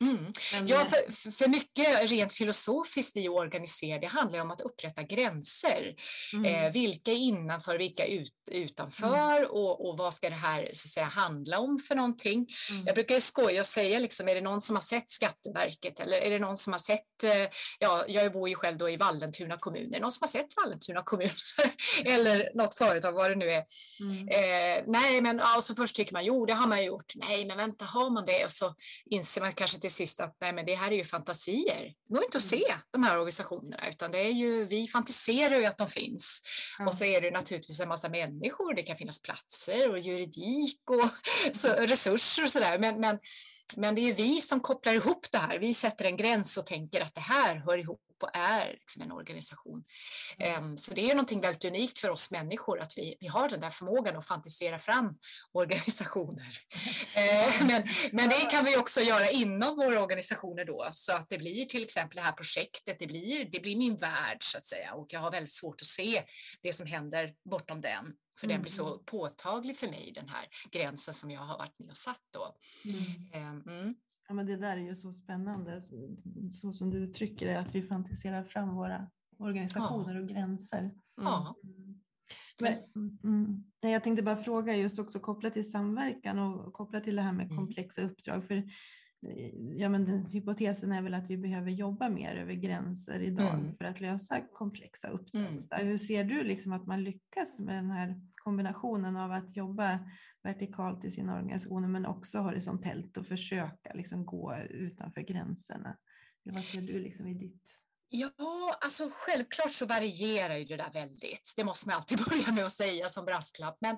Mm. 0.01 0.33
ja, 0.67 0.81
eh, 0.81 0.87
för, 0.87 1.31
för 1.31 1.47
mycket 1.47 2.09
rent 2.09 2.33
filosofiskt 2.33 3.17
i 3.17 3.27
att 3.27 3.33
organisera, 3.33 3.99
det 3.99 4.07
handlar 4.07 4.37
ju 4.37 4.41
om 4.41 4.51
att 4.51 4.61
upprätta 4.61 5.03
gränser. 5.03 5.95
Mm. 6.33 6.45
Eh, 6.45 6.71
vilka 6.71 7.11
är 7.11 7.15
innanför, 7.15 7.77
vilka 7.77 8.05
ut, 8.05 8.33
utanför 8.51 9.37
mm. 9.37 9.49
och, 9.49 9.89
och 9.89 9.97
vad 9.97 10.13
ska 10.13 10.29
det 10.29 10.35
här 10.35 10.61
så 10.61 10.85
att 10.87 10.91
säga, 10.91 11.05
handla 11.05 11.59
om 11.59 11.79
för 11.79 11.95
någonting? 11.95 12.47
Mm. 12.71 12.85
Jag 12.85 12.95
brukar 12.95 13.19
skoja 13.19 13.61
och 13.61 13.67
säga, 13.67 13.99
liksom, 13.99 14.27
är 14.27 14.35
det 14.35 14.41
någon 14.41 14.61
som 14.61 14.75
har 14.75 14.81
sett 14.81 15.11
Skatteverket 15.11 15.99
eller 15.99 16.17
är 16.17 16.29
det 16.29 16.39
någon 16.39 16.57
som 16.57 16.73
har 16.73 16.79
sett, 16.79 17.23
eh, 17.23 17.49
ja, 17.79 18.05
jag 18.07 18.31
bor 18.31 18.49
ju 18.49 18.55
själv 18.55 18.77
då 18.77 18.89
i 18.89 18.97
Vallentuna 18.97 19.57
kommun, 19.57 19.87
är 19.87 19.93
det 19.93 19.99
någon 19.99 20.11
som 20.11 20.23
har 20.23 20.27
sett 20.27 20.57
Vallentuna 20.57 21.01
kommun 21.01 21.29
eller 22.05 22.51
något 22.55 22.77
företag, 22.77 23.11
vad 23.11 23.31
det 23.31 23.35
nu 23.35 23.51
är? 23.51 23.63
Mm. 24.01 24.27
Eh, 24.27 24.94
nej, 24.99 25.21
men 25.21 25.37
ja, 25.37 25.61
så 25.61 25.75
först 25.75 25.95
tycker 25.95 26.13
man 26.13 26.25
jo, 26.25 26.45
det 26.45 26.53
har 26.53 26.67
man 26.67 26.85
gjort. 26.85 27.13
Nej, 27.15 27.45
men 27.45 27.57
vänta, 27.57 27.85
har 27.85 28.09
man 28.09 28.25
det? 28.25 28.45
Och 28.45 28.51
så 28.51 28.75
inser 29.05 29.41
man 29.41 29.53
kanske 29.53 29.79
till 29.79 29.91
sist 29.91 30.19
att 30.19 30.37
nej, 30.41 30.53
men 30.53 30.65
det 30.65 30.75
här 30.75 30.91
är 30.91 30.95
ju 30.95 31.03
fantasier. 31.03 31.93
Det 32.07 32.13
går 32.13 32.23
inte 32.23 32.37
att 32.37 32.51
mm. 32.51 32.65
se 32.65 32.75
de 32.91 33.03
här 33.03 33.15
organisationerna, 33.15 33.89
utan 33.89 34.11
det 34.11 34.19
är 34.19 34.31
ju 34.31 34.65
vi 34.65 34.87
fantiserar 34.87 35.59
ju 35.59 35.65
att 35.65 35.77
de 35.77 35.87
finns. 35.87 36.41
Mm. 36.79 36.87
Och 36.87 36.93
så 36.93 37.05
är 37.05 37.21
det 37.21 37.31
naturligtvis 37.31 37.79
en 37.79 37.87
massa 37.87 38.09
människor. 38.09 38.73
Det 38.73 38.83
kan 38.83 38.97
finnas 38.97 39.21
platser 39.21 39.89
och 39.91 39.99
juridik 39.99 40.81
och 40.89 41.09
så, 41.57 41.69
resurser 41.69 42.43
och 42.43 42.51
så 42.51 42.59
där. 42.59 42.79
Men, 42.79 42.99
men, 42.99 43.19
men 43.75 43.95
det 43.95 44.09
är 44.09 44.13
vi 44.13 44.41
som 44.41 44.59
kopplar 44.59 44.93
ihop 44.93 45.31
det 45.31 45.37
här. 45.37 45.59
Vi 45.59 45.73
sätter 45.73 46.05
en 46.05 46.17
gräns 46.17 46.57
och 46.57 46.65
tänker 46.65 47.01
att 47.01 47.15
det 47.15 47.21
här 47.21 47.55
hör 47.55 47.77
ihop 47.77 48.01
och 48.23 48.29
är 48.33 48.71
liksom 48.71 49.01
en 49.01 49.11
organisation. 49.11 49.83
Um, 50.57 50.77
så 50.77 50.93
det 50.93 51.01
är 51.01 51.07
ju 51.07 51.13
någonting 51.13 51.41
väldigt 51.41 51.65
unikt 51.65 51.99
för 51.99 52.09
oss 52.09 52.31
människor 52.31 52.79
att 52.79 52.97
vi, 52.97 53.15
vi 53.19 53.27
har 53.27 53.49
den 53.49 53.61
där 53.61 53.69
förmågan 53.69 54.17
att 54.17 54.27
fantisera 54.27 54.79
fram 54.79 55.17
organisationer. 55.51 56.59
uh, 57.17 57.67
men, 57.67 57.87
men 58.11 58.29
det 58.29 58.49
kan 58.51 58.65
vi 58.65 58.77
också 58.77 59.01
göra 59.01 59.29
inom 59.29 59.75
våra 59.75 60.03
organisationer 60.03 60.65
då 60.65 60.89
så 60.91 61.13
att 61.13 61.29
det 61.29 61.37
blir 61.37 61.65
till 61.65 61.83
exempel 61.83 62.15
det 62.15 62.21
här 62.21 62.31
projektet, 62.31 62.99
det 62.99 63.07
blir, 63.07 63.49
det 63.51 63.59
blir 63.59 63.75
min 63.75 63.95
värld 63.95 64.37
så 64.39 64.57
att 64.57 64.65
säga 64.65 64.93
och 64.93 65.07
jag 65.09 65.19
har 65.19 65.31
väldigt 65.31 65.51
svårt 65.51 65.81
att 65.81 65.87
se 65.87 66.23
det 66.61 66.73
som 66.73 66.87
händer 66.87 67.33
bortom 67.49 67.81
den. 67.81 68.13
För 68.39 68.47
mm. 68.47 68.55
den 68.55 68.61
blir 68.61 68.71
så 68.71 68.87
mm. 68.87 69.05
påtaglig 69.05 69.77
för 69.77 69.87
mig, 69.87 70.11
den 70.15 70.29
här 70.29 70.47
gränsen 70.71 71.13
som 71.13 71.31
jag 71.31 71.41
har 71.41 71.57
varit 71.57 71.79
med 71.79 71.89
och 71.89 71.97
satt 71.97 72.21
då. 72.33 72.55
Mm. 73.33 73.61
Mm. 73.67 73.95
Ja, 74.27 74.33
men 74.33 74.45
det 74.45 74.57
där 74.57 74.77
är 74.77 74.81
ju 74.81 74.95
så 74.95 75.13
spännande, 75.13 75.81
så 76.51 76.73
som 76.73 76.89
du 76.89 76.97
uttrycker 76.97 77.47
det, 77.47 77.59
att 77.59 77.75
vi 77.75 77.81
fantiserar 77.81 78.43
fram 78.43 78.75
våra 78.75 79.07
organisationer 79.37 80.21
och 80.21 80.27
gränser. 80.27 80.91
Mm. 81.21 81.31
Men, 82.61 83.19
mm, 83.23 83.63
jag 83.81 84.03
tänkte 84.03 84.23
bara 84.23 84.37
fråga 84.37 84.75
just 84.75 84.99
också 84.99 85.19
kopplat 85.19 85.53
till 85.53 85.71
samverkan 85.71 86.39
och 86.39 86.73
kopplat 86.73 87.03
till 87.03 87.15
det 87.15 87.21
här 87.21 87.33
med 87.33 87.45
mm. 87.45 87.57
komplexa 87.57 88.01
uppdrag. 88.01 88.45
För 88.45 88.63
ja, 89.75 89.89
men 89.89 90.05
den, 90.05 90.25
hypotesen 90.25 90.91
är 90.91 91.01
väl 91.01 91.13
att 91.13 91.29
vi 91.29 91.37
behöver 91.37 91.71
jobba 91.71 92.09
mer 92.09 92.35
över 92.35 92.53
gränser 92.53 93.19
idag 93.19 93.59
mm. 93.59 93.73
för 93.73 93.85
att 93.85 94.01
lösa 94.01 94.41
komplexa 94.53 95.09
uppdrag. 95.09 95.45
Mm. 95.45 95.87
Hur 95.87 95.97
ser 95.97 96.23
du 96.23 96.43
liksom 96.43 96.73
att 96.73 96.87
man 96.87 97.03
lyckas 97.03 97.59
med 97.59 97.75
den 97.75 97.91
här 97.91 98.21
kombinationen 98.45 99.17
av 99.17 99.31
att 99.31 99.55
jobba 99.55 99.99
vertikalt 100.43 101.05
i 101.05 101.11
sina 101.11 101.35
organisationer 101.35 101.87
men 101.87 102.05
också 102.05 102.39
horisontellt 102.39 103.17
och 103.17 103.27
försöka 103.27 103.93
liksom 103.93 104.25
gå 104.25 104.55
utanför 104.69 105.21
gränserna? 105.21 105.97
Vad 106.43 106.63
ser 106.63 106.81
du 106.81 106.99
liksom 106.99 107.27
i 107.27 107.33
ditt 107.33 107.85
Ja, 108.09 108.77
alltså 108.81 109.09
självklart 109.11 109.71
så 109.71 109.85
varierar 109.85 110.57
ju 110.57 110.65
det 110.65 110.77
där 110.77 110.91
väldigt. 110.93 111.53
Det 111.55 111.63
måste 111.63 111.87
man 111.87 111.95
alltid 111.95 112.19
börja 112.29 112.51
med 112.51 112.65
att 112.65 112.71
säga 112.71 113.09
som 113.09 113.25
brasklapp. 113.25 113.77
Men 113.81 113.97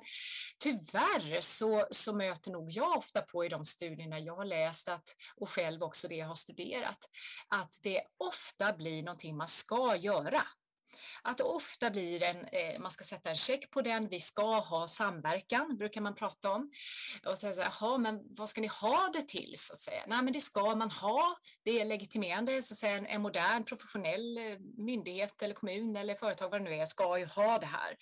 tyvärr 0.59 1.41
så, 1.41 1.87
så 1.91 2.13
möter 2.13 2.51
nog 2.51 2.71
jag 2.71 2.97
ofta 2.97 3.21
på 3.21 3.45
i 3.45 3.49
de 3.49 3.65
studierna 3.65 4.19
jag 4.19 4.35
har 4.35 4.45
läst 4.45 4.89
att, 4.89 5.15
och 5.35 5.49
själv 5.49 5.83
också 5.83 6.07
det 6.07 6.15
jag 6.15 6.27
har 6.27 6.35
studerat, 6.35 6.97
att 7.47 7.79
det 7.83 8.01
ofta 8.17 8.73
blir 8.73 9.03
någonting 9.03 9.37
man 9.37 9.47
ska 9.47 9.95
göra. 9.95 10.41
Att 11.21 11.37
det 11.37 11.43
ofta 11.43 11.89
blir 11.89 12.23
en, 12.23 12.45
eh, 12.45 12.79
man 12.79 12.91
ska 12.91 13.03
sätta 13.03 13.29
en 13.29 13.35
check 13.35 13.71
på 13.71 13.81
den, 13.81 14.07
vi 14.07 14.19
ska 14.19 14.59
ha 14.59 14.87
samverkan, 14.87 15.77
brukar 15.77 16.01
man 16.01 16.15
prata 16.15 16.51
om. 16.51 16.71
Och 17.25 17.37
säga 17.37 17.53
så 17.53 17.61
här, 17.61 17.97
men 17.97 18.19
vad 18.29 18.49
ska 18.49 18.61
ni 18.61 18.67
ha 18.67 19.09
det 19.13 19.27
till? 19.27 19.53
Så 19.55 19.73
att 19.73 19.79
säga. 19.79 20.03
Nej, 20.07 20.23
men 20.23 20.33
det 20.33 20.41
ska 20.41 20.75
man 20.75 20.91
ha, 20.91 21.37
det 21.63 21.81
är 21.81 21.85
legitimerande, 21.85 22.61
så 22.61 22.73
att 22.73 22.77
säga, 22.77 22.97
en, 22.97 23.05
en 23.05 23.21
modern 23.21 23.63
professionell 23.63 24.37
eh, 24.37 24.59
myndighet 24.77 25.41
eller 25.41 25.55
kommun 25.55 25.95
eller 25.95 26.15
företag, 26.15 26.49
vad 26.49 26.61
det 26.61 26.69
nu 26.69 26.75
är, 26.75 26.85
ska 26.85 27.19
ju 27.19 27.25
ha 27.25 27.59
det 27.59 27.65
här. 27.65 27.97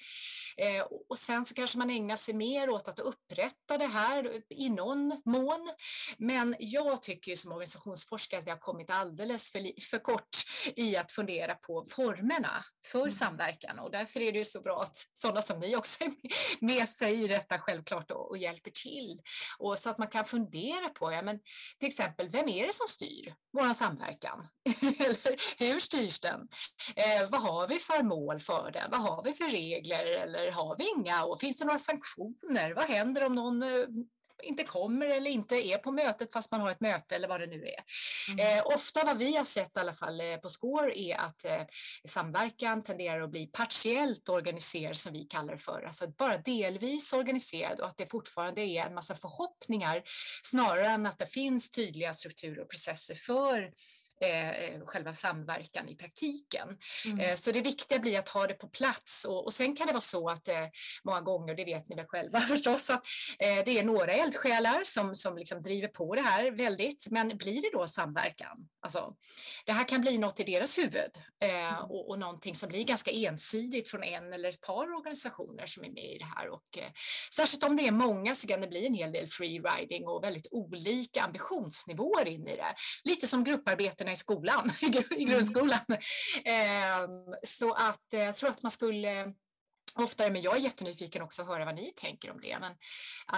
Eh, 0.57 0.83
och 1.09 1.17
sen 1.17 1.45
så 1.45 1.55
kanske 1.55 1.77
man 1.77 1.89
ägnar 1.89 2.15
sig 2.15 2.33
mer 2.33 2.69
åt 2.69 2.87
att 2.87 2.99
upprätta 2.99 3.77
det 3.77 3.87
här 3.87 4.41
i 4.49 4.69
någon 4.69 5.21
mån. 5.25 5.69
Men 6.17 6.55
jag 6.59 7.01
tycker 7.01 7.31
ju 7.31 7.35
som 7.35 7.51
organisationsforskare 7.51 8.39
att 8.39 8.47
vi 8.47 8.51
har 8.51 8.57
kommit 8.57 8.89
alldeles 8.89 9.51
för, 9.51 9.81
för 9.81 9.99
kort 9.99 10.37
i 10.75 10.97
att 10.97 11.11
fundera 11.11 11.55
på 11.55 11.85
formerna 11.89 12.65
för 12.85 12.99
mm. 12.99 13.11
samverkan 13.11 13.79
och 13.79 13.91
därför 13.91 14.19
är 14.19 14.31
det 14.31 14.37
ju 14.37 14.45
så 14.45 14.61
bra 14.61 14.81
att 14.81 14.97
sådana 15.13 15.41
som 15.41 15.59
ni 15.59 15.75
också 15.75 16.03
är 16.03 16.11
med 16.65 16.89
sig 16.89 17.23
i 17.23 17.27
detta 17.27 17.59
självklart 17.59 18.11
och, 18.11 18.29
och 18.29 18.37
hjälper 18.37 18.71
till. 18.71 19.21
Och 19.59 19.79
så 19.79 19.89
att 19.89 19.97
man 19.97 20.07
kan 20.07 20.25
fundera 20.25 20.89
på, 20.89 21.11
ja, 21.11 21.21
men, 21.21 21.39
till 21.79 21.87
exempel, 21.87 22.27
vem 22.29 22.49
är 22.49 22.67
det 22.67 22.73
som 22.73 22.87
styr 22.87 23.33
vår 23.53 23.73
samverkan? 23.73 24.47
eller 24.81 25.59
hur 25.59 25.79
styrs 25.79 26.19
den? 26.19 26.47
Eh, 26.95 27.29
vad 27.29 27.41
har 27.41 27.67
vi 27.67 27.79
för 27.79 28.03
mål 28.03 28.39
för 28.39 28.71
den? 28.71 28.91
Vad 28.91 29.01
har 29.01 29.23
vi 29.23 29.33
för 29.33 29.49
regler 29.49 30.05
eller 30.05 30.51
har 30.51 30.77
vi 30.77 30.89
inga? 30.97 31.23
Och 31.23 31.39
finns 31.39 31.59
det 31.59 31.65
några 31.65 31.79
sanktioner? 31.79 32.73
Vad 32.73 32.85
händer 32.85 33.25
om 33.25 33.35
någon 33.35 33.63
eh, 33.63 33.85
inte 34.43 34.63
kommer 34.63 35.05
eller 35.05 35.31
inte 35.31 35.55
är 35.55 35.77
på 35.77 35.91
mötet 35.91 36.33
fast 36.33 36.51
man 36.51 36.61
har 36.61 36.71
ett 36.71 36.81
möte 36.81 37.15
eller 37.15 37.27
vad 37.27 37.39
det 37.39 37.47
nu 37.47 37.65
är. 37.67 37.83
Mm. 38.31 38.57
Eh, 38.57 38.65
ofta 38.65 39.03
vad 39.05 39.17
vi 39.17 39.35
har 39.35 39.43
sett 39.43 39.77
i 39.77 39.79
alla 39.79 39.93
fall 39.93 40.21
eh, 40.21 40.35
på 40.35 40.49
SCORE 40.49 40.99
är 40.99 41.17
att 41.17 41.45
eh, 41.45 41.61
samverkan 42.05 42.81
tenderar 42.81 43.21
att 43.21 43.31
bli 43.31 43.47
partiellt 43.47 44.29
organiserad 44.29 44.97
som 44.97 45.13
vi 45.13 45.23
kallar 45.23 45.53
det 45.53 45.59
för, 45.59 45.83
alltså 45.85 46.07
bara 46.07 46.37
delvis 46.37 47.13
organiserad 47.13 47.79
och 47.79 47.87
att 47.87 47.97
det 47.97 48.11
fortfarande 48.11 48.61
är 48.61 48.85
en 48.85 48.93
massa 48.93 49.15
förhoppningar 49.15 50.03
snarare 50.43 50.87
än 50.87 51.05
att 51.05 51.19
det 51.19 51.25
finns 51.25 51.71
tydliga 51.71 52.13
strukturer 52.13 52.61
och 52.61 52.69
processer 52.69 53.15
för 53.15 53.71
eh, 54.21 54.85
själva 54.85 55.13
samverkan 55.13 55.89
i 55.89 55.95
praktiken. 55.95 56.77
Mm. 57.05 57.19
Eh, 57.19 57.35
så 57.35 57.51
det 57.51 57.61
viktiga 57.61 57.99
blir 57.99 58.19
att 58.19 58.29
ha 58.29 58.47
det 58.47 58.53
på 58.53 58.67
plats 58.67 59.25
och, 59.25 59.45
och 59.45 59.53
sen 59.53 59.75
kan 59.75 59.87
det 59.87 59.93
vara 59.93 60.01
så 60.01 60.29
att 60.29 60.47
eh, 60.47 60.67
många 61.03 61.21
gånger, 61.21 61.55
det 61.55 61.65
vet 61.65 61.89
ni 61.89 61.95
väl 61.95 62.05
själva 62.05 62.39
förstås, 62.53 62.89
att 62.89 63.05
eh, 63.39 63.65
det 63.65 63.79
är 63.79 63.83
några 63.83 64.11
eldsjälar 64.11 64.81
som, 64.83 65.15
som 65.15 65.37
liksom 65.37 65.63
driver 65.63 65.87
på 65.87 66.15
det 66.15 66.21
här 66.21 66.51
väldigt, 66.51 67.07
men 67.11 67.37
blir 67.37 67.61
det 67.61 67.69
då 67.73 67.87
samverkan? 67.87 68.67
Alltså, 68.81 69.15
det 69.65 69.71
här 69.71 69.87
kan 69.87 70.01
bli 70.01 70.17
något 70.17 70.39
i 70.39 70.43
deras 70.43 70.77
huvud 70.77 71.11
eh, 71.43 71.73
mm. 71.73 71.83
och, 71.83 72.09
och 72.09 72.19
någonting 72.19 72.55
som 72.55 72.69
blir 72.69 72.83
ganska 72.83 73.11
ensidigt 73.11 73.89
från 73.89 74.03
en 74.03 74.33
eller 74.33 74.49
ett 74.49 74.61
par 74.61 74.95
organisationer 74.95 75.65
som 75.65 75.83
är 75.83 75.89
med 75.89 76.03
i 76.03 76.17
det 76.17 76.25
här. 76.25 76.49
Och, 76.49 76.77
eh, 76.77 76.91
särskilt 77.35 77.63
om 77.63 77.75
det 77.75 77.87
är 77.87 77.91
många 77.91 78.35
så 78.35 78.47
kan 78.47 78.61
det 78.61 78.67
bli 78.67 78.85
en 78.85 78.93
hel 78.93 79.11
del 79.11 79.27
free 79.27 79.59
riding 79.59 80.07
och 80.07 80.23
väldigt 80.23 80.47
olika 80.51 81.21
ambitionsnivåer 81.21 82.27
in 82.27 82.47
i 82.47 82.55
det. 82.55 82.75
Lite 83.03 83.27
som 83.27 83.43
grupparbetena 84.05 84.11
i 84.11 84.15
skolan, 84.15 84.71
i 85.11 85.23
mm. 85.23 85.33
grundskolan. 85.33 85.79
Mm. 85.87 86.01
Eh, 86.45 87.37
så 87.43 87.73
att 87.73 88.13
eh, 88.13 88.23
jag 88.23 88.35
tror 88.35 88.49
att 88.49 88.63
man 88.63 88.71
skulle 88.71 89.33
oftare, 89.95 90.31
men 90.31 90.41
jag 90.41 90.57
är 90.57 90.59
jättenyfiken 90.59 91.21
också 91.21 91.41
att 91.41 91.47
höra 91.47 91.65
vad 91.65 91.75
ni 91.75 91.91
tänker 91.95 92.31
om 92.31 92.39
det. 92.41 92.57
Men 92.59 92.71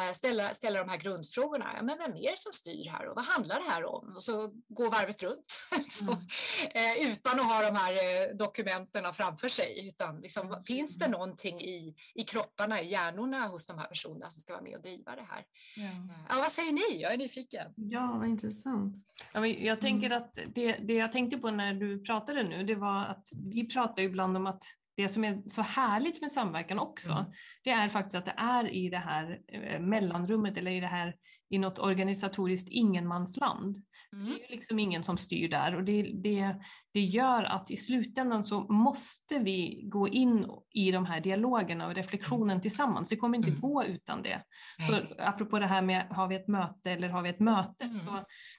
äh, 0.07 0.11
ställa, 0.13 0.49
ställa 0.49 0.79
de 0.79 0.89
här 0.89 0.97
grundfrågorna. 0.97 1.73
Ja, 1.75 1.83
men 1.83 1.97
vem 1.97 2.11
är 2.11 2.31
det 2.31 2.37
som 2.37 2.53
styr 2.53 2.89
här 2.89 3.07
och 3.07 3.15
vad 3.15 3.25
handlar 3.25 3.59
det 3.59 3.69
här 3.69 3.85
om? 3.85 4.13
Och 4.15 4.23
så 4.23 4.51
gå 4.67 4.89
varvet 4.89 5.23
runt 5.23 5.67
liksom. 5.77 6.07
mm. 6.07 7.01
eh, 7.01 7.11
utan 7.11 7.39
att 7.39 7.45
ha 7.45 7.61
de 7.61 7.75
här 7.75 7.93
eh, 7.93 8.35
dokumenten 8.35 9.13
framför 9.13 9.47
sig. 9.47 9.87
Utan 9.87 10.21
liksom, 10.21 10.47
mm. 10.47 10.61
finns 10.61 10.97
det 10.97 11.07
någonting 11.07 11.61
i, 11.61 11.95
i 12.15 12.23
kropparna, 12.23 12.81
i 12.81 12.87
hjärnorna 12.87 13.47
hos 13.47 13.67
de 13.67 13.77
här 13.77 13.87
personerna 13.87 14.31
som 14.31 14.41
ska 14.41 14.53
vara 14.53 14.63
med 14.63 14.75
och 14.75 14.81
driva 14.81 15.15
det 15.15 15.25
här? 15.29 15.43
Ja. 15.75 15.83
Eh, 15.83 16.25
ja 16.29 16.35
vad 16.35 16.51
säger 16.51 16.71
ni? 16.71 17.01
Jag 17.01 17.13
är 17.13 17.17
nyfiken. 17.17 17.73
Ja, 17.75 18.15
vad 18.19 18.27
intressant. 18.27 18.95
Ja, 19.33 19.39
men 19.39 19.65
jag 19.65 19.81
tänker 19.81 20.07
mm. 20.07 20.23
att 20.23 20.39
det, 20.55 20.71
det 20.71 20.93
jag 20.93 21.11
tänkte 21.11 21.37
på 21.37 21.51
när 21.51 21.73
du 21.73 22.03
pratade 22.03 22.43
nu, 22.43 22.63
det 22.63 22.75
var 22.75 23.05
att 23.05 23.27
vi 23.53 23.67
pratar 23.67 24.01
ibland 24.01 24.37
om 24.37 24.47
att 24.47 24.63
det 24.97 25.09
som 25.09 25.23
är 25.23 25.49
så 25.49 25.61
härligt 25.61 26.21
med 26.21 26.31
samverkan 26.31 26.79
också, 26.79 27.11
mm. 27.11 27.25
det 27.63 27.69
är 27.69 27.89
faktiskt 27.89 28.15
att 28.15 28.25
det 28.25 28.33
är 28.37 28.73
i 28.73 28.89
det 28.89 28.97
här 28.97 29.39
eh, 29.47 29.79
mellanrummet 29.79 30.57
eller 30.57 30.71
i 30.71 30.79
det 30.79 30.87
här 30.87 31.15
i 31.49 31.57
något 31.57 31.79
organisatoriskt 31.79 32.69
ingenmansland. 32.71 33.77
Mm. 34.13 34.25
Det 34.25 34.45
är 34.45 34.51
liksom 34.51 34.79
ingen 34.79 35.03
som 35.03 35.17
styr 35.17 35.49
där 35.49 35.75
och 35.75 35.83
det, 35.83 36.01
det, 36.01 36.55
det 36.93 37.01
gör 37.01 37.43
att 37.43 37.71
i 37.71 37.77
slutändan 37.77 38.43
så 38.43 38.59
måste 38.59 39.39
vi 39.39 39.81
gå 39.83 40.07
in 40.07 40.45
i 40.73 40.91
de 40.91 41.05
här 41.05 41.21
dialogerna 41.21 41.87
och 41.87 41.95
reflektionen 41.95 42.49
mm. 42.49 42.61
tillsammans. 42.61 43.09
Det 43.09 43.15
kommer 43.15 43.37
inte 43.37 43.49
mm. 43.49 43.61
gå 43.61 43.83
utan 43.83 44.21
det. 44.21 44.43
Så 44.89 45.01
apropå 45.17 45.59
det 45.59 45.67
här 45.67 45.81
med 45.81 46.07
har 46.09 46.27
vi 46.27 46.35
ett 46.35 46.47
möte 46.47 46.91
eller 46.91 47.09
har 47.09 47.21
vi 47.21 47.29
ett 47.29 47.39
möte 47.39 47.85
mm. 47.85 47.99
så 47.99 48.09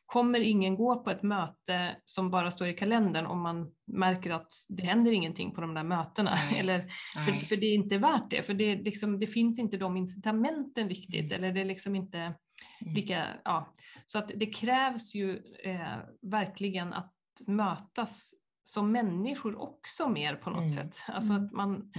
kommer 0.08 0.40
ingen 0.40 0.76
gå 0.76 1.02
på 1.02 1.10
ett 1.10 1.22
möte 1.22 1.96
som 2.04 2.30
bara 2.30 2.50
står 2.50 2.68
i 2.68 2.74
kalendern 2.74 3.26
om 3.26 3.40
man 3.40 3.72
märker 3.86 4.30
att 4.30 4.54
det 4.68 4.82
händer 4.82 5.12
ingenting 5.12 5.54
på 5.54 5.60
de 5.60 5.74
där 5.74 5.82
mötena. 5.82 6.30
Nej. 6.50 6.60
Eller, 6.60 6.88
för, 7.26 7.46
för, 7.46 7.56
det 7.56 7.66
är 7.66 7.74
inte 7.74 7.98
värt 7.98 8.30
det, 8.30 8.42
för 8.42 8.54
det, 8.54 8.76
liksom, 8.76 9.20
det 9.20 9.26
finns 9.26 9.58
inte 9.58 9.76
de 9.76 9.96
incitamenten 9.96 10.88
riktigt. 10.88 11.32
Mm. 11.32 11.34
Eller 11.34 11.52
det 11.52 11.60
är 11.60 11.64
liksom 11.64 11.96
inte 11.96 12.18
mm. 12.18 12.34
lika, 12.94 13.26
ja. 13.44 13.74
Så 14.06 14.18
att 14.18 14.30
det 14.36 14.46
krävs 14.46 15.14
ju 15.14 15.42
eh, 15.64 15.98
verkligen 16.22 16.92
att 16.92 17.14
mötas 17.46 18.34
som 18.64 18.92
människor 18.92 19.60
också 19.60 20.08
mer 20.08 20.34
på 20.34 20.50
något 20.50 20.58
mm. 20.58 20.70
sätt. 20.70 20.96
Alltså 21.06 21.32
att 21.32 21.52
man, 21.52 21.92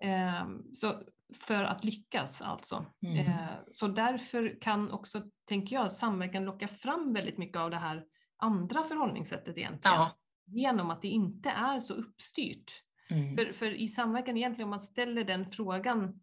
mm. 0.00 0.28
eh, 0.28 0.46
så 0.74 1.02
för 1.34 1.64
att 1.64 1.84
lyckas 1.84 2.42
alltså. 2.42 2.86
Mm. 3.06 3.18
Eh, 3.18 3.48
så 3.70 3.88
därför 3.88 4.58
kan 4.60 4.90
också, 4.90 5.22
tänker 5.48 5.76
jag, 5.76 5.92
samverkan 5.92 6.44
locka 6.44 6.68
fram 6.68 7.12
väldigt 7.12 7.38
mycket 7.38 7.56
av 7.56 7.70
det 7.70 7.76
här 7.76 8.04
andra 8.36 8.84
förhållningssättet 8.84 9.58
egentligen. 9.58 9.96
Ja. 9.96 10.12
Genom 10.46 10.90
att 10.90 11.02
det 11.02 11.08
inte 11.08 11.48
är 11.48 11.80
så 11.80 11.94
uppstyrt. 11.94 12.72
Mm. 13.10 13.36
För, 13.36 13.52
för 13.52 13.74
i 13.74 13.88
samverkan 13.88 14.36
egentligen, 14.36 14.64
om 14.64 14.70
man 14.70 14.80
ställer 14.80 15.24
den 15.24 15.46
frågan, 15.46 16.20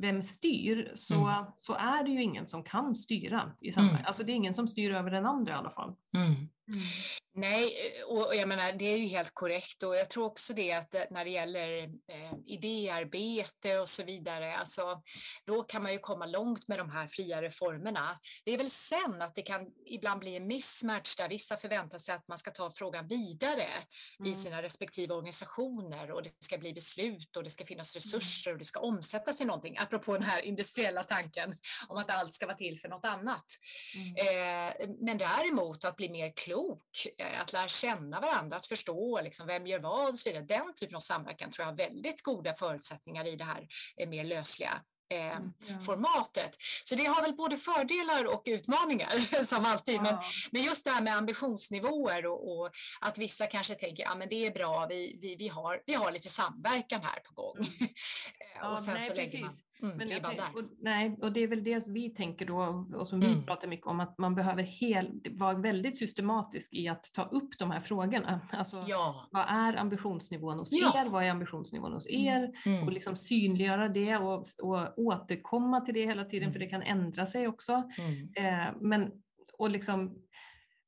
vem 0.00 0.22
styr, 0.22 0.92
så, 0.94 1.14
mm. 1.14 1.44
så 1.58 1.74
är 1.74 2.04
det 2.04 2.10
ju 2.10 2.22
ingen 2.22 2.46
som 2.46 2.64
kan 2.64 2.94
styra 2.94 3.52
i 3.60 3.72
samverkan. 3.72 3.96
Mm. 3.96 4.06
Alltså 4.06 4.24
det 4.24 4.32
är 4.32 4.36
ingen 4.36 4.54
som 4.54 4.68
styr 4.68 4.90
över 4.90 5.10
den 5.10 5.26
andra 5.26 5.52
i 5.52 5.56
alla 5.56 5.70
fall. 5.70 5.94
Nej, 7.38 7.72
och 8.06 8.36
jag 8.36 8.48
menar, 8.48 8.72
det 8.72 8.84
är 8.84 8.98
ju 8.98 9.06
helt 9.06 9.34
korrekt 9.34 9.82
och 9.82 9.96
jag 9.96 10.10
tror 10.10 10.24
också 10.24 10.54
det 10.54 10.72
att 10.72 10.94
eh, 10.94 11.02
när 11.10 11.24
det 11.24 11.30
gäller 11.30 11.82
eh, 11.82 12.32
idéarbete 12.46 13.78
och 13.78 13.88
så 13.88 14.04
vidare, 14.04 14.56
alltså, 14.56 15.02
då 15.44 15.62
kan 15.62 15.82
man 15.82 15.92
ju 15.92 15.98
komma 15.98 16.26
långt 16.26 16.68
med 16.68 16.78
de 16.78 16.90
här 16.90 17.06
friare 17.06 17.50
formerna. 17.50 18.18
Det 18.44 18.54
är 18.54 18.58
väl 18.58 18.70
sen 18.70 19.22
att 19.22 19.34
det 19.34 19.42
kan 19.42 19.66
ibland 19.86 20.20
bli 20.20 20.36
en 20.36 20.46
mismatch 20.46 21.16
där 21.16 21.28
vissa 21.28 21.56
förväntar 21.56 21.98
sig 21.98 22.14
att 22.14 22.28
man 22.28 22.38
ska 22.38 22.50
ta 22.50 22.70
frågan 22.70 23.06
vidare 23.06 23.66
mm. 24.18 24.32
i 24.32 24.34
sina 24.34 24.62
respektive 24.62 25.14
organisationer 25.14 26.10
och 26.10 26.22
det 26.22 26.30
ska 26.40 26.58
bli 26.58 26.72
beslut 26.72 27.36
och 27.36 27.44
det 27.44 27.50
ska 27.50 27.64
finnas 27.64 27.96
mm. 27.96 28.00
resurser 28.00 28.52
och 28.52 28.58
det 28.58 28.64
ska 28.64 28.80
omsättas 28.80 29.40
i 29.40 29.44
någonting, 29.44 29.78
apropå 29.78 30.12
den 30.12 30.22
här 30.22 30.42
industriella 30.42 31.02
tanken 31.02 31.54
om 31.88 31.96
att 31.96 32.10
allt 32.10 32.34
ska 32.34 32.46
vara 32.46 32.56
till 32.56 32.80
för 32.80 32.88
något 32.88 33.04
annat. 33.04 33.46
Mm. 33.96 34.16
Eh, 34.16 34.88
men 35.00 35.18
däremot 35.18 35.84
att 35.84 35.96
bli 35.96 36.08
mer 36.08 36.32
klok 36.36 36.68
klok, 36.68 37.20
eh, 37.20 37.26
att 37.40 37.52
lära 37.52 37.68
känna 37.68 38.20
varandra, 38.20 38.56
att 38.56 38.66
förstå 38.66 39.20
liksom, 39.20 39.46
vem 39.46 39.66
gör 39.66 39.78
vad 39.78 40.08
och 40.08 40.18
så 40.18 40.28
vidare. 40.28 40.44
Den 40.44 40.74
typen 40.74 40.96
av 40.96 41.00
samverkan 41.00 41.50
tror 41.50 41.66
jag 41.66 41.72
har 41.72 41.76
väldigt 41.76 42.22
goda 42.22 42.54
förutsättningar 42.54 43.26
i 43.26 43.36
det 43.36 43.44
här 43.44 43.66
eh, 43.96 44.08
mer 44.08 44.24
lösliga 44.24 44.80
eh, 45.10 45.36
mm, 45.36 45.52
ja. 45.66 45.80
formatet. 45.80 46.56
Så 46.84 46.94
det 46.94 47.04
har 47.04 47.22
väl 47.22 47.36
både 47.36 47.56
fördelar 47.56 48.24
och 48.24 48.42
utmaningar 48.46 49.42
som 49.44 49.64
alltid. 49.64 49.94
Ja. 49.94 50.02
Men, 50.02 50.18
men 50.50 50.62
just 50.62 50.84
det 50.84 50.90
här 50.90 51.02
med 51.02 51.16
ambitionsnivåer 51.16 52.26
och, 52.26 52.58
och 52.58 52.70
att 53.00 53.18
vissa 53.18 53.46
kanske 53.46 53.74
tänker 53.74 54.06
att 54.06 54.18
ja, 54.20 54.26
det 54.30 54.46
är 54.46 54.50
bra, 54.50 54.86
vi, 54.86 55.18
vi, 55.22 55.36
vi, 55.36 55.48
har, 55.48 55.82
vi 55.86 55.94
har 55.94 56.12
lite 56.12 56.28
samverkan 56.28 57.00
här 57.02 57.20
på 57.20 57.34
gång. 57.34 57.56
Mm. 57.56 57.88
Ja, 58.60 58.72
och 58.72 58.80
sen 58.80 58.94
nej, 58.94 59.06
så 59.06 59.14
lägger 59.14 59.30
precis. 59.30 59.40
man 59.40 59.67
Mm, 59.82 59.96
men 59.96 60.08
jag, 60.08 60.24
och, 60.54 60.62
nej, 60.80 61.18
och 61.22 61.32
det 61.32 61.40
är 61.40 61.46
väl 61.46 61.64
det 61.64 61.86
vi 61.86 62.10
tänker 62.10 62.46
då 62.46 62.86
och 62.94 63.08
som 63.08 63.20
vi 63.20 63.32
mm. 63.32 63.46
pratar 63.46 63.68
mycket 63.68 63.86
om 63.86 64.00
att 64.00 64.18
man 64.18 64.34
behöver 64.34 64.62
hel, 64.62 65.20
vara 65.30 65.54
väldigt 65.54 65.98
systematisk 65.98 66.72
i 66.72 66.88
att 66.88 67.12
ta 67.14 67.24
upp 67.24 67.58
de 67.58 67.70
här 67.70 67.80
frågorna. 67.80 68.40
Alltså, 68.50 68.84
ja. 68.86 69.28
Vad 69.30 69.44
är 69.48 69.76
ambitionsnivån 69.76 70.58
hos 70.58 70.72
ja. 70.72 71.02
er? 71.04 71.08
Vad 71.08 71.24
är 71.24 71.30
ambitionsnivån 71.30 71.92
hos 71.92 72.06
mm. 72.06 72.26
er? 72.26 72.50
Mm. 72.66 72.86
Och 72.86 72.92
liksom 72.92 73.16
synliggöra 73.16 73.88
det 73.88 74.16
och, 74.16 74.44
och 74.62 74.98
återkomma 74.98 75.80
till 75.80 75.94
det 75.94 76.04
hela 76.04 76.24
tiden 76.24 76.52
för 76.52 76.58
det 76.58 76.66
kan 76.66 76.82
ändra 76.82 77.26
sig 77.26 77.48
också. 77.48 77.72
Mm. 77.98 78.68
Eh, 78.68 78.74
men, 78.80 79.12
och 79.58 79.70
liksom 79.70 80.14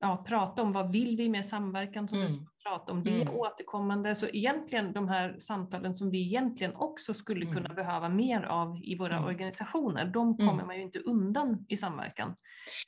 ja, 0.00 0.24
prata 0.28 0.62
om 0.62 0.72
vad 0.72 0.92
vill 0.92 1.16
vi 1.16 1.28
med 1.28 1.46
samverkan 1.46 2.08
som 2.08 2.18
mm 2.18 2.50
prata 2.64 2.92
om 2.92 3.02
det 3.02 3.22
mm. 3.22 3.34
återkommande. 3.34 4.14
Så 4.14 4.26
egentligen 4.26 4.92
de 4.92 5.08
här 5.08 5.36
samtalen 5.38 5.94
som 5.94 6.10
vi 6.10 6.26
egentligen 6.26 6.76
också 6.76 7.14
skulle 7.14 7.46
kunna 7.46 7.68
mm. 7.70 7.74
behöva 7.74 8.08
mer 8.08 8.42
av 8.42 8.80
i 8.82 8.96
våra 8.96 9.16
mm. 9.16 9.24
organisationer, 9.24 10.04
de 10.04 10.36
kommer 10.36 10.52
mm. 10.52 10.66
man 10.66 10.76
ju 10.76 10.82
inte 10.82 10.98
undan 10.98 11.66
i 11.68 11.76
samverkan. 11.76 12.36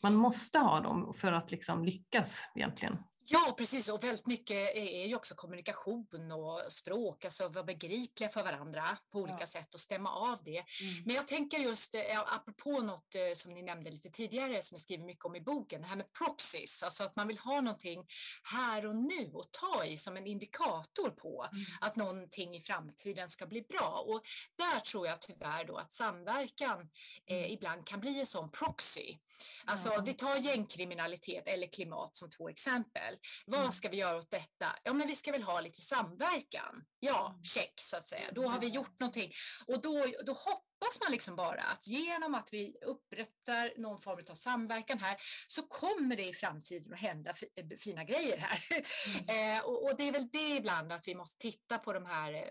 Man 0.03 0.15
måste 0.15 0.59
ha 0.59 0.81
dem 0.81 1.15
för 1.17 1.33
att 1.33 1.51
liksom 1.51 1.85
lyckas 1.85 2.51
egentligen. 2.55 2.97
Ja, 3.25 3.55
precis. 3.59 3.89
Och 3.89 4.05
väldigt 4.05 4.27
mycket 4.27 4.77
är 4.77 5.07
ju 5.07 5.17
också 5.17 5.35
kommunikation 5.35 6.33
och 6.33 6.73
språk, 6.73 7.25
alltså 7.25 7.49
vara 7.49 7.65
begripliga 7.65 8.29
för 8.29 8.43
varandra 8.43 8.99
på 9.13 9.19
olika 9.19 9.37
ja. 9.41 9.47
sätt 9.47 9.75
och 9.75 9.81
stämma 9.81 10.11
av 10.11 10.39
det. 10.45 10.57
Mm. 10.59 11.05
Men 11.07 11.17
jag 11.17 11.29
tänker 11.29 11.59
just, 11.59 11.95
eh, 11.95 12.21
apropå 12.21 12.81
något 12.81 13.15
eh, 13.15 13.35
som 13.35 13.55
ni 13.55 13.63
nämnde 13.63 13.91
lite 13.91 14.11
tidigare, 14.11 14.63
som 14.63 14.75
ni 14.75 14.79
skriver 14.79 15.05
mycket 15.05 15.25
om 15.25 15.37
i 15.37 15.41
boken, 15.41 15.83
det 15.83 15.89
här 15.89 15.97
med 15.97 16.13
proxies, 16.13 16.83
alltså 16.83 17.05
att 17.05 17.17
man 17.17 17.29
vill 17.29 17.39
ha 17.39 17.61
någonting 17.61 18.07
här 18.53 18.87
och 18.87 18.97
nu 18.97 19.31
och 19.33 19.51
ta 19.51 19.85
i 19.85 19.97
som 19.97 20.17
en 20.17 20.27
indikator 20.27 21.11
på 21.11 21.47
mm. 21.53 21.65
att 21.81 21.97
någonting 21.97 22.57
i 22.57 22.61
framtiden 22.61 23.29
ska 23.29 23.47
bli 23.47 23.63
bra. 23.63 24.05
Och 24.07 24.23
där 24.57 24.81
tror 24.81 25.07
jag 25.07 25.21
tyvärr 25.21 25.65
då 25.65 25.77
att 25.77 25.93
samverkan 25.93 26.81
eh, 27.27 27.37
mm. 27.37 27.51
ibland 27.51 27.87
kan 27.87 28.01
bli 28.01 28.19
en 28.19 28.27
sån 28.27 28.49
proxy. 28.51 29.19
Alltså, 29.65 29.93
ja. 29.93 30.01
det 30.01 30.15
tar 30.15 30.37
gängkriminalitet 30.37 31.49
eller 31.49 31.67
klimat 31.67 32.17
som 32.17 32.31
två 32.31 32.49
exempel 32.49 33.12
exempel. 33.13 33.43
Vad 33.47 33.61
mm. 33.61 33.73
ska 33.73 33.89
vi 33.89 33.97
göra 33.97 34.17
åt 34.17 34.31
detta? 34.31 34.67
Ja, 34.85 34.93
men 34.93 35.07
vi 35.07 35.15
ska 35.15 35.33
väl 35.33 35.43
ha 35.43 35.61
lite 35.61 35.81
samverkan. 35.81 36.85
Ja, 36.99 37.29
mm. 37.31 37.43
check 37.43 37.73
så 37.81 37.97
att 37.97 38.07
säga. 38.07 38.33
Då 38.33 38.49
har 38.49 38.61
vi 38.61 38.69
gjort 38.69 39.01
någonting 39.01 39.33
och 39.67 39.83
då, 39.83 40.07
då 40.27 40.33
hoppas 40.33 40.72
man 41.05 41.13
liksom 41.13 41.37
bara 41.37 41.63
att 41.63 41.87
genom 41.87 42.35
att 42.35 42.53
vi 42.53 42.77
upprättar 42.87 43.81
någon 43.81 43.99
form 43.99 44.21
av 44.31 44.35
samverkan 44.35 44.99
här 44.99 45.17
så 45.47 45.63
kommer 45.63 46.17
det 46.17 46.29
i 46.29 46.33
framtiden 46.33 46.93
att 46.93 47.01
hända 47.01 47.33
fina 47.85 48.05
grejer 48.05 48.37
här. 48.37 48.61
Mm. 49.29 49.29
eh, 49.57 49.65
och, 49.65 49.85
och, 49.85 49.97
det 49.97 50.09
är 50.09 50.13
väl 50.13 50.29
det 50.29 50.57
ibland 50.57 50.93
att 50.93 51.09
vi 51.09 51.15
måste 51.15 51.43
titta 51.43 51.79
på 51.79 51.93
de 51.93 52.07
här 52.07 52.33
eh, 52.33 52.43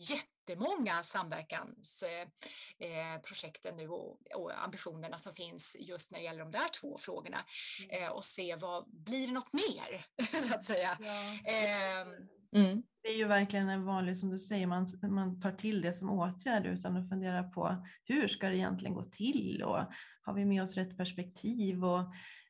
jättemånga 0.00 1.02
samverkansprojekten 1.02 3.74
eh, 3.74 3.76
nu 3.76 3.88
och, 3.88 4.18
och, 4.34 4.64
ambitionerna 4.64 5.18
som 5.18 5.32
finns 5.32 5.76
just 5.80 6.12
när 6.12 6.18
det 6.18 6.24
gäller 6.24 6.40
de 6.40 6.50
där 6.50 6.68
två 6.80 6.98
frågorna 6.98 7.38
mm. 7.84 8.02
eh, 8.02 8.08
och 8.10 8.24
se 8.24 8.56
vad 8.56 8.90
blir 8.90 9.26
det 9.26 9.32
något 9.32 9.52
mer 9.52 10.06
så 10.48 10.54
att 10.54 10.64
säga. 10.64 10.98
Ja. 11.00 11.34
Eh, 11.52 12.06
mm. 12.56 12.82
Det 13.02 13.08
är 13.12 13.16
ju 13.16 13.24
verkligen 13.24 13.68
en 13.68 13.84
vanlig, 13.84 14.16
som 14.16 14.30
du 14.30 14.38
säger, 14.38 14.66
man, 14.66 14.86
man 15.02 15.40
tar 15.40 15.52
till 15.52 15.80
det 15.80 15.92
som 15.92 16.10
åtgärd 16.10 16.66
utan 16.66 16.96
att 16.96 17.08
fundera 17.08 17.42
på 17.42 17.86
hur 18.04 18.28
ska 18.28 18.48
det 18.48 18.56
egentligen 18.56 18.94
gå 18.94 19.02
till 19.02 19.62
och 19.62 19.78
har 20.22 20.34
vi 20.34 20.44
med 20.44 20.62
oss 20.62 20.74
rätt 20.74 20.96
perspektiv 20.96 21.84
och 21.84 22.00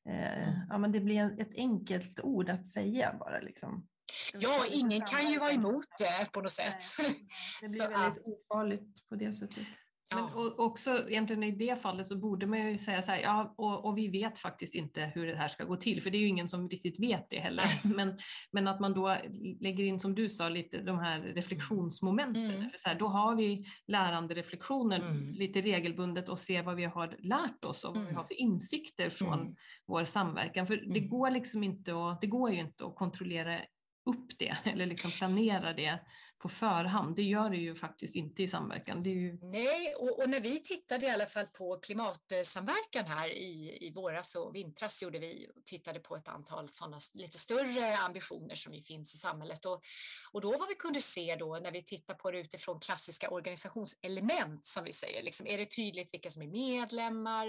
eh, 0.09 0.48
ja, 0.68 0.78
men 0.78 0.92
det 0.92 1.00
blir 1.00 1.40
ett 1.40 1.54
enkelt 1.57 2.20
ord 2.20 2.50
att 2.50 2.68
säga 2.68 3.16
bara. 3.20 3.40
Liksom. 3.40 3.86
Ja, 4.34 4.66
ingen 4.70 5.00
kan 5.00 5.32
ju 5.32 5.38
vara 5.38 5.52
emot 5.52 5.84
det 5.98 6.32
på 6.32 6.40
något 6.40 6.52
sätt. 6.52 6.82
Nej, 6.98 7.28
det 7.61 7.66
blir 7.66 7.88
väldigt 7.98 8.22
att... 8.22 8.28
ofarligt 8.28 9.09
på 9.09 9.14
det 9.14 9.34
sättet. 9.34 9.66
Men 10.14 10.24
och 10.24 10.61
också 10.61 11.09
egentligen 11.09 11.42
i 11.42 11.50
det 11.50 11.82
fallet 11.82 12.07
så 12.07 12.16
borde 12.16 12.46
man 12.46 12.70
ju 12.72 12.78
säga 12.78 13.02
så 13.02 13.12
här, 13.12 13.18
ja, 13.18 13.54
och, 13.57 13.84
och, 13.84 13.98
vi 13.98 14.09
vet 14.09 14.38
faktiskt 14.38 14.74
inte 14.74 15.12
hur 15.14 15.26
det 15.26 15.36
här 15.36 15.48
ska 15.48 15.64
gå 15.64 15.76
till, 15.76 16.02
för 16.02 16.11
det 16.11 16.18
är 16.18 16.20
ju 16.20 16.28
ingen 16.28 16.48
som 16.48 16.68
riktigt 16.68 17.00
vet 17.00 17.26
det 17.30 17.38
heller. 17.38 17.64
Men, 17.94 18.18
men 18.52 18.68
att 18.68 18.80
man 18.80 18.94
då 18.94 19.16
lägger 19.61 19.84
in, 19.84 20.00
som 20.00 20.14
du 20.14 20.28
sa, 20.28 20.48
lite 20.48 20.78
de 20.78 20.98
här 20.98 21.20
reflektionsmomenten. 21.20 22.50
Mm. 22.50 22.70
Så 22.76 22.88
här, 22.88 22.98
då 22.98 23.07
har 23.07 23.36
vi 23.36 23.66
lärande 23.86 24.34
reflektioner 24.34 24.98
mm. 24.98 25.34
lite 25.34 25.61
regelbundet 25.61 26.28
och 26.28 26.38
ser 26.38 26.62
vad 26.62 26.76
vi 26.76 26.84
har 26.84 27.16
lärt 27.18 27.64
oss 27.64 27.84
och 27.84 27.90
vad 27.90 27.96
mm. 27.96 28.09
vi 28.09 28.16
har 28.16 28.24
för 28.24 28.40
insikter 28.40 29.11
från 29.11 29.40
mm. 29.40 29.54
vår 29.86 30.04
samverkan. 30.04 30.66
För 30.66 30.76
det 30.76 30.98
mm. 30.98 31.09
går 31.09 31.30
liksom 31.30 31.62
inte 31.62 31.94
att, 31.94 32.20
det 32.20 32.26
går 32.26 32.52
ju 32.52 32.61
inte 32.61 32.86
att 32.86 32.94
kontrollera 32.94 33.61
upp 34.07 34.38
det 34.38 34.57
eller 34.64 34.86
liksom 34.86 35.11
planera 35.11 35.72
det 35.72 36.00
på 36.47 36.51
förhand. 36.51 37.16
Det 37.16 37.22
gör 37.22 37.51
det 37.51 37.57
ju 37.57 37.74
faktiskt 37.74 38.16
inte 38.16 38.42
i 38.42 38.49
samverkan. 38.49 39.05
Ju... 39.05 39.38
Nej, 39.42 39.94
och, 39.94 40.18
och, 40.18 40.28
när 40.30 40.40
vi 40.40 40.62
tittade 40.62 41.07
i 41.07 41.11
alla 41.11 41.26
fall 41.26 41.47
på 41.47 41.76
klimatsamverkan 41.76 43.05
här 43.07 43.28
i, 43.28 43.78
i 43.80 43.90
våras 43.90 44.34
och 44.34 44.55
vintras 44.55 45.03
gjorde 45.03 45.18
vi 45.18 45.47
tittade 45.64 46.01
på 46.01 46.16
ett 46.16 46.28
antal 46.28 46.68
sådana 46.68 46.99
lite 47.14 47.38
större 47.38 47.97
ambitioner 47.97 48.55
som 48.55 48.74
ju 48.74 48.82
finns 48.82 49.14
i 49.14 49.18
samhället 49.18 49.64
och, 49.64 49.80
och 50.32 50.40
då 50.40 50.59
vad 50.59 50.68
vi 50.68 50.74
kunde 50.74 51.01
se 51.01 51.36
då 51.36 51.59
när 51.62 51.72
vi 51.72 51.82
tittar 51.82 52.14
på 52.14 52.30
det 52.30 52.38
utifrån 52.40 52.80
klassiska 52.80 53.30
organisationselement 53.30 54.66
som 54.66 54.84
vi 54.84 54.92
säger, 54.92 55.22
liksom, 55.22 55.47
är 55.47 55.59
det 55.59 55.66
tydligt 55.66 56.09
vilka 56.12 56.30
som 56.30 56.42
är 56.42 56.47
medlemmar? 56.47 57.49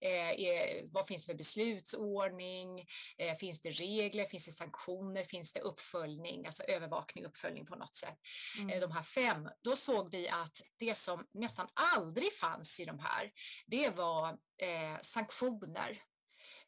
Eh, 0.00 0.40
är, 0.40 0.92
vad 0.92 1.06
finns 1.06 1.26
det 1.26 1.32
för 1.32 1.38
beslutsordning? 1.38 2.86
Eh, 3.18 3.34
finns 3.40 3.60
det 3.60 3.70
regler? 3.70 4.24
Finns 4.24 4.46
det 4.46 4.52
sanktioner? 4.52 5.24
Finns 5.24 5.52
det 5.52 5.60
uppföljning, 5.60 6.46
alltså 6.46 6.62
övervakning, 6.62 7.24
uppföljning 7.24 7.66
på 7.66 7.76
något 7.76 7.94
sätt? 7.94 8.18
Mm. 8.58 8.70
Eh, 8.70 8.80
de 8.80 8.92
här 8.92 9.02
fem, 9.02 9.48
då 9.62 9.76
såg 9.76 10.10
vi 10.10 10.28
att 10.28 10.60
det 10.78 10.94
som 10.94 11.26
nästan 11.34 11.68
aldrig 11.96 12.32
fanns 12.32 12.80
i 12.80 12.84
de 12.84 12.98
här, 12.98 13.30
det 13.66 13.90
var 13.90 14.28
eh, 14.62 15.00
sanktioner. 15.00 16.02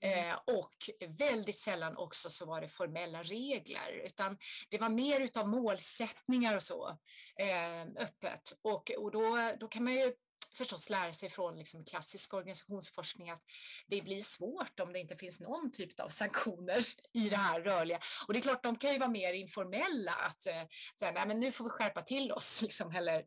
Mm. 0.00 0.30
Eh, 0.30 0.38
och 0.46 0.74
väldigt 1.18 1.56
sällan 1.56 1.96
också 1.96 2.30
så 2.30 2.46
var 2.46 2.60
det 2.60 2.68
formella 2.68 3.22
regler, 3.22 4.02
utan 4.04 4.38
det 4.70 4.78
var 4.78 4.88
mer 4.88 5.20
utav 5.20 5.48
målsättningar 5.48 6.56
och 6.56 6.62
så 6.62 6.88
eh, 7.40 7.82
öppet. 7.82 8.52
Och, 8.62 8.90
och 8.90 9.10
då, 9.10 9.52
då 9.60 9.68
kan 9.68 9.84
man 9.84 9.94
ju 9.94 10.12
förstås 10.54 10.90
lära 10.90 11.12
sig 11.12 11.28
från 11.28 11.56
liksom 11.56 11.84
klassisk 11.84 12.34
organisationsforskning 12.34 13.30
att 13.30 13.42
det 13.86 14.02
blir 14.02 14.20
svårt 14.20 14.80
om 14.80 14.92
det 14.92 14.98
inte 14.98 15.16
finns 15.16 15.40
någon 15.40 15.70
typ 15.72 16.00
av 16.00 16.08
sanktioner 16.08 16.86
i 17.12 17.28
det 17.28 17.36
här 17.36 17.60
rörliga. 17.60 18.00
Och 18.26 18.32
det 18.32 18.38
är 18.38 18.42
klart, 18.42 18.62
de 18.62 18.76
kan 18.76 18.92
ju 18.92 18.98
vara 18.98 19.10
mer 19.10 19.32
informella, 19.32 20.12
att 20.12 20.46
eh, 20.46 20.62
säga, 21.00 21.12
nej 21.12 21.26
men 21.26 21.40
nu 21.40 21.52
får 21.52 21.64
vi 21.64 21.70
skärpa 21.70 22.02
till 22.02 22.32
oss, 22.32 22.62
liksom, 22.62 22.90
eller 22.90 23.18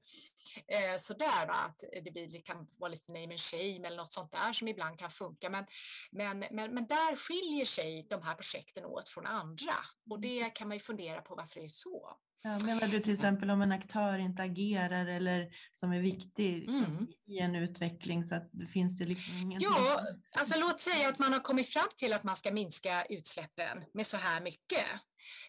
eh, 0.68 0.97
sådär, 0.97 1.47
va? 1.47 1.53
att 1.53 1.84
det 2.03 2.11
blir, 2.11 2.41
kan 2.41 2.68
vara 2.78 2.91
lite 2.91 3.11
name 3.11 3.24
and 3.24 3.39
shame 3.39 3.88
eller 3.88 3.97
något 3.97 4.11
sånt 4.11 4.32
där 4.32 4.53
som 4.53 4.68
ibland 4.68 4.99
kan 4.99 5.11
funka. 5.11 5.49
Men, 5.49 5.66
men, 6.11 6.39
men, 6.39 6.74
men 6.74 6.88
där 6.88 7.16
skiljer 7.16 7.66
sig 7.66 8.07
de 8.09 8.22
här 8.22 8.36
projekten 8.36 8.86
åt 8.86 9.09
från 9.09 9.26
andra 9.26 9.76
och 10.09 10.22
det 10.22 10.49
kan 10.49 10.68
man 10.68 10.78
ju 10.78 10.82
fundera 10.82 11.22
på 11.22 11.36
varför 11.36 11.59
det 11.59 11.66
är 11.66 11.70
så. 11.70 12.18
Ja, 12.44 12.60
menar 12.66 12.88
du 12.88 13.00
till 13.00 13.14
exempel 13.14 13.50
om 13.50 13.62
en 13.62 13.72
aktör 13.72 14.18
inte 14.18 14.42
agerar 14.42 15.06
eller 15.06 15.50
som 15.76 15.94
är 15.94 16.00
viktig 16.00 16.70
mm. 16.70 17.08
i 17.28 17.40
en 17.40 17.56
utveckling 17.56 18.24
så 18.24 18.36
att 18.36 18.52
finns 18.74 18.98
det 18.98 19.06
liksom 19.06 19.36
ingen... 19.38 19.62
Ja, 19.62 20.02
alltså 20.38 20.60
låt 20.60 20.80
säga 20.80 21.10
att 21.10 21.20
man 21.20 21.34
har 21.34 21.40
kommit 21.40 21.70
fram 21.70 21.88
till 21.96 22.14
att 22.14 22.24
man 22.24 22.36
ska 22.36 22.52
minska 22.52 23.06
utsläppen 23.10 23.84
med 23.94 24.06
så 24.06 24.18
här 24.18 24.42
mycket. 24.42 24.86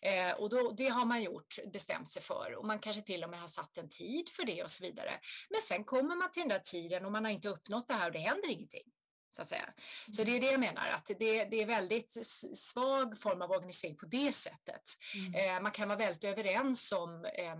Eh, 0.02 0.40
och 0.40 0.50
då, 0.50 0.74
det 0.76 0.88
har 0.88 1.04
man 1.04 1.22
gjort, 1.22 1.54
bestämt 1.72 2.08
sig 2.08 2.22
för 2.22 2.54
och 2.58 2.66
man 2.66 2.78
kanske 2.78 3.02
till 3.02 3.24
och 3.24 3.30
med 3.30 3.40
har 3.40 3.48
satt 3.48 3.78
en 3.78 3.88
tid 3.88 4.28
för 4.28 4.44
det 4.44 4.62
och 4.62 4.70
så 4.70 4.84
vidare. 4.84 5.10
Men 5.50 5.60
sen 5.60 5.84
kommer 5.84 6.16
man 6.16 6.30
till 6.30 6.40
den 6.40 6.48
där 6.48 6.58
tiden 6.58 7.06
och 7.06 7.12
man 7.12 7.24
har 7.24 7.32
inte 7.32 7.48
uppnått 7.48 7.88
det 7.88 7.94
här 7.94 8.06
och 8.06 8.12
det 8.12 8.18
händer 8.18 8.50
ingenting. 8.50 8.92
Så, 9.36 9.42
att 9.42 9.48
säga. 9.48 9.72
så 10.12 10.24
det 10.24 10.36
är 10.36 10.40
det 10.40 10.50
jag 10.50 10.60
menar, 10.60 10.90
att 10.90 11.06
det, 11.06 11.44
det 11.44 11.62
är 11.62 11.66
väldigt 11.66 12.16
svag 12.54 13.18
form 13.18 13.42
av 13.42 13.50
organisering 13.50 13.96
på 13.96 14.06
det 14.06 14.32
sättet. 14.32 14.82
Mm. 15.16 15.56
Eh, 15.56 15.62
man 15.62 15.72
kan 15.72 15.88
vara 15.88 15.98
väldigt 15.98 16.24
överens 16.24 16.92
om, 16.92 17.24
eh, 17.24 17.56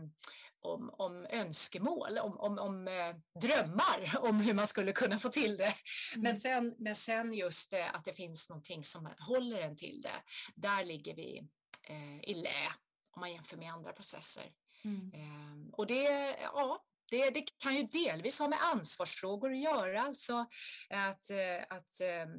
om, 0.61 0.91
om 0.99 1.27
önskemål, 1.31 2.18
om, 2.18 2.41
om, 2.41 2.59
om 2.59 2.89
eh, 2.89 3.41
drömmar 3.41 4.18
om 4.20 4.41
hur 4.41 4.55
man 4.55 4.66
skulle 4.66 4.93
kunna 4.93 5.18
få 5.18 5.29
till 5.29 5.57
det. 5.57 5.75
Mm. 6.14 6.22
Men, 6.22 6.41
sen, 6.41 6.75
men 6.79 6.95
sen 6.95 7.35
just 7.35 7.72
eh, 7.72 7.95
att 7.95 8.05
det 8.05 8.12
finns 8.12 8.49
någonting 8.49 8.85
som 8.85 9.09
håller 9.18 9.61
en 9.61 9.77
till 9.77 10.03
det, 10.03 10.22
där 10.55 10.85
ligger 10.85 11.14
vi 11.14 11.49
eh, 11.89 12.31
i 12.31 12.35
lä 12.35 12.68
om 13.16 13.20
man 13.20 13.33
jämför 13.33 13.57
med 13.57 13.72
andra 13.72 13.93
processer. 13.93 14.53
Mm. 14.85 15.12
Ehm, 15.14 15.70
och 15.72 15.87
det, 15.87 16.37
ja, 16.41 16.85
det, 17.14 17.30
det, 17.30 17.44
kan 17.58 17.76
ju 17.76 17.82
delvis 17.82 18.38
ha 18.38 18.48
med 18.48 18.58
ansvarsfrågor 18.62 19.52
att 19.52 19.58
göra, 19.58 20.02
alltså 20.02 20.46
att, 20.90 21.30
eh, 21.30 21.76
att 21.76 22.00
eh, 22.00 22.34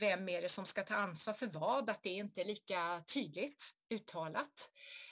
vem 0.00 0.28
är 0.28 0.42
det 0.42 0.48
som 0.48 0.66
ska 0.66 0.82
ta 0.82 0.94
ansvar 0.94 1.34
för 1.34 1.46
vad, 1.46 1.90
att 1.90 2.02
det 2.02 2.10
inte 2.10 2.40
är 2.40 2.44
lika 2.44 3.02
tydligt 3.14 3.70
uttalat. 3.94 4.70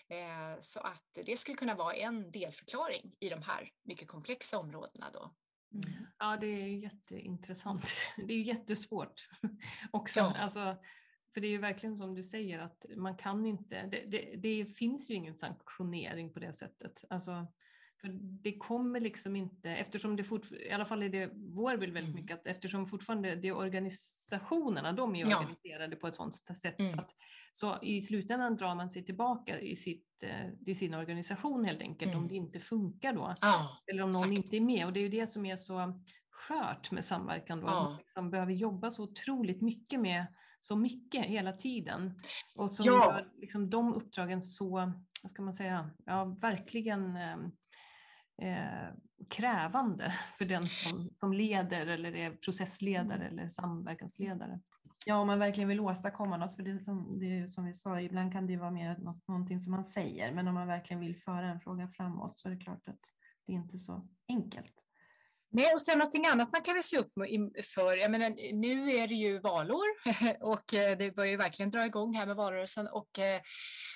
Eh, 0.08 0.58
så 0.58 0.80
att 0.80 1.18
det 1.26 1.36
skulle 1.36 1.56
kunna 1.56 1.74
vara 1.74 1.94
en 1.94 2.30
delförklaring 2.30 3.14
i 3.20 3.28
de 3.28 3.42
här 3.42 3.70
mycket 3.84 4.08
komplexa 4.08 4.58
områdena 4.58 5.06
då. 5.12 5.34
Mm. 5.72 6.06
Ja, 6.18 6.36
det 6.40 6.46
är 6.46 6.68
jätteintressant. 6.68 7.92
Det 8.26 8.34
är 8.34 8.42
jättesvårt 8.42 9.28
också. 9.90 10.20
Ja. 10.20 10.36
Alltså, 10.38 10.76
för 11.34 11.40
det 11.40 11.46
är 11.46 11.50
ju 11.50 11.58
verkligen 11.58 11.96
som 11.96 12.14
du 12.14 12.22
säger 12.22 12.58
att 12.58 12.86
man 12.96 13.16
kan 13.16 13.46
inte, 13.46 13.86
det, 13.86 14.04
det, 14.06 14.36
det 14.36 14.66
finns 14.66 15.10
ju 15.10 15.14
ingen 15.14 15.36
sanktionering 15.36 16.32
på 16.32 16.40
det 16.40 16.52
sättet. 16.52 17.04
Alltså, 17.10 17.46
för 18.04 18.12
det 18.42 18.58
kommer 18.58 19.00
liksom 19.00 19.36
inte, 19.36 19.70
eftersom 19.70 20.16
det 20.16 20.24
fortfarande, 20.24 20.66
i 20.68 20.72
alla 20.72 20.84
fall 20.84 21.02
är 21.02 21.08
det 21.08 21.30
vår 21.34 21.76
bild 21.76 21.92
väldigt 21.92 22.14
mm. 22.14 22.22
mycket, 22.22 22.38
att 22.38 22.46
eftersom 22.46 22.86
fortfarande 22.86 23.34
det 23.34 23.48
är 23.48 23.56
organisationerna, 23.56 24.92
de 24.92 25.16
är 25.16 25.30
ja. 25.30 25.38
organiserade 25.38 25.96
på 25.96 26.06
ett 26.06 26.14
sådant 26.14 26.34
sätt 26.34 26.80
mm. 26.80 26.92
så 26.92 27.00
att 27.00 27.10
så 27.52 27.78
i 27.82 28.00
slutändan 28.00 28.56
drar 28.56 28.74
man 28.74 28.90
sig 28.90 29.04
tillbaka 29.04 29.60
i, 29.60 29.76
sitt, 29.76 30.22
i 30.66 30.70
eh, 30.70 30.76
sin 30.76 30.94
organisation 30.94 31.64
helt 31.64 31.80
enkelt 31.80 32.12
mm. 32.12 32.22
om 32.22 32.28
det 32.28 32.34
inte 32.34 32.60
funkar 32.60 33.12
då. 33.12 33.34
Ja, 33.40 33.78
eller 33.86 34.02
om 34.02 34.10
någon 34.10 34.30
exakt. 34.30 34.44
inte 34.44 34.56
är 34.56 34.60
med 34.60 34.86
och 34.86 34.92
det 34.92 35.00
är 35.00 35.02
ju 35.02 35.08
det 35.08 35.26
som 35.26 35.46
är 35.46 35.56
så 35.56 36.00
skört 36.30 36.90
med 36.90 37.04
samverkan 37.04 37.60
då, 37.60 37.66
ja. 37.66 37.82
man 37.82 37.96
liksom 37.96 38.30
behöver 38.30 38.52
jobba 38.52 38.90
så 38.90 39.02
otroligt 39.02 39.62
mycket 39.62 40.00
med 40.00 40.26
så 40.60 40.76
mycket 40.76 41.24
hela 41.24 41.52
tiden 41.52 42.14
och 42.58 42.72
som 42.72 42.84
ja. 42.86 42.92
gör 42.92 43.28
liksom 43.36 43.70
de 43.70 43.94
uppdragen 43.94 44.42
så, 44.42 44.92
vad 45.22 45.30
ska 45.30 45.42
man 45.42 45.54
säga, 45.54 45.90
ja 46.06 46.24
verkligen 46.24 47.16
eh, 48.42 48.94
krävande 49.30 50.14
för 50.38 50.44
den 50.44 50.62
som, 50.62 51.10
som 51.16 51.32
leder 51.32 51.86
eller 51.86 52.16
är 52.16 52.30
processledare 52.30 53.26
mm. 53.26 53.38
eller 53.38 53.48
samverkansledare. 53.48 54.60
Ja, 55.06 55.16
om 55.16 55.26
man 55.26 55.38
verkligen 55.38 55.68
vill 55.68 55.80
åstadkomma 55.80 56.36
något, 56.36 56.56
för 56.56 56.62
det 56.62 56.80
som, 56.80 57.18
det 57.20 57.48
som 57.48 57.64
vi 57.64 57.74
sa, 57.74 58.00
ibland 58.00 58.32
kan 58.32 58.46
det 58.46 58.56
vara 58.56 58.70
mer 58.70 58.96
något, 58.98 59.28
någonting 59.28 59.60
som 59.60 59.70
man 59.70 59.84
säger, 59.84 60.32
men 60.32 60.48
om 60.48 60.54
man 60.54 60.66
verkligen 60.66 61.00
vill 61.00 61.16
föra 61.16 61.46
en 61.46 61.60
fråga 61.60 61.88
framåt 61.88 62.38
så 62.38 62.48
är 62.48 62.52
det 62.52 62.60
klart 62.60 62.88
att 62.88 63.00
det 63.46 63.52
är 63.52 63.56
inte 63.56 63.78
så 63.78 64.08
enkelt. 64.28 64.74
Nej, 65.56 65.72
och 65.74 65.82
sen 65.82 65.98
någonting 65.98 66.26
annat 66.26 66.52
man 66.52 66.62
kan 66.62 66.74
väl 66.74 66.82
se 66.82 66.98
upp 66.98 67.12
för. 67.74 67.96
Jag 67.96 68.10
menar, 68.10 68.52
nu 68.52 68.96
är 68.96 69.08
det 69.08 69.14
ju 69.14 69.38
valår 69.38 69.84
och 70.40 70.74
eh, 70.74 70.98
det 70.98 71.14
börjar 71.14 71.30
ju 71.30 71.36
verkligen 71.36 71.70
dra 71.70 71.86
igång 71.86 72.14
här 72.14 72.26
med 72.26 72.36
valrörelsen 72.36 72.88
och 72.88 73.18
eh, 73.18 73.40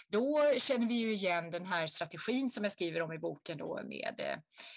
då 0.09 0.43
känner 0.59 0.89
vi 0.89 0.95
ju 0.95 1.13
igen 1.13 1.51
den 1.51 1.67
här 1.67 1.87
strategin 1.87 2.51
som 2.51 2.65
jag 2.65 2.73
skriver 2.73 3.03
om 3.03 3.13
i 3.13 3.19
boken 3.19 3.59
då 3.59 3.81
med, 3.85 4.15
eh, 4.19 4.37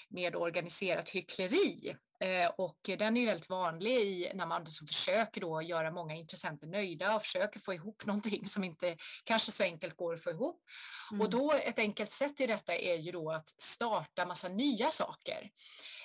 med 0.09 0.35
organiserat 0.35 1.09
hyckleri. 1.09 1.95
Eh, 2.21 2.49
och 2.57 2.77
den 2.83 3.17
är 3.17 3.21
ju 3.21 3.27
väldigt 3.27 3.49
vanlig 3.49 3.91
i, 3.91 4.31
när 4.33 4.45
man 4.45 4.67
så 4.67 4.85
försöker 4.85 5.41
då 5.41 5.61
göra 5.61 5.91
många 5.91 6.15
intressenter 6.15 6.67
nöjda 6.67 7.15
och 7.15 7.21
försöker 7.21 7.59
få 7.59 7.73
ihop 7.73 8.05
någonting 8.05 8.45
som 8.45 8.63
inte 8.63 8.97
kanske 9.23 9.51
så 9.51 9.63
enkelt 9.63 9.97
går 9.97 10.13
att 10.13 10.23
få 10.23 10.29
ihop. 10.29 10.61
Mm. 11.11 11.21
Och 11.21 11.29
då 11.29 11.51
ett 11.51 11.79
enkelt 11.79 12.11
sätt 12.11 12.41
i 12.41 12.47
detta 12.47 12.75
är 12.75 12.95
ju 12.95 13.11
då 13.11 13.31
att 13.31 13.49
starta 13.49 14.25
massa 14.25 14.47
nya 14.47 14.91
saker. 14.91 15.49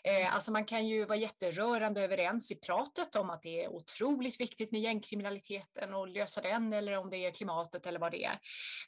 Eh, 0.05 0.17
mm. 0.17 0.33
alltså 0.33 0.53
man 0.53 0.65
kan 0.65 0.87
ju 0.87 1.05
vara 1.05 1.19
jätterörande 1.19 2.01
överens 2.01 2.53
i 2.53 2.55
pratet 2.55 3.17
om 3.17 3.31
att 3.31 3.43
det 3.43 3.65
är 3.65 3.69
otroligt 3.69 4.41
viktigt 4.41 4.73
med 4.73 4.81
gängkriminaliteten 4.81 5.95
och 5.95 6.09
lösa 6.09 6.41
den 6.41 6.73
eller 6.73 6.99
om 6.99 7.11
det 7.11 7.17
är 7.17 7.31
klimatet 7.31 7.87
eller 7.87 7.99
vad 7.99 8.13
det 8.13 8.25
är. 8.25 8.39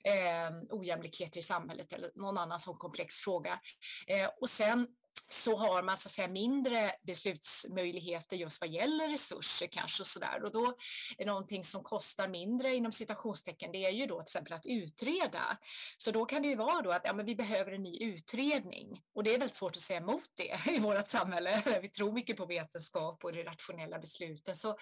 Eh, 0.04 0.50
ojämlikheter 0.70 1.38
i 1.38 1.42
samhället 1.42 1.92
eller 1.92 2.10
någon 2.14 2.38
annan 2.38 2.58
sån 2.58 2.76
komplex 2.76 3.14
fråga. 3.14 3.60
Eh, 4.06 4.30
och 4.40 4.50
sen 4.50 4.86
så 5.28 5.56
har 5.56 5.82
man 5.82 5.96
så 5.96 6.08
att 6.08 6.12
säga 6.12 6.28
mindre 6.28 6.92
beslutsmöjligheter 7.06 8.36
just 8.36 8.60
vad 8.60 8.70
gäller 8.70 9.08
resurser 9.08 9.66
kanske 9.66 10.02
och 10.02 10.06
sådär. 10.06 10.44
Och 10.44 10.52
då 10.52 10.74
är 11.18 11.26
någonting 11.26 11.64
som 11.64 11.82
kostar 11.82 12.28
mindre 12.28 12.74
inom 12.74 12.92
citationstecken, 12.92 13.72
det 13.72 13.86
är 13.86 13.90
ju 13.90 14.06
då 14.06 14.14
till 14.14 14.22
exempel 14.22 14.52
att 14.52 14.66
utreda. 14.66 15.58
Så 15.96 16.10
då 16.10 16.26
kan 16.26 16.42
det 16.42 16.48
ju 16.48 16.56
vara 16.56 16.82
då 16.82 16.92
att 16.92 17.02
ja, 17.04 17.12
men 17.12 17.26
vi 17.26 17.34
behöver 17.34 17.72
en 17.72 17.82
ny 17.82 17.98
utredning 17.98 19.02
och 19.14 19.24
det 19.24 19.34
är 19.34 19.38
väldigt 19.38 19.54
svårt 19.56 19.76
att 19.76 19.82
säga 19.82 20.00
emot 20.00 20.30
det 20.36 20.72
i 20.72 20.78
vårt 20.78 21.08
samhälle. 21.08 21.80
Vi 21.82 21.88
tror 21.88 22.12
mycket 22.12 22.36
på 22.36 22.46
vetenskap 22.46 23.24
och 23.24 23.32
det 23.32 23.42
rationella 23.42 23.98
besluten. 23.98 24.54
Så, 24.54 24.76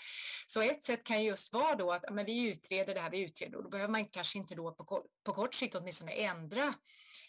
så 0.46 0.60
ett 0.60 0.82
sätt 0.82 1.04
kan 1.04 1.24
just 1.24 1.52
vara 1.52 1.74
då 1.74 1.92
att 1.92 2.02
ja, 2.02 2.12
men 2.12 2.24
vi 2.24 2.48
utreder 2.48 2.94
det 2.94 3.00
här, 3.00 3.10
vi 3.10 3.20
utreder 3.20 3.56
och 3.56 3.62
då 3.62 3.70
behöver 3.70 3.92
man 3.92 4.04
kanske 4.04 4.38
inte 4.38 4.54
då 4.54 4.72
på, 4.72 5.04
på 5.24 5.32
kort 5.32 5.54
sikt 5.54 5.74
åtminstone 5.74 6.12
ändra 6.12 6.74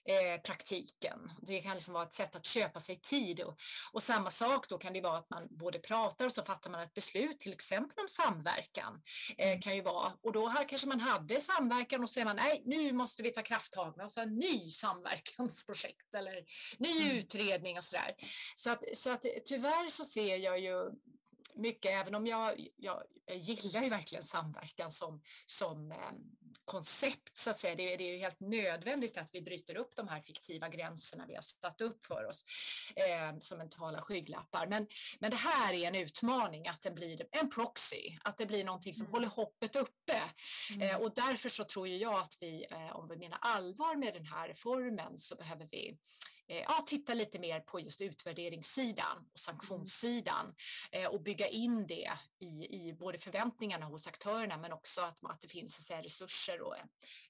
eh, 0.07 0.41
praktiken. 0.41 1.31
Det 1.41 1.59
kan 1.61 1.73
liksom 1.73 1.93
vara 1.93 2.03
ett 2.03 2.13
sätt 2.13 2.35
att 2.35 2.45
köpa 2.45 2.79
sig 2.79 2.95
tid. 2.95 3.39
Och, 3.39 3.57
och, 3.93 4.03
samma 4.03 4.29
sak 4.29 4.69
då 4.69 4.77
kan 4.77 4.93
det 4.93 5.01
vara 5.01 5.17
att 5.17 5.29
man 5.29 5.47
både 5.49 5.79
pratar 5.79 6.25
och 6.25 6.31
så 6.31 6.43
fattar 6.43 6.69
man 6.69 6.81
ett 6.81 6.93
beslut, 6.93 7.39
till 7.39 7.53
exempel 7.53 7.99
om 7.99 8.07
samverkan. 8.07 9.01
Eh, 9.37 9.47
mm. 9.47 9.61
kan 9.61 9.75
ju 9.75 9.81
vara. 9.81 10.13
Och 10.23 10.31
då 10.31 10.47
här 10.47 10.69
kanske 10.69 10.87
man 10.87 10.99
hade 10.99 11.39
samverkan 11.39 12.03
och 12.03 12.09
säger 12.09 12.25
man 12.25 12.35
nej, 12.35 12.61
nu 12.65 12.91
måste 12.91 13.23
vi 13.23 13.31
ta 13.31 13.41
krafttag 13.41 13.97
med 13.97 14.05
oss 14.05 14.17
en 14.17 14.35
ny 14.35 14.69
samverkansprojekt 14.69 16.13
eller 16.17 16.45
ny 16.77 17.01
mm. 17.01 17.17
utredning 17.17 17.77
och 17.77 17.83
sådär. 17.83 18.15
Så 18.55 18.71
att, 18.71 18.83
så 18.93 19.11
att 19.11 19.25
tyvärr 19.45 19.89
så 19.89 20.05
ser 20.05 20.37
jag 20.37 20.59
ju 20.59 20.91
mycket, 21.57 21.91
även 21.91 22.15
om 22.15 22.27
jag, 22.27 22.67
jag, 22.75 23.03
jag 23.25 23.37
gillar 23.37 23.83
ju 23.83 23.89
verkligen 23.89 24.23
samverkan 24.23 24.91
som, 24.91 25.21
som 25.45 25.91
eh, 25.91 25.97
koncept 26.67 27.37
så 27.37 27.49
att 27.49 27.55
säga. 27.55 27.75
Det, 27.75 27.95
det 27.95 28.03
är 28.09 28.13
ju 28.13 28.17
helt 28.17 28.39
nödvändigt 28.39 29.17
att 29.17 29.29
vi 29.33 29.41
bryter 29.41 29.77
upp 29.77 29.95
de 29.95 30.07
här 30.07 30.21
fiktiva 30.21 30.69
gränserna 30.69 31.25
vi 31.27 31.35
har 31.35 31.41
satt 31.41 31.81
upp 31.81 32.03
för 32.03 32.25
oss 32.25 32.43
eh, 32.95 33.39
som 33.39 33.57
mentala 33.57 34.01
skygglappar. 34.01 34.67
Men, 34.67 34.87
men 35.19 35.31
det 35.31 35.37
här 35.37 35.73
är 35.73 35.87
en 35.87 35.95
utmaning 35.95 36.67
att 36.67 36.81
det 36.81 36.91
blir 36.91 37.25
en 37.31 37.49
proxy, 37.49 38.17
att 38.23 38.37
det 38.37 38.45
blir 38.45 38.63
någonting 38.63 38.93
som 38.93 39.05
mm. 39.05 39.13
håller 39.13 39.27
hoppet 39.27 39.75
uppe. 39.75 40.21
Mm. 40.73 40.89
Eh, 40.89 41.01
och 41.01 41.11
därför 41.15 41.49
så 41.49 41.63
tror 41.63 41.87
jag 41.87 42.19
att 42.19 42.37
vi, 42.41 42.65
eh, 42.71 42.95
om 42.95 43.07
vi 43.07 43.17
menar 43.17 43.37
allvar 43.41 43.95
med 43.95 44.13
den 44.13 44.25
här 44.25 44.47
reformen 44.47 45.17
så 45.17 45.35
behöver 45.35 45.67
vi 45.71 45.97
ja, 46.47 46.81
titta 46.85 47.13
lite 47.13 47.39
mer 47.39 47.59
på 47.59 47.79
just 47.79 48.01
utvärderingssidan 48.01 49.17
och 49.31 49.39
sanktionssidan 49.39 50.53
eh, 50.91 51.07
och 51.07 51.21
bygga 51.21 51.47
in 51.47 51.87
det 51.87 52.09
i, 52.39 52.87
i 52.87 52.93
både 52.93 53.17
förväntningarna 53.17 53.85
hos 53.85 54.07
aktörerna 54.07 54.57
men 54.57 54.73
också 54.73 55.01
att, 55.01 55.19
att 55.23 55.41
det 55.41 55.47
finns 55.47 55.85
säga, 55.85 56.01
resurser 56.01 56.61
och, 56.61 56.75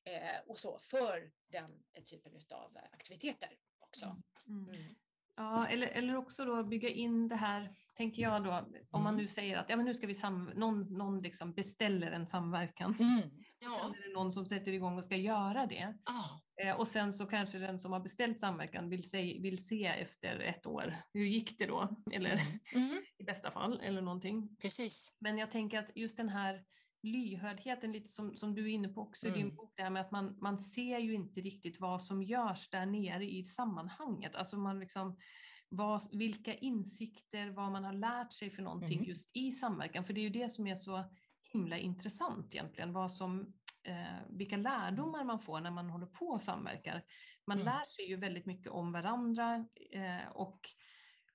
eh, 0.03 0.39
och 0.47 0.57
så 0.57 0.80
för 0.80 1.32
den 1.51 1.72
typen 2.11 2.32
av 2.51 2.78
aktiviteter 2.91 3.49
också. 3.80 4.05
Mm. 4.47 4.70
Mm. 4.70 4.95
Ja, 5.36 5.68
eller, 5.68 5.88
eller 5.88 6.15
också 6.15 6.45
då 6.45 6.63
bygga 6.63 6.89
in 6.89 7.28
det 7.28 7.36
här, 7.36 7.76
tänker 7.97 8.22
jag 8.22 8.43
då, 8.43 8.51
om 8.91 9.03
man 9.03 9.13
mm. 9.13 9.15
nu 9.15 9.28
säger 9.28 9.57
att 9.57 9.70
ja, 9.70 9.76
men 9.76 9.86
nu 9.86 9.93
ska 9.93 10.07
vi 10.07 10.15
sam 10.15 10.51
någon, 10.55 10.82
någon 10.97 11.22
liksom 11.22 11.53
beställer 11.53 12.11
en 12.11 12.28
samverkan. 12.28 12.95
Mm. 12.99 13.30
Ja. 13.59 13.79
Sen 13.81 14.03
är 14.03 14.07
det 14.07 14.13
någon 14.13 14.31
som 14.31 14.45
sätter 14.45 14.71
igång 14.71 14.97
och 14.97 15.05
ska 15.05 15.15
göra 15.15 15.65
det. 15.65 15.97
Ah. 16.03 16.75
Och 16.77 16.87
sen 16.87 17.13
så 17.13 17.25
kanske 17.25 17.57
den 17.57 17.79
som 17.79 17.91
har 17.91 17.99
beställt 17.99 18.39
samverkan 18.39 18.89
vill 18.89 19.09
se, 19.09 19.39
vill 19.41 19.67
se 19.67 19.85
efter 19.85 20.39
ett 20.39 20.65
år, 20.65 20.95
hur 21.13 21.25
gick 21.25 21.57
det 21.57 21.65
då? 21.65 21.95
Eller 22.11 22.33
mm. 22.33 22.85
mm. 22.89 23.01
i 23.17 23.23
bästa 23.23 23.51
fall, 23.51 23.79
eller 23.83 24.01
någonting. 24.01 24.57
Precis. 24.61 25.17
Men 25.19 25.37
jag 25.37 25.51
tänker 25.51 25.79
att 25.79 25.91
just 25.95 26.17
den 26.17 26.29
här 26.29 26.63
lyhördheten, 27.03 27.91
lite 27.91 28.09
som, 28.09 28.35
som 28.35 28.55
du 28.55 28.63
är 28.63 28.73
inne 28.73 28.89
på 28.89 29.01
också 29.01 29.27
i 29.27 29.31
din 29.31 29.41
mm. 29.41 29.55
bok, 29.55 29.73
det 29.75 29.83
här 29.83 29.89
med 29.89 30.01
att 30.01 30.11
man, 30.11 30.37
man 30.41 30.57
ser 30.57 30.99
ju 30.99 31.13
inte 31.13 31.41
riktigt 31.41 31.79
vad 31.79 32.03
som 32.03 32.23
görs 32.23 32.69
där 32.69 32.85
nere 32.85 33.25
i 33.25 33.43
sammanhanget. 33.43 34.35
Alltså 34.35 34.57
man 34.57 34.79
liksom, 34.79 35.17
vad, 35.69 36.17
vilka 36.17 36.55
insikter, 36.55 37.49
vad 37.49 37.71
man 37.71 37.83
har 37.83 37.93
lärt 37.93 38.33
sig 38.33 38.49
för 38.49 38.61
någonting 38.61 38.97
mm. 38.97 39.09
just 39.09 39.31
i 39.33 39.51
samverkan. 39.51 40.05
För 40.05 40.13
det 40.13 40.19
är 40.19 40.23
ju 40.23 40.29
det 40.29 40.49
som 40.49 40.67
är 40.67 40.75
så 40.75 41.03
himla 41.57 41.77
intressant 41.77 42.55
egentligen, 42.55 42.93
vad 42.93 43.11
som 43.11 43.53
eh, 43.83 44.19
vilka 44.29 44.57
lärdomar 44.57 45.23
man 45.23 45.39
får 45.39 45.61
när 45.61 45.71
man 45.71 45.89
håller 45.89 46.05
på 46.05 46.25
och 46.25 46.41
samverkar. 46.41 47.03
Man 47.47 47.57
mm. 47.57 47.65
lär 47.65 47.83
sig 47.95 48.09
ju 48.09 48.15
väldigt 48.15 48.45
mycket 48.45 48.71
om 48.71 48.91
varandra 48.91 49.65
eh, 49.91 50.31
och, 50.33 50.59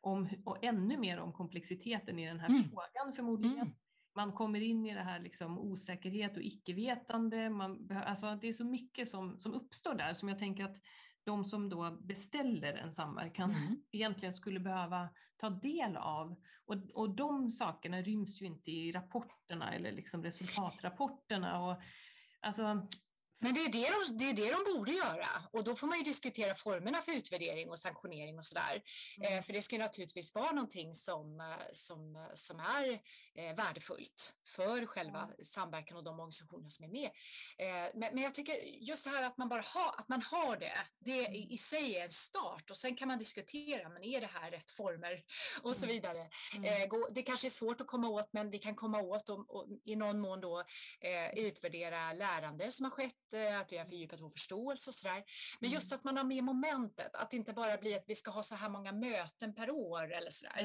om, 0.01 0.29
och 0.45 0.65
ännu 0.65 0.97
mer 0.97 1.19
om 1.19 1.33
komplexiteten 1.33 2.19
i 2.19 2.27
den 2.27 2.41
här 2.41 2.49
mm. 2.49 2.63
frågan 2.63 3.13
förmodligen. 3.17 3.57
Mm. 3.57 3.75
Man 4.15 4.33
kommer 4.33 4.61
in 4.61 4.87
i 4.87 4.95
det 4.95 5.03
här 5.03 5.21
liksom 5.21 5.59
osäkerhet 5.59 6.37
och 6.37 6.43
icke-vetande. 6.43 7.51
Man, 7.51 7.89
alltså 8.07 8.39
det 8.41 8.49
är 8.49 8.53
så 8.53 8.65
mycket 8.65 9.09
som, 9.09 9.39
som 9.39 9.55
uppstår 9.55 9.95
där 9.95 10.15
som 10.15 10.29
jag 10.29 10.39
tänker 10.39 10.65
att 10.65 10.77
de 11.25 11.45
som 11.45 11.69
då 11.69 11.99
beställer 12.01 12.75
en 12.75 12.93
samverkan 12.93 13.51
mm. 13.51 13.83
egentligen 13.91 14.35
skulle 14.35 14.61
behöva 14.61 15.09
ta 15.37 15.51
del 15.51 15.97
av. 15.97 16.37
Och, 16.65 16.77
och 16.95 17.17
de 17.17 17.51
sakerna 17.51 18.03
ryms 18.03 18.43
ju 18.43 18.47
inte 18.47 18.71
i 18.71 18.93
rapporterna 18.93 19.75
eller 19.75 19.93
liksom 19.93 20.23
resultatrapporterna. 20.23 21.61
Och 21.61 21.83
Alltså, 22.43 22.89
men 23.43 23.55
det 23.55 23.61
är 23.61 23.73
det, 23.73 23.91
de, 23.91 24.19
det 24.19 24.31
är 24.31 24.35
det 24.35 24.53
de 24.53 24.75
borde 24.75 24.93
göra 24.93 25.29
och 25.53 25.65
då 25.65 25.77
får 25.77 25.87
man 25.87 25.99
ju 25.99 26.05
diskutera 26.05 26.55
formerna 26.55 27.01
för 27.01 27.13
utvärdering 27.13 27.71
och 27.71 27.79
sanktionering 27.79 28.39
och 28.39 28.45
sådär. 28.45 28.83
Mm. 29.19 29.39
Eh, 29.39 29.45
för 29.45 29.53
det 29.53 29.63
ska 29.63 29.79
naturligtvis 29.79 30.35
vara 30.35 30.53
någonting 30.53 30.95
som, 30.95 31.41
eh, 31.41 31.47
som, 31.73 32.29
som 32.35 32.61
är 32.61 32.93
eh, 33.35 33.57
värdefullt 33.57 34.37
för 34.47 34.87
själva 34.87 35.23
mm. 35.23 35.35
samverkan 35.43 35.97
och 35.97 36.05
de 36.05 36.21
organisationer 36.21 36.69
som 36.69 36.85
är 36.85 36.89
med. 36.89 37.11
Eh, 37.59 37.91
men, 37.95 38.15
men, 38.15 38.19
jag 38.19 38.35
tycker 38.35 38.55
just 38.65 39.05
det 39.05 39.11
här 39.11 39.23
att 39.23 39.39
man 39.39 39.49
bara 39.49 39.63
har, 39.75 39.95
att 39.99 40.09
man 40.09 40.23
har 40.23 40.57
det, 40.57 40.79
det 40.99 41.27
mm. 41.27 41.51
i 41.51 41.57
sig 41.57 41.97
är 41.97 42.05
en 42.05 42.11
start 42.11 42.71
och 42.71 42.77
sen 42.77 42.97
kan 42.97 43.09
man 43.09 43.19
diskutera, 43.19 43.89
men 43.89 44.05
är 44.05 44.21
det 44.21 44.27
här 44.27 44.51
rätt 44.51 44.71
former 44.71 45.23
och 45.63 45.77
så 45.77 45.85
mm. 45.85 45.95
vidare. 45.95 46.29
Mm. 46.57 46.83
Eh, 46.83 46.89
gå, 46.89 47.09
det 47.11 47.23
kanske 47.23 47.47
är 47.47 47.51
svårt 47.51 47.81
att 47.81 47.87
komma 47.87 48.09
åt, 48.09 48.33
men 48.33 48.51
vi 48.51 48.59
kan 48.59 48.75
komma 48.75 49.01
åt 49.01 49.29
och, 49.29 49.57
och 49.57 49.67
i 49.85 49.97
någon 49.97 50.21
mån 50.21 50.41
då 50.41 50.65
eh, 51.01 51.39
utvärdera 51.39 52.13
lärande 52.13 52.71
som 52.71 52.85
har 52.85 52.91
skett 52.91 53.32
att 53.37 53.73
vi 53.73 53.79
har 53.79 53.85
fördjupat 53.85 54.21
vår 54.21 54.31
förståelse 54.31 54.91
och 54.91 54.95
sådär. 54.95 55.25
Men 55.61 55.69
mm. 55.69 55.75
just 55.75 55.93
att 55.93 56.05
man 56.05 56.17
har 56.17 56.25
med 56.25 56.45
momentet, 56.45 57.15
att 57.15 57.31
det 57.31 57.37
inte 57.37 57.53
bara 57.53 57.77
blir 57.77 57.97
att 57.97 58.05
vi 58.07 58.15
ska 58.15 58.31
ha 58.31 58.43
så 58.43 58.55
här 58.55 58.69
många 58.69 58.93
möten 58.93 59.55
per 59.55 59.71
år 59.71 60.13
eller 60.13 60.31
sådär. 60.31 60.63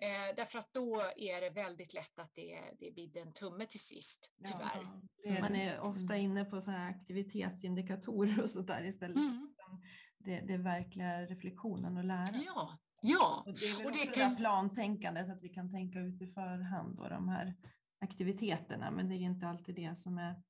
Eh, 0.00 0.34
därför 0.36 0.58
att 0.58 0.72
då 0.72 1.02
är 1.16 1.40
det 1.40 1.50
väldigt 1.50 1.94
lätt 1.94 2.18
att 2.18 2.34
det, 2.34 2.60
det 2.78 2.90
blir 2.90 3.16
en 3.16 3.32
tumme 3.32 3.66
till 3.66 3.80
sist, 3.80 4.30
tyvärr. 4.44 4.86
Ja, 5.24 5.40
man 5.40 5.56
är 5.56 5.80
ofta 5.80 6.14
mm. 6.14 6.16
inne 6.16 6.44
på 6.44 6.60
så 6.60 6.70
här 6.70 6.90
aktivitetsindikatorer 6.90 8.42
och 8.42 8.50
sådär 8.50 8.84
istället 8.84 9.16
mm. 9.16 9.32
för 9.56 9.78
det, 10.18 10.40
det 10.40 10.56
verkliga 10.56 11.22
reflektionen 11.26 11.96
och 11.96 12.04
lära. 12.04 12.42
Ja, 12.46 12.78
ja. 13.02 13.42
Och 13.46 13.52
det 13.52 13.66
är 13.66 13.76
väl 13.76 13.86
och 13.86 13.92
det 13.92 14.14
kan... 14.14 14.36
plantänkandet, 14.36 15.30
att 15.30 15.42
vi 15.42 15.48
kan 15.48 15.72
tänka 15.72 15.98
ut 15.98 16.22
i 16.22 16.26
förhand 16.26 17.00
och 17.00 17.10
de 17.10 17.28
här 17.28 17.54
aktiviteterna, 17.98 18.90
men 18.90 19.08
det 19.08 19.14
är 19.14 19.20
inte 19.20 19.46
alltid 19.46 19.74
det 19.74 19.98
som 19.98 20.18
är 20.18 20.42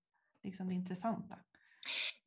liksom 0.42 0.68
det 0.68 0.74
intressanta. 0.74 1.38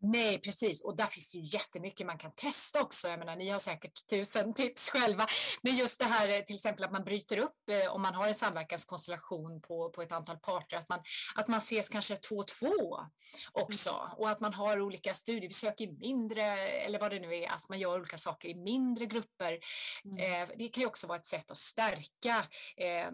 Nej, 0.01 0.41
precis. 0.41 0.81
Och 0.81 0.95
där 0.95 1.05
finns 1.05 1.35
ju 1.35 1.41
jättemycket 1.43 2.07
man 2.07 2.17
kan 2.17 2.31
testa 2.35 2.81
också. 2.81 3.07
Jag 3.07 3.19
menar, 3.19 3.35
ni 3.35 3.49
har 3.49 3.59
säkert 3.59 4.07
tusen 4.09 4.53
tips 4.53 4.89
själva. 4.89 5.27
Men 5.61 5.75
just 5.75 5.99
det 5.99 6.05
här 6.05 6.29
eh, 6.29 6.39
till 6.39 6.55
exempel 6.55 6.85
att 6.85 6.91
man 6.91 7.03
bryter 7.03 7.39
upp 7.39 7.69
eh, 7.69 7.93
om 7.93 8.01
man 8.01 8.15
har 8.15 8.27
en 8.27 8.33
samverkanskonstellation 8.33 9.61
på, 9.61 9.89
på 9.89 10.01
ett 10.01 10.11
antal 10.11 10.37
parter, 10.37 10.77
att 10.77 10.89
man, 10.89 10.99
att 11.35 11.47
man 11.47 11.57
ses 11.57 11.89
kanske 11.89 12.15
två 12.15 12.35
och 12.35 12.47
två 12.47 12.99
också 13.51 13.89
mm. 13.89 14.17
och 14.17 14.29
att 14.29 14.39
man 14.39 14.53
har 14.53 14.81
olika 14.81 15.13
studiebesök 15.13 15.81
i 15.81 15.87
mindre, 15.87 16.43
eller 16.57 16.99
vad 16.99 17.11
det 17.11 17.19
nu 17.19 17.35
är, 17.35 17.51
att 17.51 17.69
man 17.69 17.79
gör 17.79 17.95
olika 17.95 18.17
saker 18.17 18.49
i 18.49 18.55
mindre 18.55 19.05
grupper. 19.05 19.59
Mm. 20.05 20.17
Eh, 20.17 20.49
det 20.57 20.67
kan 20.67 20.81
ju 20.81 20.87
också 20.87 21.07
vara 21.07 21.17
ett 21.17 21.27
sätt 21.27 21.51
att 21.51 21.57
stärka 21.57 22.45
eh, 22.77 23.11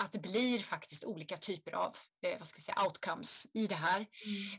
att 0.00 0.12
det 0.12 0.18
blir 0.18 0.58
faktiskt 0.58 1.04
olika 1.04 1.36
typer 1.36 1.72
av 1.72 1.96
eh, 2.26 2.38
vad 2.38 2.48
ska 2.48 2.56
jag 2.56 2.62
säga, 2.62 2.86
outcomes 2.86 3.46
i 3.52 3.66
det 3.66 3.74
här. 3.74 4.06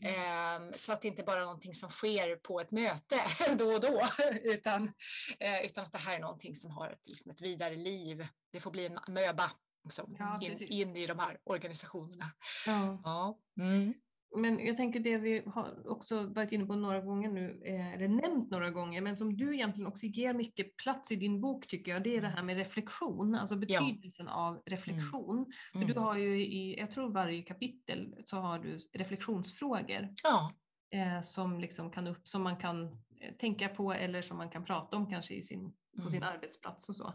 Mm. 0.01 0.69
Eh, 0.69 0.73
så 0.75 0.93
att 0.93 1.01
det 1.01 1.07
inte 1.07 1.23
bara 1.23 1.39
är 1.39 1.45
någonting 1.45 1.73
som 1.73 1.89
sker 1.89 2.35
på 2.35 2.59
ett 2.59 2.71
möte 2.71 3.15
då 3.57 3.73
och 3.73 3.81
då, 3.81 4.07
utan, 4.43 4.91
eh, 5.39 5.65
utan 5.65 5.83
att 5.83 5.91
det 5.91 5.97
här 5.97 6.15
är 6.15 6.19
någonting 6.19 6.55
som 6.55 6.71
har 6.71 6.89
ett, 6.89 7.07
liksom 7.07 7.31
ett 7.31 7.41
vidare 7.41 7.75
liv. 7.75 8.27
Det 8.51 8.59
får 8.59 8.71
bli 8.71 8.85
en 8.85 8.99
möba 9.07 9.51
liksom, 9.83 10.15
ja, 10.19 10.37
in, 10.41 10.61
in, 10.61 10.95
i 10.95 11.07
de 11.07 11.19
här 11.19 11.37
organisationerna. 11.43 12.25
Ja. 12.65 13.01
ja. 13.03 13.39
Mm. 13.59 13.93
Men 14.35 14.65
jag 14.65 14.77
tänker 14.77 14.99
det 14.99 15.17
vi 15.17 15.43
har 15.45 15.87
också 15.87 16.23
varit 16.23 16.51
inne 16.51 16.65
på 16.65 16.75
några 16.75 17.01
gånger 17.01 17.29
nu, 17.29 17.61
eh, 17.65 17.93
eller 17.93 18.07
nämnt 18.07 18.51
några 18.51 18.69
gånger, 18.69 19.01
men 19.01 19.17
som 19.17 19.37
du 19.37 19.53
egentligen 19.53 19.87
också 19.87 20.05
ger 20.05 20.33
mycket 20.33 20.77
plats 20.77 21.11
i 21.11 21.15
din 21.15 21.41
bok 21.41 21.67
tycker 21.67 21.91
jag, 21.91 22.03
det 22.03 22.17
är 22.17 22.21
det 22.21 22.27
här 22.27 22.43
med 22.43 22.57
reflektion, 22.57 23.35
alltså 23.35 23.55
betydelsen 23.55 24.25
ja. 24.25 24.33
av 24.33 24.61
reflektion. 24.65 25.37
Mm. 25.37 25.47
För 25.73 25.79
du 25.79 25.91
mm. 25.91 26.03
har 26.03 26.17
ju 26.17 26.45
i, 26.45 26.79
jag 26.79 26.91
tror 26.91 27.09
varje 27.09 27.41
kapitel 27.41 28.15
så 28.25 28.37
har 28.37 28.59
du 28.59 28.79
reflektionsfrågor. 28.93 30.09
Ja. 30.23 30.51
Eh, 30.93 31.21
som, 31.21 31.59
liksom 31.59 31.91
kan 31.91 32.07
upp, 32.07 32.27
som 32.27 32.41
man 32.41 32.57
kan 32.57 32.83
eh, 33.21 33.33
tänka 33.39 33.67
på 33.67 33.93
eller 33.93 34.21
som 34.21 34.37
man 34.37 34.49
kan 34.49 34.65
prata 34.65 34.97
om 34.97 35.09
kanske 35.09 35.33
i 35.33 35.43
sin, 35.43 35.73
på 35.95 36.09
sin 36.09 36.23
mm. 36.23 36.33
arbetsplats 36.33 36.89
och 36.89 36.95
så. 36.95 37.13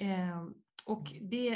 Eh, 0.00 0.46
och 0.86 1.12
mm. 1.12 1.28
det, 1.28 1.48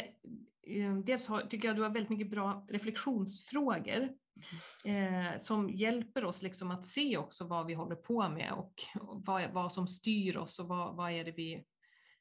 eh, 0.63 0.97
dels 1.05 1.29
har, 1.29 1.41
tycker 1.41 1.69
jag 1.69 1.77
du 1.77 1.83
har 1.83 1.91
väldigt 1.91 2.11
mycket 2.11 2.31
bra 2.31 2.67
reflektionsfrågor 2.69 4.09
eh, 4.85 5.41
som 5.41 5.71
hjälper 5.71 6.25
oss 6.25 6.43
liksom 6.43 6.71
att 6.71 6.85
se 6.85 7.17
också 7.17 7.45
vad 7.45 7.67
vi 7.67 7.75
håller 7.75 7.97
på 7.97 8.29
med 8.29 8.53
och 8.53 8.83
vad, 8.97 9.53
vad 9.53 9.73
som 9.73 9.89
styr 9.89 10.37
oss 10.37 10.59
och 10.59 10.69
vad, 10.69 10.97
vad 10.97 11.13
är 11.13 11.25
det 11.25 11.33
vi 11.33 11.65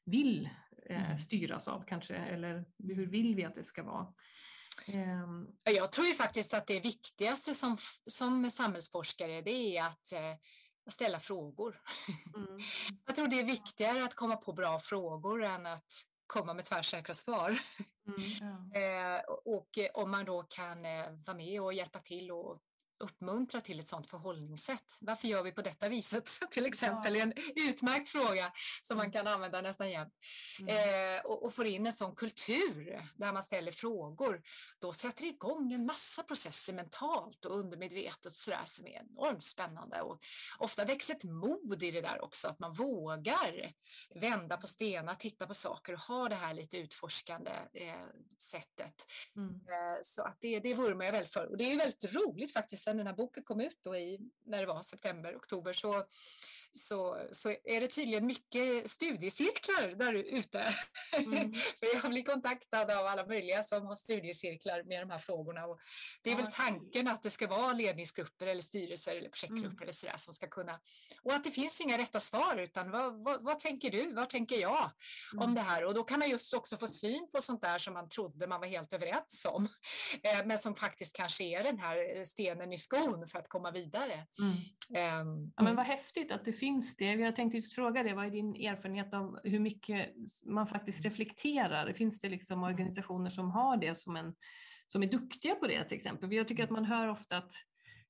vill 0.04 0.48
eh, 0.88 1.06
mm. 1.06 1.18
styras 1.18 1.68
av 1.68 1.84
kanske, 1.88 2.14
eller 2.14 2.64
hur 2.78 3.06
vill 3.06 3.34
vi 3.34 3.44
att 3.44 3.54
det 3.54 3.64
ska 3.64 3.82
vara? 3.82 4.06
Ehm. 4.88 5.46
Jag 5.64 5.92
tror 5.92 6.06
ju 6.06 6.14
faktiskt 6.14 6.54
att 6.54 6.66
det 6.66 6.80
viktigaste 6.80 7.54
som, 7.54 7.76
som 8.06 8.50
samhällsforskare 8.50 9.40
det 9.40 9.76
är 9.76 9.84
att 9.84 10.12
eh, 10.12 10.36
ställa 10.90 11.20
frågor. 11.20 11.80
Mm. 12.36 12.58
Jag 13.06 13.16
tror 13.16 13.28
det 13.28 13.40
är 13.40 13.44
viktigare 13.44 14.04
att 14.04 14.14
komma 14.14 14.36
på 14.36 14.52
bra 14.52 14.78
frågor 14.78 15.44
än 15.44 15.66
att 15.66 15.92
komma 16.26 16.54
med 16.54 16.64
tvärsäkra 16.64 17.14
svar. 17.14 17.58
Mm, 18.18 18.70
ja. 18.72 18.80
eh, 18.80 19.20
och 19.44 19.78
om 19.94 20.10
man 20.10 20.24
då 20.24 20.42
kan 20.42 20.84
eh, 20.84 21.04
vara 21.26 21.36
med 21.36 21.62
och 21.62 21.74
hjälpa 21.74 21.98
till 21.98 22.30
och 22.30 22.62
uppmuntra 23.00 23.60
till 23.60 23.80
ett 23.80 23.88
sådant 23.88 24.10
förhållningssätt. 24.10 24.98
Varför 25.00 25.28
gör 25.28 25.42
vi 25.42 25.52
på 25.52 25.62
detta 25.62 25.88
viset? 25.88 26.30
Till 26.50 26.66
exempel 26.66 27.16
ja. 27.16 27.22
en 27.22 27.32
utmärkt 27.56 28.08
fråga 28.08 28.52
som 28.82 28.96
man 28.96 29.06
mm. 29.06 29.12
kan 29.12 29.26
använda 29.26 29.60
nästan 29.60 29.90
jämt. 29.90 30.14
Mm. 30.60 30.76
Eh, 30.76 31.20
och, 31.24 31.44
och 31.44 31.54
får 31.54 31.66
in 31.66 31.86
en 31.86 31.92
sån 31.92 32.14
kultur 32.14 33.02
där 33.16 33.32
man 33.32 33.42
ställer 33.42 33.72
frågor, 33.72 34.42
då 34.78 34.92
sätter 34.92 35.22
det 35.22 35.28
igång 35.28 35.72
en 35.72 35.86
massa 35.86 36.22
processer 36.22 36.72
mentalt 36.72 37.44
och 37.44 37.58
undermedvetet 37.58 38.32
sådär 38.32 38.62
som 38.64 38.86
är 38.86 38.90
enormt 38.90 39.44
spännande. 39.44 40.00
Och 40.00 40.18
ofta 40.58 40.84
växer 40.84 41.14
ett 41.14 41.24
mod 41.24 41.82
i 41.82 41.90
det 41.90 42.00
där 42.00 42.24
också, 42.24 42.48
att 42.48 42.58
man 42.58 42.72
vågar 42.72 43.72
vända 44.14 44.56
på 44.56 44.66
stenar, 44.66 45.14
titta 45.14 45.46
på 45.46 45.54
saker 45.54 45.92
och 45.92 46.00
ha 46.00 46.28
det 46.28 46.34
här 46.34 46.54
lite 46.54 46.76
utforskande 46.78 47.50
eh, 47.74 47.94
sättet. 48.38 48.94
Mm. 49.36 49.54
Eh, 49.54 49.98
så 50.02 50.22
att 50.22 50.38
det, 50.40 50.60
det 50.60 50.74
vurmar 50.74 51.04
jag 51.04 51.12
väldigt 51.12 51.32
för. 51.32 51.46
Och 51.50 51.56
det 51.56 51.72
är 51.72 51.76
väldigt 51.76 52.14
roligt 52.14 52.52
faktiskt 52.52 52.88
sen 52.90 52.96
den 52.96 53.06
här 53.06 53.14
boken 53.14 53.42
kom 53.42 53.60
ut 53.60 53.78
då 53.82 53.96
i, 53.96 54.18
när 54.44 54.60
det 54.60 54.66
var 54.66 54.82
september, 54.82 55.36
oktober, 55.36 55.72
så 55.72 56.04
så, 56.72 57.26
så 57.30 57.50
är 57.64 57.80
det 57.80 57.86
tydligen 57.86 58.26
mycket 58.26 58.90
studiecirklar 58.90 59.96
där 59.96 60.14
ute. 60.14 60.74
Mm. 61.18 61.52
För 61.78 61.86
jag 61.94 62.10
blir 62.10 62.22
kontaktad 62.22 62.90
av 62.90 63.06
alla 63.06 63.26
möjliga 63.26 63.62
som 63.62 63.86
har 63.86 63.94
studiecirklar 63.94 64.82
med 64.82 65.02
de 65.02 65.10
här 65.10 65.18
frågorna. 65.18 65.66
Och 65.66 65.80
det 66.22 66.30
är 66.30 66.36
väl 66.36 66.46
tanken 66.46 67.08
att 67.08 67.22
det 67.22 67.30
ska 67.30 67.46
vara 67.46 67.72
ledningsgrupper 67.72 68.46
eller 68.46 68.60
styrelser 68.60 69.16
eller 69.16 69.28
projektgrupper 69.28 69.68
mm. 69.68 69.82
eller 69.82 69.92
sådär 69.92 70.16
som 70.16 70.34
ska 70.34 70.46
kunna... 70.48 70.80
Och 71.22 71.32
att 71.32 71.44
det 71.44 71.50
finns 71.50 71.80
inga 71.80 71.98
rätta 71.98 72.20
svar 72.20 72.56
utan 72.56 72.90
vad, 72.90 73.24
vad, 73.24 73.44
vad 73.44 73.58
tänker 73.58 73.90
du, 73.90 74.12
vad 74.12 74.28
tänker 74.28 74.56
jag 74.56 74.90
mm. 75.32 75.44
om 75.44 75.54
det 75.54 75.60
här? 75.60 75.84
Och 75.84 75.94
då 75.94 76.04
kan 76.04 76.18
man 76.18 76.30
just 76.30 76.54
också 76.54 76.76
få 76.76 76.86
syn 76.86 77.28
på 77.32 77.40
sånt 77.40 77.60
där 77.60 77.78
som 77.78 77.94
man 77.94 78.08
trodde 78.08 78.46
man 78.46 78.60
var 78.60 78.66
helt 78.66 78.92
överens 78.92 79.46
om. 79.50 79.68
Eh, 80.22 80.46
men 80.46 80.58
som 80.58 80.74
faktiskt 80.74 81.16
kanske 81.16 81.44
är 81.44 81.64
den 81.64 81.78
här 81.78 82.24
stenen 82.24 82.72
i 82.72 82.78
skon 82.78 83.26
för 83.26 83.38
att 83.38 83.48
komma 83.48 83.70
vidare. 83.70 84.26
Mm. 84.92 85.20
Um, 85.20 85.52
ja, 85.56 85.62
men 85.62 85.76
vad 85.76 85.86
häftigt 85.86 86.32
att 86.32 86.44
det 86.44 86.52
finns 86.60 86.96
det? 86.96 87.04
Jag 87.04 87.36
tänkte 87.36 87.56
just 87.56 87.74
fråga 87.74 88.02
det, 88.02 88.14
vad 88.14 88.26
är 88.26 88.30
din 88.30 88.54
erfarenhet 88.54 89.14
av 89.14 89.40
hur 89.44 89.58
mycket 89.58 90.08
man 90.46 90.66
faktiskt 90.66 91.04
reflekterar? 91.04 91.92
Finns 91.92 92.20
det 92.20 92.28
liksom 92.28 92.58
mm. 92.58 92.70
organisationer 92.70 93.30
som 93.30 93.50
har 93.50 93.76
det 93.76 93.94
som, 93.94 94.16
en, 94.16 94.34
som 94.86 95.02
är 95.02 95.06
duktiga 95.06 95.54
på 95.54 95.66
det 95.66 95.84
till 95.84 95.96
exempel? 95.96 96.28
För 96.28 96.36
jag 96.36 96.48
tycker 96.48 96.64
att 96.64 96.70
man 96.70 96.84
hör 96.84 97.08
ofta 97.08 97.36
att 97.36 97.52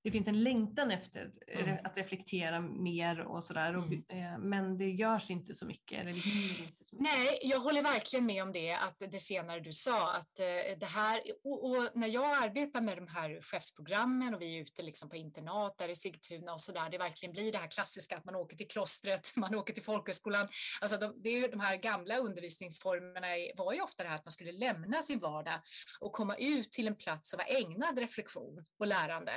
det 0.03 0.11
finns 0.11 0.29
en 0.29 0.43
längtan 0.43 0.91
efter 0.91 1.31
mm. 1.49 1.79
att 1.85 1.97
reflektera 1.97 2.61
mer 2.61 3.21
och 3.21 3.45
sådär. 3.45 3.75
Mm. 3.75 4.05
Eh, 4.09 4.39
men 4.39 4.79
det 4.79 4.91
görs 4.91 5.31
inte 5.31 5.55
så 5.55 5.67
mycket. 5.67 6.01
Eller 6.01 6.11
inte 6.11 6.29
så 6.29 6.63
mycket. 6.63 6.81
Nej, 6.93 7.39
jag 7.43 7.61
håller 7.61 7.83
verkligen 7.83 8.27
med 8.27 8.43
om 8.43 8.53
det, 8.53 8.73
att 8.73 8.99
det 8.99 9.19
senare 9.19 9.61
du 9.61 9.73
sa, 9.73 10.13
att 10.13 10.41
eh, 10.41 10.79
det 10.81 10.87
här, 10.87 11.21
och, 11.45 11.71
och 11.71 11.91
när 11.95 12.09
jag 12.09 12.43
arbetar 12.43 12.81
med 12.81 12.97
de 12.97 13.07
här 13.07 13.41
chefsprogrammen 13.41 14.35
och 14.35 14.43
vi 14.43 14.57
är 14.57 14.63
ute 14.63 14.83
liksom 14.83 15.09
på 15.09 15.17
internat 15.17 15.79
där 15.79 15.89
i 15.89 15.95
Sigtuna 15.95 16.53
och 16.53 16.61
så 16.61 16.73
där, 16.73 16.91
det 16.91 16.99
verkligen 16.99 17.33
blir 17.33 17.53
det 17.53 17.59
här 17.59 17.69
klassiska 17.69 18.17
att 18.17 18.25
man 18.25 18.35
åker 18.35 18.57
till 18.57 18.69
klostret, 18.69 19.33
man 19.37 19.55
åker 19.55 19.75
till 19.75 19.83
folkhögskolan. 19.83 20.49
Alltså 20.81 20.97
de, 20.97 21.15
det 21.23 21.29
är 21.29 21.49
de 21.49 21.61
här 21.61 21.77
gamla 21.77 22.17
undervisningsformerna 22.17 23.27
var 23.57 23.73
ju 23.73 23.81
ofta 23.81 24.03
det 24.03 24.09
här 24.09 24.17
att 24.17 24.25
man 24.25 24.33
skulle 24.33 24.53
lämna 24.53 25.03
sin 25.03 25.19
vardag 25.19 25.61
och 26.01 26.13
komma 26.13 26.37
ut 26.37 26.73
till 26.73 26.87
en 26.87 26.97
plats 26.97 27.31
som 27.31 27.39
var 27.39 27.57
ägnad 27.57 27.99
reflektion 27.99 28.65
och 28.79 28.87
lärande. 28.87 29.33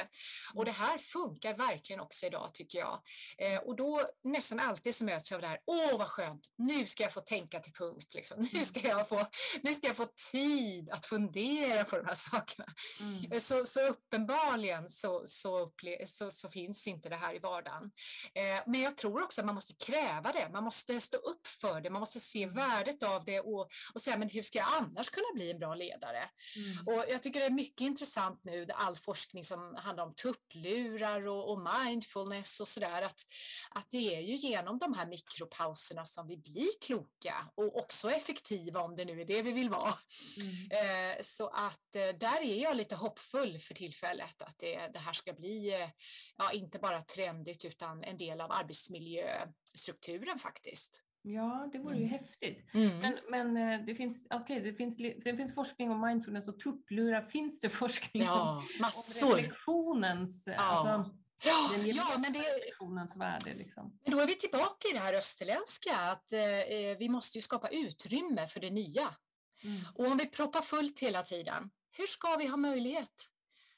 Och 0.55 0.65
det 0.65 0.71
här 0.71 0.97
funkar 0.97 1.53
verkligen 1.53 1.99
också 1.99 2.25
idag 2.25 2.53
tycker 2.53 2.79
jag. 2.79 3.01
Eh, 3.37 3.59
och 3.59 3.75
då 3.75 4.07
nästan 4.23 4.59
alltid 4.59 4.95
så 4.95 5.05
möts 5.05 5.31
jag 5.31 5.37
av 5.37 5.41
det 5.41 5.47
här, 5.47 5.59
åh 5.65 5.97
vad 5.97 6.07
skönt, 6.07 6.47
nu 6.57 6.85
ska 6.85 7.03
jag 7.03 7.13
få 7.13 7.21
tänka 7.21 7.59
till 7.59 7.73
punkt, 7.73 8.13
liksom. 8.13 8.49
nu, 8.53 8.65
ska 8.65 8.87
jag 8.87 9.09
få, 9.09 9.25
nu 9.61 9.73
ska 9.73 9.87
jag 9.87 9.95
få 9.95 10.07
tid 10.31 10.89
att 10.89 11.05
fundera 11.05 11.83
på 11.83 11.97
de 11.97 12.05
här 12.05 12.15
sakerna. 12.15 12.65
Mm. 13.01 13.41
Så, 13.41 13.65
så 13.65 13.87
uppenbarligen 13.87 14.89
så, 14.89 15.21
så, 15.25 15.71
så, 16.05 16.31
så, 16.31 16.49
finns 16.49 16.87
inte 16.87 17.09
det 17.09 17.15
här 17.15 17.35
i 17.35 17.39
vardagen. 17.39 17.91
Eh, 18.33 18.63
men 18.65 18.81
jag 18.81 18.97
tror 18.97 19.23
också 19.23 19.41
att 19.41 19.45
man 19.45 19.55
måste 19.55 19.73
kräva 19.85 20.31
det, 20.31 20.49
man 20.51 20.63
måste 20.63 21.01
stå 21.01 21.17
upp 21.17 21.47
för 21.47 21.81
det, 21.81 21.89
man 21.89 21.99
måste 21.99 22.19
se 22.19 22.43
mm. 22.43 22.55
värdet 22.55 23.03
av 23.03 23.25
det 23.25 23.39
och, 23.39 23.67
och 23.93 24.01
säga, 24.01 24.17
men 24.17 24.29
hur 24.29 24.43
ska 24.43 24.59
jag 24.59 24.67
annars 24.73 25.09
kunna 25.09 25.33
bli 25.33 25.51
en 25.51 25.59
bra 25.59 25.75
ledare? 25.75 26.29
Mm. 26.55 26.87
Och 26.87 27.05
jag 27.09 27.21
tycker 27.21 27.39
det 27.39 27.45
är 27.45 27.49
mycket 27.49 27.81
intressant 27.81 28.39
nu, 28.43 28.67
all 28.73 28.95
forskning 28.95 29.43
som 29.43 29.75
handlar 29.75 30.03
om 30.03 30.15
tupp 30.15 30.42
tupplurar 30.53 31.27
och, 31.27 31.51
och 31.51 31.69
mindfulness 31.83 32.59
och 32.59 32.67
sådär. 32.67 33.01
Att, 33.01 33.21
att 33.69 33.89
det 33.89 34.15
är 34.15 34.21
ju 34.21 34.35
genom 34.35 34.79
de 34.79 34.93
här 34.93 35.05
mikropauserna 35.05 36.05
som 36.05 36.27
vi 36.27 36.37
blir 36.37 36.69
kloka 36.81 37.49
och 37.55 37.77
också 37.77 38.11
effektiva 38.11 38.81
om 38.81 38.95
det 38.95 39.05
nu 39.05 39.21
är 39.21 39.25
det 39.25 39.41
vi 39.41 39.51
vill 39.51 39.69
vara. 39.69 39.93
Mm. 40.37 40.53
Eh, 40.71 41.17
så 41.21 41.47
att 41.47 41.95
eh, 41.95 42.07
där 42.19 42.41
är 42.41 42.61
jag 42.61 42.77
lite 42.77 42.95
hoppfull 42.95 43.59
för 43.59 43.73
tillfället 43.73 44.41
att 44.41 44.57
det, 44.57 44.87
det 44.93 44.99
här 44.99 45.13
ska 45.13 45.33
bli, 45.33 45.81
eh, 45.81 45.89
ja, 46.37 46.51
inte 46.51 46.79
bara 46.79 47.01
trendigt 47.01 47.65
utan 47.65 48.03
en 48.03 48.17
del 48.17 48.41
av 48.41 48.51
arbetsmiljöstrukturen 48.51 50.39
faktiskt. 50.39 51.03
Ja, 51.25 51.69
det 51.71 51.79
vore 51.79 51.95
ju 51.95 52.05
mm. 52.05 52.11
häftigt. 52.11 52.73
Mm. 52.73 52.99
Men, 52.99 53.17
men, 53.29 53.57
eh, 53.57 53.85
det, 53.85 53.95
finns, 53.95 54.27
okay, 54.31 54.59
det, 54.59 54.73
finns, 54.73 54.97
det 54.97 55.37
finns 55.37 55.55
forskning 55.55 55.91
om 55.91 56.01
mindfulness 56.01 56.47
och 56.47 56.59
tupplurar. 56.59 57.21
Finns 57.21 57.59
det 57.59 57.69
forskning 57.69 58.23
ja, 58.23 58.57
om, 58.57 58.81
massor. 58.81 59.31
om 59.31 59.37
reflektionens, 59.37 60.43
ja. 60.47 60.53
alltså, 60.57 61.15
Ja, 61.45 61.69
ja 61.85 62.17
men 62.17 62.33
det, 62.33 63.19
värde. 63.19 63.53
Liksom. 63.53 63.99
Men 64.03 64.11
då 64.11 64.19
är 64.19 64.27
vi 64.27 64.35
tillbaka 64.35 64.87
i 64.91 64.93
det 64.93 64.99
här 64.99 65.13
österländska, 65.13 65.97
att 65.97 66.33
eh, 66.33 66.59
eh, 66.59 66.97
vi 66.97 67.09
måste 67.09 67.37
ju 67.37 67.41
skapa 67.41 67.69
utrymme 67.69 68.47
för 68.47 68.59
det 68.59 68.69
nya. 68.69 69.15
Mm. 69.63 69.81
Och 69.95 70.07
om 70.07 70.17
vi 70.17 70.25
proppar 70.25 70.61
fullt 70.61 70.99
hela 70.99 71.21
tiden, 71.21 71.69
hur 71.97 72.07
ska 72.07 72.35
vi 72.35 72.47
ha 72.47 72.57
möjlighet 72.57 73.29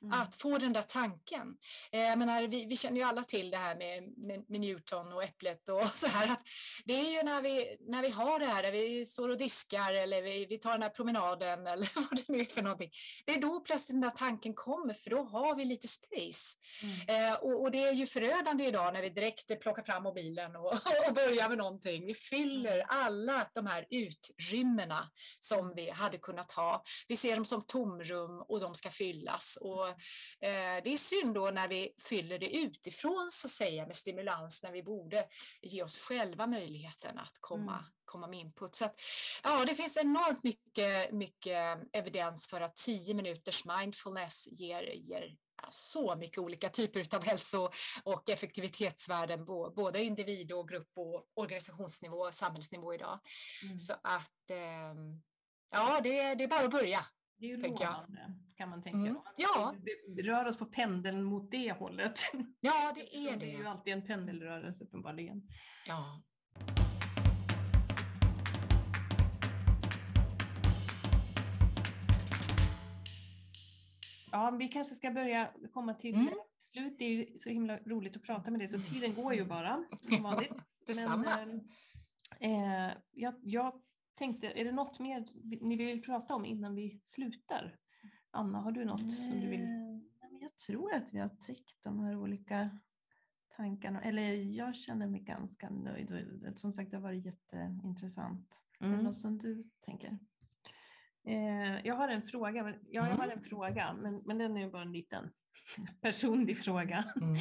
Mm. 0.03 0.21
Att 0.21 0.35
få 0.35 0.57
den 0.57 0.73
där 0.73 0.81
tanken. 0.81 1.57
Eh, 1.91 2.15
menar, 2.15 2.43
vi, 2.47 2.65
vi, 2.65 2.77
känner 2.77 2.97
ju 2.97 3.03
alla 3.03 3.23
till 3.23 3.49
det 3.49 3.57
här 3.57 3.75
med, 3.75 4.03
med, 4.17 4.45
med, 4.49 4.61
Newton 4.61 5.13
och 5.13 5.23
äpplet 5.23 5.69
och 5.69 5.87
så 5.93 6.07
här. 6.07 6.31
Att 6.31 6.43
det 6.85 6.93
är 6.93 7.11
ju 7.11 7.23
när 7.23 7.41
vi, 7.41 7.77
när 7.79 8.01
vi 8.01 8.09
har 8.09 8.39
det 8.39 8.45
här, 8.45 8.63
där 8.63 8.71
vi 8.71 9.05
står 9.05 9.29
och 9.29 9.37
diskar 9.37 9.93
eller 9.93 10.21
vi, 10.21 10.45
vi 10.45 10.57
tar 10.57 10.71
den 10.71 10.81
här 10.81 10.89
promenaden 10.89 11.67
eller 11.73 11.89
vad 11.95 12.17
det 12.17 12.23
nu 12.27 12.39
är 12.39 12.45
för 12.45 12.61
någonting. 12.61 12.91
Det 13.25 13.33
är 13.33 13.41
då 13.41 13.59
plötsligt 13.59 13.95
den 13.95 14.01
där 14.01 14.17
tanken 14.17 14.53
kommer 14.53 14.93
för 14.93 15.09
då 15.09 15.23
har 15.23 15.55
vi 15.55 15.65
lite 15.65 15.87
space. 15.87 16.57
Mm. 16.83 17.31
Eh, 17.31 17.33
och, 17.33 17.61
och, 17.61 17.71
det 17.71 17.83
är 17.83 17.91
ju 17.91 18.05
förödande 18.05 18.65
idag 18.65 18.93
när 18.93 19.01
vi 19.01 19.09
direkt 19.09 19.61
plockar 19.61 19.83
fram 19.83 20.03
mobilen 20.03 20.55
och, 20.55 20.73
och 21.07 21.13
börjar 21.13 21.49
med 21.49 21.57
någonting. 21.57 22.05
Vi 22.05 22.13
fyller 22.13 22.75
mm. 22.75 22.87
alla 22.89 23.47
de 23.53 23.67
här 23.67 23.85
utrymmena 23.89 25.09
som 25.39 25.73
vi 25.75 25.89
hade 25.89 26.17
kunnat 26.17 26.51
ha. 26.51 26.83
Vi 27.07 27.15
ser 27.15 27.35
dem 27.35 27.45
som 27.45 27.61
tomrum 27.61 28.41
och 28.47 28.59
de 28.59 28.75
ska 28.75 28.89
fyllas. 28.89 29.57
Och 29.61 29.84
eh, 29.87 30.83
det 30.83 30.93
är 30.93 30.97
synd 30.97 31.35
då 31.35 31.51
när 31.51 31.67
vi 31.67 31.91
fyller 32.09 32.39
det 32.39 32.55
utifrån 32.55 33.31
så 33.31 33.47
att 33.47 33.51
säga 33.51 33.85
med 33.85 33.95
stimulans 33.95 34.63
när 34.63 34.71
vi 34.71 34.83
borde 34.83 35.25
ge 35.61 35.83
oss 35.83 35.99
själva 35.99 36.47
möjligheten 36.47 37.19
att 37.19 37.37
komma, 37.39 37.71
mm. 37.71 37.85
komma 38.05 38.27
med 38.27 38.39
input. 38.39 38.75
Så 38.75 38.85
att, 38.85 39.01
ja, 39.43 39.65
det 39.65 39.75
finns 39.75 39.97
enormt 39.97 40.43
mycket, 40.43 41.11
mycket 41.11 41.79
evidens 41.93 42.47
för 42.47 42.61
att 42.61 42.75
tio 42.75 43.13
minuters 43.13 43.65
mindfulness 43.65 44.47
ger, 44.51 44.83
ger 44.83 45.35
så 45.69 46.15
mycket 46.15 46.37
olika 46.37 46.69
typer 46.69 47.15
av 47.15 47.23
hälso 47.25 47.69
och 48.03 48.29
effektivitetsvärden 48.29 49.45
både 49.75 50.03
individ 50.03 50.51
och 50.51 50.69
grupp 50.69 50.91
och 50.95 51.25
organisationsnivå 51.33 52.17
och 52.17 52.35
samhällsnivå 52.35 52.93
idag. 52.93 53.19
Mm. 53.63 53.79
Så 53.79 53.93
att 53.93 54.49
eh, 54.49 54.95
ja, 55.71 55.99
det, 56.03 56.35
det 56.35 56.43
är 56.43 56.47
bara 56.47 56.65
att 56.65 56.71
börja. 56.71 57.05
Det 57.37 57.45
är 57.45 57.49
ju 57.49 57.57
lovande, 57.57 58.33
kan 58.55 58.69
man 58.69 58.83
tänka. 58.83 58.97
Mm. 58.97 59.17
Ja. 59.37 59.75
Vi 60.15 60.23
rör 60.23 60.45
oss 60.45 60.57
på 60.57 60.65
pendeln 60.65 61.23
mot 61.23 61.51
det 61.51 61.71
hållet. 61.71 62.19
Ja, 62.59 62.93
det 62.95 63.15
är 63.15 63.31
det. 63.31 63.37
Det 63.45 63.53
är 63.53 63.59
ju 63.59 63.67
alltid 63.67 63.93
en 63.93 64.05
pendelrörelse 64.05 64.83
uppenbarligen. 64.83 65.47
Ja. 65.87 66.23
Ja, 74.31 74.51
vi 74.59 74.67
kanske 74.67 74.95
ska 74.95 75.11
börja 75.11 75.51
komma 75.73 75.93
till 75.93 76.15
mm. 76.15 76.33
slut. 76.59 76.95
Det 76.97 77.05
är 77.05 77.09
ju 77.09 77.39
så 77.39 77.49
himla 77.49 77.77
roligt 77.77 78.15
att 78.15 78.23
prata 78.23 78.51
med 78.51 78.59
dig, 78.59 78.67
så 78.67 78.79
tiden 78.79 79.23
går 79.23 79.33
ju 79.33 79.45
bara 79.45 79.85
som 79.99 80.23
vanligt. 80.23 80.53
Detsamma. 80.87 81.23
Men, 81.35 81.61
eh, 82.39 82.93
jag, 83.11 83.35
jag 83.43 83.81
tänkte, 84.15 84.47
är 84.47 84.65
det 84.65 84.71
något 84.71 84.99
mer 84.99 85.25
ni 85.61 85.75
vill 85.75 86.01
prata 86.01 86.35
om 86.35 86.45
innan 86.45 86.75
vi 86.75 87.01
slutar? 87.05 87.77
Anna, 88.31 88.57
har 88.57 88.71
du 88.71 88.85
något 88.85 89.13
som 89.13 89.39
du 89.39 89.47
vill? 89.47 89.67
Jag 90.41 90.57
tror 90.57 90.93
att 90.93 91.13
vi 91.13 91.19
har 91.19 91.29
täckt 91.29 91.83
de 91.83 91.99
här 91.99 92.17
olika 92.17 92.79
tankarna, 93.57 94.01
eller 94.01 94.33
jag 94.33 94.75
känner 94.75 95.07
mig 95.07 95.21
ganska 95.21 95.69
nöjd. 95.69 96.53
Som 96.55 96.71
sagt, 96.71 96.91
det 96.91 96.97
har 96.97 97.01
varit 97.01 97.25
jätteintressant. 97.25 98.55
Mm. 98.79 98.93
Är 98.93 98.97
det 98.97 99.03
något 99.03 99.15
som 99.15 99.37
du 99.37 99.63
tänker? 99.79 100.19
Eh, 101.27 101.85
jag 101.85 101.95
har 101.95 102.09
en 102.09 102.21
fråga, 102.21 102.75
ja, 102.89 103.07
jag 103.07 103.15
har 103.15 103.27
en 103.27 103.41
fråga 103.41 103.93
men, 103.93 104.21
men 104.25 104.37
den 104.37 104.57
är 104.57 104.69
bara 104.69 104.81
en 104.81 104.91
liten 104.91 105.31
personlig 106.01 106.59
fråga. 106.59 107.13
Mm. 107.21 107.35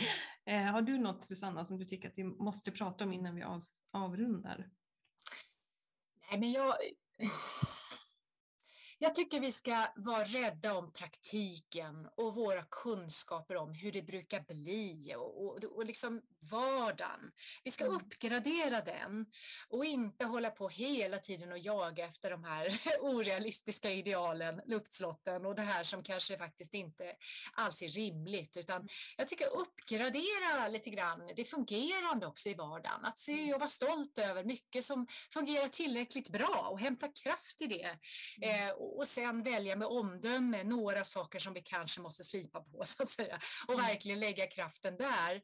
Eh, 0.47 0.73
har 0.73 0.83
du 0.83 0.99
något 0.99 1.23
Susanna 1.23 1.65
som 1.65 1.79
du 1.79 1.85
tycker 1.85 2.09
att 2.09 2.19
vi 2.19 2.25
måste 2.25 2.71
prata 2.71 3.05
om 3.05 3.13
innan 3.13 3.35
vi 3.35 3.43
av, 3.43 3.63
avrundar? 3.91 4.71
Nej, 6.31 6.41
men 6.41 6.53
jag, 6.53 6.75
jag 9.05 9.15
tycker 9.15 9.41
vi 9.41 9.53
ska 9.53 9.87
vara 9.97 10.25
rädda 10.25 10.75
om 10.75 10.93
praktiken 10.93 12.09
och 12.17 12.35
våra 12.35 12.63
kunskaper 12.63 13.57
om 13.57 13.73
hur 13.73 13.93
det 13.93 14.03
brukar 14.03 14.41
bli 14.41 15.15
och, 15.17 15.45
och, 15.45 15.65
och 15.65 15.85
liksom 15.85 16.23
vardagen. 16.51 17.31
Vi 17.65 17.71
ska 17.71 17.85
mm. 17.85 17.97
uppgradera 17.97 18.81
den 18.81 19.27
och 19.69 19.85
inte 19.85 20.25
hålla 20.25 20.51
på 20.51 20.69
hela 20.69 21.19
tiden 21.19 21.53
och 21.53 21.59
jaga 21.59 22.07
efter 22.07 22.31
de 22.31 22.45
här 22.45 22.69
orealistiska 23.01 23.91
idealen, 23.91 24.61
luftslotten 24.67 25.47
och 25.47 25.55
det 25.55 25.63
här 25.63 25.83
som 25.83 26.03
kanske 26.03 26.39
faktiskt 26.39 26.75
inte 26.75 27.05
alls 27.55 27.83
är 27.83 27.89
rimligt. 27.89 28.57
Utan 28.57 28.77
mm. 28.77 28.89
jag 29.17 29.29
tycker 29.29 29.47
uppgradera 29.57 30.69
lite 30.69 30.91
grann 30.91 31.33
det 31.37 31.45
fungerande 31.45 32.27
också 32.27 32.49
i 32.49 32.55
vardagen. 32.55 33.05
Att 33.05 33.19
se 33.19 33.43
mm. 33.43 33.55
och 33.55 33.61
vara 33.61 33.71
stolt 33.71 34.19
över 34.19 34.45
mycket 34.45 34.85
som 34.85 35.07
fungerar 35.33 35.69
tillräckligt 35.69 36.29
bra 36.29 36.69
och 36.71 36.81
hämta 36.81 37.09
kraft 37.09 37.63
i 37.63 37.67
det. 37.67 37.99
Eh, 38.43 38.71
och 38.95 39.07
sen 39.07 39.43
välja 39.43 39.77
med 39.77 39.89
omdöme 39.89 40.65
några 40.65 41.05
saker 41.05 41.39
som 41.39 41.55
vi 41.55 41.61
kanske 41.61 42.01
måste 42.01 42.25
slipa 42.25 42.61
på 42.61 42.83
så 42.85 43.03
att 43.03 43.09
säga 43.09 43.39
och 43.69 43.75
mm. 43.75 43.87
verkligen 43.87 44.21
lägga 44.21 44.47
kraften 44.47 44.97
där. 44.97 45.35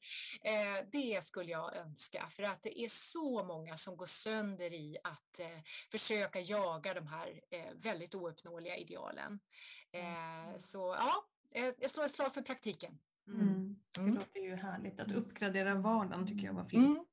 Eh, 0.43 0.87
det 0.93 1.25
skulle 1.25 1.51
jag 1.51 1.77
önska 1.77 2.27
för 2.31 2.43
att 2.43 2.63
det 2.63 2.81
är 2.81 2.89
så 2.89 3.45
många 3.45 3.77
som 3.77 3.97
går 3.97 4.07
sönder 4.07 4.73
i 4.73 4.97
att 5.05 5.41
eh, 5.41 5.61
försöka 5.91 6.41
jaga 6.41 6.95
de 6.95 7.07
här 7.07 7.41
eh, 7.51 7.75
väldigt 7.85 8.15
ouppnåeliga 8.15 8.77
idealen. 8.77 9.41
Mm. 9.93 10.59
Så 10.59 10.97
ja, 10.99 11.15
jag 11.79 11.91
slår 11.91 12.05
ett 12.05 12.11
slag 12.11 12.35
för 12.35 12.43
praktiken. 12.43 12.99
Mm. 13.27 13.49
mm. 13.99 14.15
Det 14.15 14.21
låter 14.21 14.41
ju 14.41 14.57
härligt 14.57 15.01
att 15.01 15.13
uppgradera 15.13 15.75
vardagen 15.75 16.27
tycker 16.27 16.47
jag 16.47 16.55
var 16.55 16.65
fint. 16.65 17.10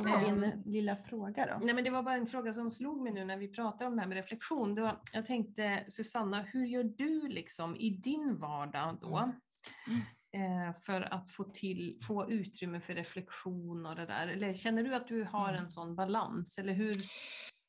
Mm. 0.00 0.24
Din 0.24 0.44
mm. 0.44 0.62
lilla 0.64 0.96
fråga 0.96 1.46
då? 1.46 1.64
Nej, 1.66 1.74
men 1.74 1.84
det 1.84 1.90
var 1.90 2.02
bara 2.02 2.14
en 2.14 2.26
fråga 2.26 2.54
som 2.54 2.72
slog 2.72 3.02
mig 3.02 3.12
nu 3.12 3.24
när 3.24 3.36
vi 3.36 3.48
pratade 3.48 3.86
om 3.86 3.96
det 3.96 4.02
här 4.02 4.08
med 4.08 4.16
reflektion. 4.16 4.74
Det 4.74 4.80
var, 4.82 5.00
jag 5.12 5.26
tänkte 5.26 5.84
Susanna, 5.88 6.42
hur 6.42 6.66
gör 6.66 6.84
du 6.84 7.28
liksom 7.28 7.76
i 7.76 7.90
din 7.90 8.38
vardag 8.38 8.98
då? 9.00 9.16
Mm. 9.16 10.00
Eh, 10.36 10.74
för 10.76 11.00
att 11.14 11.30
få, 11.30 11.44
till, 11.44 11.98
få 12.06 12.30
utrymme 12.30 12.80
för 12.80 12.94
reflektion 12.94 13.86
och 13.86 13.96
det 13.96 14.06
där? 14.06 14.26
Eller 14.26 14.54
känner 14.54 14.82
du 14.82 14.94
att 14.94 15.08
du 15.08 15.24
har 15.24 15.48
mm. 15.48 15.64
en 15.64 15.70
sån 15.70 15.96
balans? 15.96 16.58
Eller 16.58 16.72
hur, 16.72 16.92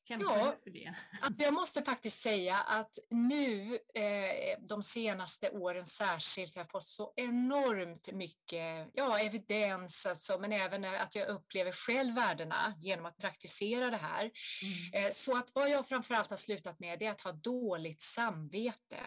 Kämpar 0.07 0.37
ja, 0.37 0.55
för 0.63 0.69
det? 0.69 0.95
Alltså 1.21 1.43
jag 1.43 1.53
måste 1.53 1.83
faktiskt 1.83 2.19
säga 2.19 2.57
att 2.57 2.91
nu 3.09 3.75
eh, 3.75 4.59
de 4.59 4.83
senaste 4.83 5.49
åren 5.49 5.85
särskilt 5.85 6.55
har 6.55 6.59
jag 6.59 6.71
fått 6.71 6.85
så 6.85 7.13
enormt 7.15 8.11
mycket 8.11 8.87
ja, 8.93 9.19
evidens, 9.19 10.05
alltså, 10.05 10.39
men 10.39 10.51
även 10.53 10.85
att 10.85 11.15
jag 11.15 11.27
upplever 11.27 11.71
själv 11.71 12.15
värdena 12.15 12.73
genom 12.79 13.05
att 13.05 13.17
praktisera 13.17 13.89
det 13.89 13.97
här. 13.97 14.21
Mm. 14.21 15.05
Eh, 15.05 15.11
så 15.11 15.37
att 15.37 15.55
vad 15.55 15.69
jag 15.69 15.87
framförallt 15.87 16.29
har 16.29 16.37
slutat 16.37 16.79
med 16.79 17.01
är 17.01 17.11
att 17.11 17.21
ha 17.21 17.31
dåligt 17.31 18.01
samvete 18.01 18.97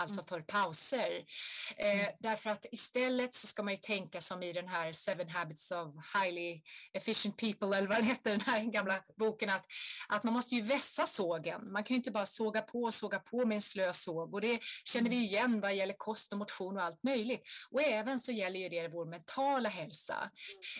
alltså 0.00 0.20
mm. 0.20 0.26
för 0.28 0.40
pauser. 0.40 1.24
Eh, 1.76 2.00
mm. 2.00 2.14
därför 2.18 2.50
att 2.50 2.66
istället 2.72 3.34
så 3.34 3.46
ska 3.46 3.62
man 3.62 3.72
ju 3.72 3.76
tänka 3.76 4.20
som 4.20 4.42
i 4.42 4.52
den 4.52 4.68
här 4.68 4.92
Seven 4.92 5.28
Habits 5.28 5.70
of 5.70 5.88
Highly 6.14 6.62
Efficient 6.92 7.36
People, 7.36 7.76
eller 7.76 7.88
vad 7.88 7.96
den 7.96 8.06
heter, 8.06 8.30
den 8.30 8.40
här 8.40 8.64
gamla 8.64 9.00
boken, 9.18 9.50
att, 9.50 9.66
att 10.08 10.24
man 10.24 10.32
måste 10.34 10.54
ju 10.54 10.62
vässa 10.62 11.06
sågen. 11.06 11.72
Man 11.72 11.84
kan 11.84 11.94
ju 11.94 11.96
inte 11.96 12.10
bara 12.10 12.26
såga 12.26 12.62
på 12.62 12.82
och 12.82 12.94
såga 12.94 13.18
på 13.18 13.46
med 13.46 13.54
en 13.54 13.60
slö 13.60 13.92
såg 13.92 14.34
och 14.34 14.40
det 14.40 14.60
känner 14.84 15.10
vi 15.10 15.16
ju 15.16 15.24
igen 15.24 15.60
vad 15.60 15.74
gäller 15.74 15.94
kost 15.98 16.32
och 16.32 16.38
motion 16.38 16.76
och 16.76 16.82
allt 16.82 17.02
möjligt. 17.02 17.42
Och 17.70 17.82
även 17.82 18.20
så 18.20 18.32
gäller 18.32 18.60
ju 18.60 18.68
det 18.68 18.88
vår 18.88 19.06
mentala 19.06 19.68
hälsa 19.68 20.30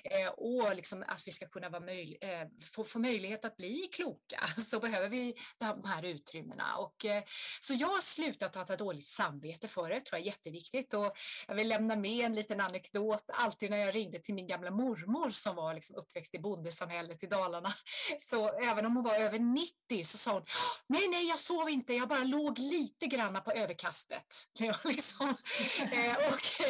eh, 0.05 0.29
och 0.29 0.77
liksom 0.77 1.05
att 1.07 1.23
vi 1.27 1.33
ska 1.33 1.47
kunna 1.49 1.69
vara 1.69 1.81
möj 1.81 2.19
eh, 2.21 2.49
få, 2.73 2.85
få 2.85 2.99
möjlighet 2.99 3.45
att 3.45 3.57
bli 3.57 3.89
kloka 3.93 4.41
så 4.59 4.81
behöver 4.81 5.09
vi 5.09 5.35
de 5.59 5.85
här 5.85 6.05
utrymmena. 6.05 6.77
Och, 6.77 7.05
eh, 7.05 7.23
så 7.61 7.75
jag 7.75 7.89
har 7.89 8.01
slutat 8.01 8.57
att 8.57 8.69
ha 8.69 8.77
dåligt 8.77 9.07
samvete 9.11 9.69
för 9.69 9.91
det, 9.91 10.01
tror 10.01 10.19
jag 10.19 10.21
är 10.21 10.27
jätteviktigt. 10.27 10.95
Och 10.95 11.13
jag 11.49 11.55
vill 11.55 11.69
lämna 11.69 11.97
med 11.97 12.25
en 12.25 12.35
liten 12.35 12.61
anekdot. 12.61 13.31
Alltid 13.33 13.71
när 13.71 13.79
jag 13.79 13.95
ringde 13.95 14.19
till 14.19 14.35
min 14.35 14.47
gamla 14.47 14.71
mormor 14.71 15.31
som 15.31 15.57
var 15.57 15.75
liksom 15.75 15.97
uppväxt 15.97 16.35
i 16.35 16.39
bondesamhället 16.39 17.23
i 17.23 17.27
Dalarna, 17.27 17.73
så 18.19 18.49
även 18.49 18.87
om 18.87 18.97
hon 18.97 19.05
var 19.05 19.15
över 19.15 19.39
90 19.39 20.05
så 20.05 20.19
sa 20.19 20.33
hon 20.33 20.45
nej, 20.87 21.09
nej, 21.09 21.29
jag 21.29 21.39
sov 21.39 21.69
inte, 21.69 21.95
jag 21.95 22.09
bara 22.09 22.25
låg 22.25 22.59
lite 22.59 23.07
granna 23.07 23.41
på 23.41 23.53
överkastet. 23.53 24.35
liksom, 24.85 25.35
eh, 25.79 26.17
och, 26.17 26.61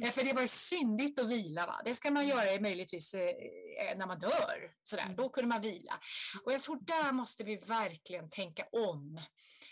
eh, 0.00 0.10
för 0.10 0.24
det 0.24 0.32
var 0.32 0.46
syndigt 0.46 1.18
att 1.18 1.28
vila. 1.28 1.66
Va? 1.66 1.82
Det 1.84 1.94
ska 1.94 2.10
man 2.10 2.28
göra 2.28 2.60
möjligtvis 2.60 3.14
eh, 3.14 3.22
när 3.96 4.06
man 4.06 4.18
dör. 4.18 4.70
Sådär. 4.82 5.04
Mm. 5.04 5.16
Då 5.16 5.28
kunde 5.28 5.48
man 5.48 5.60
vila. 5.60 5.92
Och 6.44 6.52
jag 6.52 6.60
tror 6.60 6.78
där 6.80 7.12
måste 7.12 7.44
vi 7.44 7.56
verkligen 7.56 8.30
tänka 8.30 8.64
om. 8.72 9.20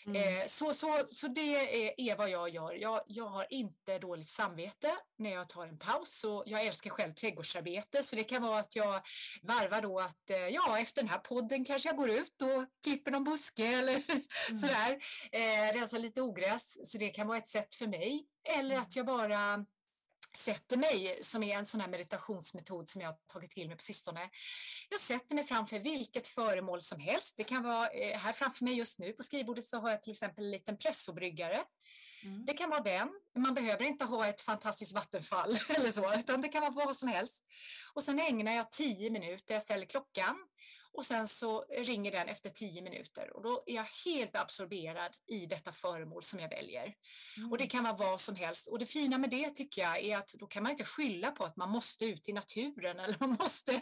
Mm. 0.07 0.49
Så, 0.49 0.75
så, 0.75 1.07
så 1.11 1.29
det 1.29 1.57
är, 1.87 2.01
är 2.15 2.19
vad 2.19 2.31
jag 2.31 2.49
gör. 2.49 2.73
Jag, 2.73 3.01
jag 3.07 3.27
har 3.27 3.47
inte 3.51 3.99
dåligt 3.99 4.29
samvete 4.29 4.97
när 5.19 5.31
jag 5.31 5.49
tar 5.49 5.67
en 5.67 5.79
paus. 5.79 6.19
Så 6.21 6.43
jag 6.47 6.63
älskar 6.63 6.91
själv 6.91 7.15
trädgårdsarbete 7.15 8.03
så 8.03 8.17
det 8.17 8.25
kan 8.25 8.43
vara 8.43 8.59
att 8.59 8.77
jag 8.77 9.03
varvar 9.43 9.83
då 9.83 10.01
att 10.01 10.31
eh, 10.31 10.49
ja, 10.49 10.79
efter 10.79 11.03
den 11.03 11.09
här 11.09 11.19
podden 11.19 11.65
kanske 11.65 11.89
jag 11.89 11.97
går 11.97 12.11
ut 12.11 12.43
och 12.43 12.65
klipper 12.85 13.11
någon 13.11 13.25
buske 13.25 13.67
eller 13.67 14.03
mm. 14.09 14.59
sådär. 14.59 14.99
Eh, 15.33 15.75
rensar 15.75 15.99
lite 15.99 16.23
ogräs 16.23 16.91
så 16.91 16.99
det 16.99 17.09
kan 17.09 17.27
vara 17.27 17.39
ett 17.39 17.47
sätt 17.47 17.75
för 17.75 17.87
mig. 17.87 18.27
Eller 18.59 18.79
att 18.79 18.97
jag 18.97 19.07
bara 19.07 19.65
sätter 20.37 20.77
mig, 20.77 21.19
som 21.23 21.43
är 21.43 21.57
en 21.57 21.67
sån 21.67 21.81
här 21.81 21.89
meditationsmetod 21.89 22.89
som 22.89 23.01
jag 23.01 23.09
har 23.09 23.17
tagit 23.27 23.51
till 23.51 23.69
mig 23.69 23.77
på 23.77 23.83
sistone. 23.83 24.31
Jag 24.91 25.01
sätter 25.01 25.35
mig 25.35 25.45
framför 25.45 25.79
vilket 25.79 26.27
föremål 26.27 26.81
som 26.81 27.01
helst. 27.01 27.37
Det 27.37 27.45
kan 27.45 27.63
vara, 27.63 27.89
eh, 27.89 28.19
här 28.19 28.33
framför 28.33 28.65
mig 28.65 28.75
just 28.75 28.99
nu 28.99 29.13
på 29.13 29.23
skrivbordet 29.23 29.65
så 29.65 29.79
har 29.79 29.91
jag 29.91 30.03
till 30.03 30.11
exempel 30.11 30.45
en 30.45 30.51
liten 30.51 30.79
pressobryggare. 30.79 31.65
Mm. 32.25 32.45
Det 32.47 32.53
kan 32.53 32.71
vara 32.71 32.81
den. 32.81 33.09
Man 33.37 33.55
behöver 33.55 33.85
inte 33.85 34.05
ha 34.05 34.27
ett 34.27 34.41
fantastiskt 34.41 34.95
vattenfall 34.95 35.59
eller 35.77 35.91
så, 35.91 36.15
utan 36.15 36.41
det 36.41 36.49
kan 36.49 36.61
vara 36.63 36.87
vad 36.87 36.97
som 36.97 37.09
helst. 37.09 37.45
Och 37.95 38.05
sen 38.05 38.21
ägnar 38.21 38.53
jag 38.53 38.71
tio 38.71 39.11
minuter, 39.11 39.55
jag 39.55 39.63
ställer 39.63 39.87
klockan 39.87 40.37
och 40.97 41.07
sen 41.07 41.29
så 41.29 41.65
ringer 41.71 42.13
den 42.13 42.29
efter 42.29 42.51
tio 42.51 42.83
minuter 42.83 43.37
och 43.37 43.43
då 43.43 43.63
är 43.67 43.75
jag 43.75 43.87
helt 44.05 44.37
absorberad 44.37 45.13
i 45.27 45.47
detta 45.47 45.73
föremål 45.73 46.23
som 46.23 46.41
jag 46.41 46.49
väljer. 46.49 46.95
Mm. 47.37 47.51
Och 47.51 47.59
det 47.59 47.67
kan 47.67 47.85
vara 47.85 47.95
vad 47.95 48.21
som 48.21 48.37
helst. 48.37 48.69
Och 48.69 48.79
det 48.79 48.87
fina 48.87 49.19
med 49.19 49.31
det 49.31 49.51
tycker 49.51 49.83
jag 49.83 50.01
är 50.01 50.17
att 50.17 50.29
då 50.29 50.47
kan 50.47 50.63
man 50.63 50.73
inte 50.73 50.85
skylla 50.85 51.31
på 51.31 51.45
att 51.45 51.57
man 51.57 51.71
måste 51.71 52.05
ut 52.05 52.29
i 52.29 52.33
naturen 52.33 53.01
eller 53.01 53.17
man 53.21 53.37
måste 53.41 53.73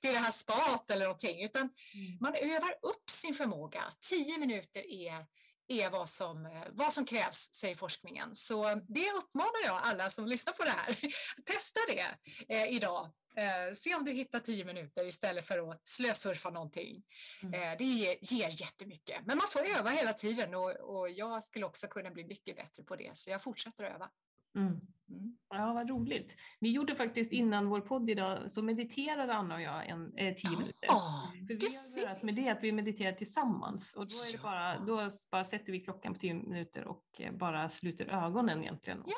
till 0.00 0.12
det 0.12 0.18
här 0.18 0.30
spat 0.30 0.90
eller 0.90 1.04
någonting, 1.04 1.44
utan 1.44 1.62
mm. 1.62 2.18
man 2.20 2.34
övar 2.34 2.70
upp 2.82 3.10
sin 3.10 3.34
förmåga. 3.34 3.92
Tio 4.10 4.38
minuter 4.38 4.90
är 4.90 5.26
är 5.70 5.90
vad 5.90 6.08
som, 6.08 6.62
vad 6.70 6.92
som 6.92 7.04
krävs, 7.04 7.54
säger 7.54 7.74
forskningen. 7.74 8.34
Så 8.36 8.74
det 8.88 9.12
uppmanar 9.12 9.64
jag 9.64 9.80
alla 9.82 10.10
som 10.10 10.26
lyssnar 10.26 10.52
på 10.52 10.64
det 10.64 10.70
här. 10.70 10.96
Testa 11.44 11.80
det 11.88 12.06
eh, 12.54 12.72
idag. 12.72 13.10
Eh, 13.36 13.74
se 13.74 13.94
om 13.94 14.04
du 14.04 14.12
hittar 14.12 14.40
tio 14.40 14.64
minuter 14.64 15.06
istället 15.06 15.46
för 15.46 15.70
att 15.70 15.88
slösurfa 15.88 16.50
någonting. 16.50 17.02
Mm. 17.42 17.62
Eh, 17.62 17.78
det 17.78 17.84
ger, 17.84 18.16
ger 18.20 18.62
jättemycket. 18.62 19.26
Men 19.26 19.38
man 19.38 19.48
får 19.48 19.60
öva 19.60 19.90
hela 19.90 20.12
tiden 20.12 20.54
och, 20.54 20.70
och 20.70 21.10
jag 21.10 21.44
skulle 21.44 21.66
också 21.66 21.88
kunna 21.88 22.10
bli 22.10 22.24
mycket 22.24 22.56
bättre 22.56 22.82
på 22.82 22.96
det, 22.96 23.16
så 23.16 23.30
jag 23.30 23.42
fortsätter 23.42 23.84
att 23.84 23.94
öva. 23.94 24.10
Mm. 24.56 24.80
Mm. 25.10 25.36
Ja, 25.48 25.72
vad 25.72 25.88
roligt. 25.88 26.36
Vi 26.60 26.70
gjorde 26.70 26.94
faktiskt 26.94 27.32
innan 27.32 27.68
vår 27.68 27.80
podd 27.80 28.10
idag 28.10 28.52
så 28.52 28.62
mediterade 28.62 29.34
Anna 29.34 29.54
och 29.54 29.62
jag 29.62 29.88
en, 29.88 30.16
eh, 30.16 30.34
tio 30.34 30.50
minuter. 30.50 30.88
Oh, 30.88 31.30
För 31.32 31.54
vi 32.00 32.06
har 32.06 32.24
med 32.24 32.34
det 32.34 32.48
att 32.48 32.62
vi 32.62 32.72
mediterar 32.72 33.12
tillsammans 33.12 33.94
och 33.94 34.06
då, 34.06 34.14
är 34.14 34.32
det 34.32 34.42
bara, 34.42 34.78
då 34.78 35.10
bara 35.30 35.44
sätter 35.44 35.72
vi 35.72 35.80
klockan 35.80 36.14
på 36.14 36.20
tio 36.20 36.34
minuter 36.34 36.84
och 36.84 37.04
eh, 37.18 37.32
bara 37.32 37.68
sluter 37.68 38.06
ögonen 38.06 38.62
egentligen. 38.62 39.02
Ja. 39.06 39.14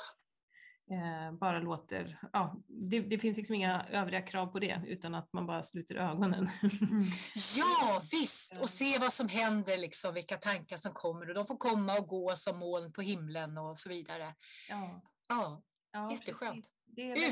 Eh, 0.90 1.32
bara 1.32 1.58
låter, 1.58 2.18
ja, 2.32 2.56
det, 2.66 3.00
det, 3.00 3.18
finns 3.18 3.36
liksom 3.36 3.54
inga 3.54 3.86
övriga 3.90 4.22
krav 4.22 4.46
på 4.46 4.58
det 4.58 4.82
utan 4.86 5.14
att 5.14 5.32
man 5.32 5.46
bara 5.46 5.62
sluter 5.62 5.94
ögonen. 5.94 6.50
Mm. 6.62 7.04
Ja 7.56 8.02
visst, 8.12 8.58
och 8.58 8.70
se 8.70 8.98
vad 8.98 9.12
som 9.12 9.28
händer, 9.28 9.78
liksom, 9.78 10.14
vilka 10.14 10.36
tankar 10.36 10.76
som 10.76 10.92
kommer 10.92 11.28
och 11.28 11.34
de 11.34 11.44
får 11.44 11.56
komma 11.56 11.98
och 11.98 12.08
gå 12.08 12.32
som 12.36 12.58
moln 12.58 12.92
på 12.92 13.02
himlen 13.02 13.58
och 13.58 13.78
så 13.78 13.88
vidare. 13.88 14.34
Ja. 14.70 15.02
Ja, 15.28 15.62
ja 15.92 16.12
jätteskönt. 16.12 16.70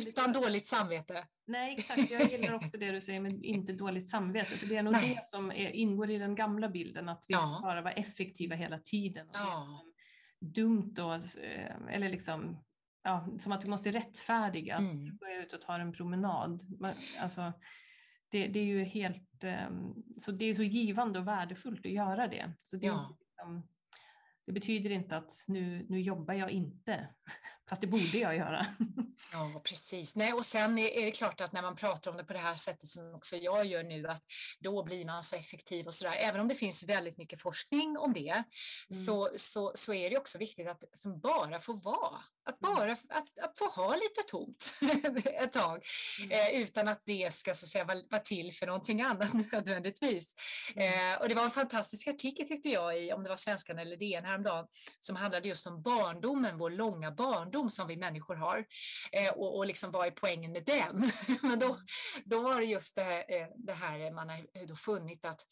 Utan 0.07 0.33
dåligt 0.33 0.67
samvete. 0.67 1.27
Nej, 1.47 1.75
exakt. 1.79 2.11
Jag 2.11 2.23
gillar 2.23 2.55
också 2.55 2.79
det 2.79 2.91
du 2.91 3.01
säger 3.01 3.21
med 3.21 3.45
inte 3.45 3.73
dåligt 3.73 4.09
samvete. 4.09 4.51
För 4.51 4.67
det 4.67 4.77
är 4.77 4.83
nog 4.83 4.93
Nej. 4.93 5.15
det 5.15 5.27
som 5.27 5.51
är, 5.51 5.71
ingår 5.71 6.11
i 6.11 6.19
den 6.19 6.35
gamla 6.35 6.69
bilden, 6.69 7.09
att 7.09 7.25
vi 7.27 7.35
ska 7.35 7.61
bara 7.63 7.83
vara 7.83 7.93
effektiva 7.93 8.57
hela 8.57 8.79
tiden. 8.79 9.29
Och 9.29 9.35
ja. 9.35 9.85
dumt 10.41 10.91
då, 10.95 11.15
eh, 11.15 11.77
eller 11.91 12.09
liksom 12.09 12.65
ja, 13.03 13.29
som 13.39 13.53
att 13.53 13.61
du 13.61 13.71
måste 13.71 13.91
rättfärdiga 13.93 14.77
att 14.77 14.95
mm. 14.95 15.17
gå 15.17 15.29
ut 15.29 15.53
och 15.53 15.63
ta 15.63 15.75
en 15.75 15.93
promenad. 15.93 16.63
Alltså, 17.21 17.53
det, 18.29 18.47
det, 18.47 18.59
är 18.59 18.65
ju 18.65 18.85
helt, 18.85 19.45
um, 19.69 20.05
så 20.19 20.33
det 20.33 20.45
är 20.45 20.55
så 20.55 20.63
givande 20.63 21.19
och 21.19 21.29
värdefullt 21.29 21.87
att 21.87 21.93
göra 21.93 22.29
det. 22.29 22.53
Så 22.59 22.77
det, 22.77 22.87
ja. 22.87 23.19
liksom, 23.21 23.69
det 24.47 24.53
betyder 24.53 24.91
inte 24.91 25.17
att 25.17 25.33
nu, 25.49 25.87
nu 25.89 26.01
jobbar 26.01 26.35
jag 26.35 26.51
inte, 26.51 27.09
fast 27.71 27.81
det 27.81 27.87
borde 27.87 28.19
jag 28.19 28.37
göra. 28.37 28.67
Ja, 29.33 29.61
precis. 29.65 30.17
Nej, 30.17 30.33
och 30.33 30.47
sen 30.47 30.79
är 30.79 31.05
det 31.05 31.11
klart 31.11 31.41
att 31.41 31.53
när 31.53 31.63
man 31.63 31.77
pratar 31.77 32.11
om 32.11 32.17
det 32.17 32.25
på 32.25 32.33
det 32.33 32.39
här 32.39 32.57
sättet 32.57 32.89
som 32.89 33.15
också 33.15 33.37
jag 33.37 33.67
gör 33.67 33.83
nu, 33.83 34.07
att 34.07 34.23
då 34.61 34.85
blir 34.85 35.05
man 35.05 35.23
så 35.23 35.37
effektiv 35.37 35.87
och 35.87 35.95
sådär. 35.95 36.15
Även 36.19 36.41
om 36.41 36.49
det 36.49 36.55
finns 36.55 36.85
väldigt 36.85 37.19
mycket 37.19 37.43
forskning 37.43 37.99
om 37.99 38.13
det, 38.13 38.31
mm. 38.31 38.45
så, 39.07 39.31
så, 39.37 39.73
så 39.75 39.95
är 39.95 40.11
det 40.11 40.19
också 40.19 40.39
viktigt 40.39 40.69
att 40.69 40.85
som 40.93 41.21
bara 41.21 41.59
få 41.59 41.73
vara. 41.73 42.23
Att 42.45 42.63
mm. 42.63 42.75
bara 42.75 42.93
att, 42.93 43.39
att 43.39 43.59
få 43.59 43.69
ha 43.69 43.95
lite 43.95 44.23
tomt 44.27 44.75
ett 45.25 45.53
tag 45.53 45.85
mm. 46.25 46.55
eh, 46.55 46.63
utan 46.63 46.89
att 46.89 47.03
det 47.05 47.33
ska 47.33 47.55
så 47.55 47.65
att 47.65 47.69
säga, 47.69 47.85
vara, 47.85 47.99
vara 48.11 48.21
till 48.21 48.53
för 48.53 48.67
någonting 48.67 49.03
annat 49.03 49.33
nödvändigtvis. 49.53 50.35
Mm. 50.77 51.13
Eh, 51.13 51.21
och 51.21 51.29
det 51.29 51.35
var 51.35 51.45
en 51.45 51.51
fantastisk 51.51 52.09
artikel 52.09 52.49
tyckte 52.49 52.69
jag 52.69 53.03
i, 53.03 53.13
om 53.13 53.23
det 53.23 53.29
var 53.29 53.37
Svenskan 53.37 53.79
eller 53.79 53.97
DN 53.97 54.25
häromdagen, 54.25 54.67
som 55.01 55.17
handlade 55.17 55.49
just 55.49 55.67
om 55.67 55.83
barndomen, 55.83 56.59
vår 56.59 56.71
långa 56.71 57.11
barndom 57.11 57.60
som 57.69 57.89
vi 57.89 57.97
människor 57.97 58.35
har 58.35 58.65
eh, 59.13 59.33
och, 59.33 59.57
och 59.57 59.67
liksom 59.67 59.91
vad 59.91 60.07
är 60.07 60.11
poängen 60.11 60.53
med 60.53 60.65
den? 60.65 61.13
Men 61.43 61.59
då, 61.59 61.77
då 62.25 62.43
var 62.43 62.61
det 62.61 62.67
just 62.67 62.97
det, 62.97 63.39
eh, 63.41 63.49
det 63.57 63.73
här 63.73 64.11
man 64.11 64.29
har 64.29 64.67
då 64.67 64.75
funnit 64.75 65.25
att 65.25 65.47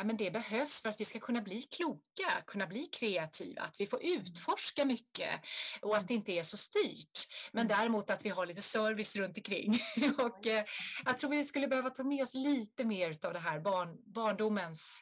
ja, 0.00 0.04
men 0.04 0.16
det 0.16 0.30
behövs 0.30 0.82
för 0.82 0.88
att 0.88 1.00
vi 1.00 1.04
ska 1.04 1.18
kunna 1.20 1.40
bli 1.40 1.62
kloka, 1.62 2.42
kunna 2.46 2.66
bli 2.66 2.86
kreativa, 2.86 3.62
att 3.62 3.80
vi 3.80 3.86
får 3.86 4.02
utforska 4.02 4.84
mycket 4.84 5.40
och 5.82 5.96
att 5.96 6.08
det 6.08 6.14
inte 6.14 6.32
är 6.32 6.42
så 6.42 6.56
styrt. 6.56 7.26
Men 7.52 7.66
mm. 7.66 7.78
däremot 7.78 8.10
att 8.10 8.24
vi 8.24 8.28
har 8.28 8.46
lite 8.46 8.62
service 8.62 9.16
runt 9.16 9.38
omkring. 9.38 9.80
och, 10.18 10.46
eh, 10.46 10.64
jag 11.04 11.18
tror 11.18 11.30
vi 11.30 11.44
skulle 11.44 11.68
behöva 11.68 11.90
ta 11.90 12.04
med 12.04 12.22
oss 12.22 12.34
lite 12.34 12.84
mer 12.84 13.26
av 13.26 13.32
det 13.32 13.38
här 13.38 13.60
barn, 13.60 13.96
barndomens 14.14 15.00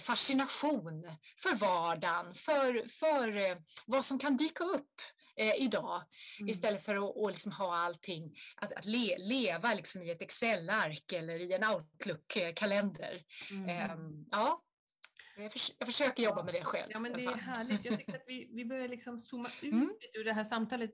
fascination 0.00 1.08
för 1.42 1.54
vardagen, 1.54 2.34
för, 2.34 2.88
för 2.88 3.36
eh, 3.36 3.56
vad 3.86 4.04
som 4.04 4.18
kan 4.18 4.36
dyka 4.36 4.64
upp 4.64 4.94
eh, 5.36 5.54
idag 5.62 6.02
mm. 6.40 6.48
istället 6.48 6.82
för 6.82 6.96
att, 6.96 7.16
att 7.16 7.32
liksom 7.32 7.52
ha 7.52 7.76
allting, 7.76 8.34
att, 8.56 8.72
att 8.72 8.86
le, 8.86 9.18
leva 9.18 9.74
liksom 9.74 10.02
i 10.02 10.10
ett 10.10 10.22
Excel-ark 10.22 11.12
eller 11.12 11.34
i 11.34 11.52
en 11.52 11.64
Outlook-kalender. 11.64 13.22
Mm. 13.50 13.68
Eh, 13.68 13.96
ja, 14.30 14.62
jag, 15.36 15.52
förs 15.52 15.70
jag, 15.78 15.88
försöker 15.88 16.22
jobba 16.22 16.42
med 16.42 16.54
det 16.54 16.64
själv. 16.64 16.90
Ja, 16.92 16.98
men 16.98 17.12
det 17.12 17.24
är 17.24 17.34
härligt. 17.34 17.84
Jag 17.84 17.98
tycker 17.98 18.16
att 18.16 18.24
vi, 18.26 18.50
vi 18.52 18.64
börjar 18.64 18.88
liksom 18.88 19.18
zooma 19.18 19.48
ut 19.62 19.72
mm. 19.72 19.90
ur 20.14 20.24
det 20.24 20.32
här 20.32 20.44
samtalet. 20.44 20.90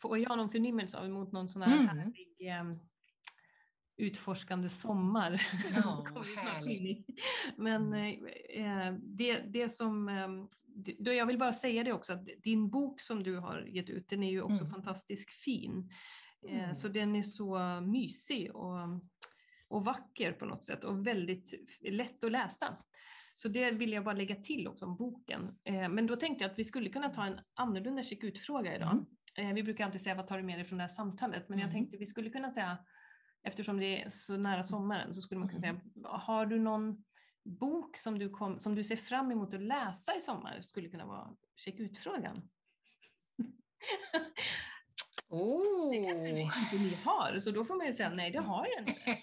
Får 0.00 0.18
jag 0.18 0.36
någon 0.36 0.50
förnimmelse 0.50 0.98
av 0.98 1.10
mot 1.10 1.32
någon 1.32 1.48
sån 1.48 1.62
här 1.62 1.72
mm. 1.72 1.88
härlig 1.88 2.48
eh, 2.48 2.64
utforskande 3.98 4.68
sommar. 4.68 5.42
Ja, 5.74 6.06
Men 7.56 7.92
mm. 7.92 8.26
eh, 8.54 8.92
det, 9.02 9.38
det 9.38 9.68
som 9.68 10.08
ehm, 10.08 10.48
då 10.98 11.12
jag 11.12 11.26
vill 11.26 11.38
bara 11.38 11.52
säga 11.52 11.84
det 11.84 11.92
också, 11.92 12.12
att 12.12 12.28
din 12.42 12.70
bok 12.70 13.00
som 13.00 13.22
du 13.22 13.36
har 13.36 13.60
gett 13.60 13.90
ut, 13.90 14.08
den 14.08 14.22
är 14.22 14.30
ju 14.30 14.42
också 14.42 14.64
mm. 14.64 14.70
fantastiskt 14.70 15.32
fin. 15.32 15.90
Eh, 16.48 16.64
mm. 16.64 16.76
Så 16.76 16.88
den 16.88 17.16
är 17.16 17.22
så 17.22 17.80
mysig 17.80 18.54
och, 18.54 18.78
och 19.68 19.84
vacker 19.84 20.32
på 20.32 20.46
något 20.46 20.64
sätt 20.64 20.84
och 20.84 21.06
väldigt 21.06 21.54
lätt 21.80 22.24
att 22.24 22.32
läsa. 22.32 22.76
Så 23.34 23.48
det 23.48 23.70
vill 23.70 23.92
jag 23.92 24.04
bara 24.04 24.14
lägga 24.14 24.36
till 24.36 24.68
också 24.68 24.84
om 24.84 24.96
boken. 24.96 25.58
Eh, 25.64 25.88
men 25.88 26.06
då 26.06 26.16
tänkte 26.16 26.44
jag 26.44 26.50
att 26.50 26.58
vi 26.58 26.64
skulle 26.64 26.90
kunna 26.90 27.08
ta 27.08 27.24
en 27.24 27.40
annorlunda 27.54 28.02
check 28.02 28.24
ut-fråga 28.24 28.76
idag. 28.76 29.04
Mm. 29.36 29.50
Eh, 29.50 29.54
vi 29.54 29.62
brukar 29.62 29.84
alltid 29.84 30.00
säga 30.00 30.14
vad 30.14 30.26
tar 30.26 30.36
du 30.36 30.42
med 30.42 30.58
dig 30.58 30.64
från 30.64 30.78
det 30.78 30.84
här 30.84 30.88
samtalet, 30.88 31.48
men 31.48 31.58
jag 31.58 31.68
mm. 31.68 31.74
tänkte 31.74 31.96
vi 31.96 32.06
skulle 32.06 32.30
kunna 32.30 32.50
säga, 32.50 32.78
eftersom 33.48 33.80
det 33.80 34.02
är 34.02 34.10
så 34.10 34.36
nära 34.36 34.62
sommaren, 34.62 35.14
så 35.14 35.20
skulle 35.22 35.38
man 35.38 35.48
kunna 35.48 35.60
säga, 35.60 35.72
mm. 35.72 35.82
har 36.04 36.46
du 36.46 36.58
någon 36.58 37.04
bok 37.44 37.96
som 37.96 38.18
du, 38.18 38.30
kom, 38.30 38.58
som 38.58 38.74
du 38.74 38.84
ser 38.84 38.96
fram 38.96 39.32
emot 39.32 39.54
att 39.54 39.62
läsa 39.62 40.16
i 40.16 40.20
sommar 40.20 40.62
skulle 40.62 40.88
kunna 40.88 41.06
vara 41.06 41.36
Check 41.56 41.80
ut-frågan. 41.80 42.48
Oh. 45.30 45.90
Det 45.90 46.42
kanske 46.42 46.76
inte 46.76 46.84
ni 46.84 46.98
har, 47.04 47.40
så 47.40 47.50
då 47.50 47.64
får 47.64 47.74
man 47.76 47.86
ju 47.86 47.94
säga 47.94 48.10
nej, 48.10 48.30
det 48.30 48.40
har 48.40 48.68
jag 48.76 48.88
inte. 48.88 49.18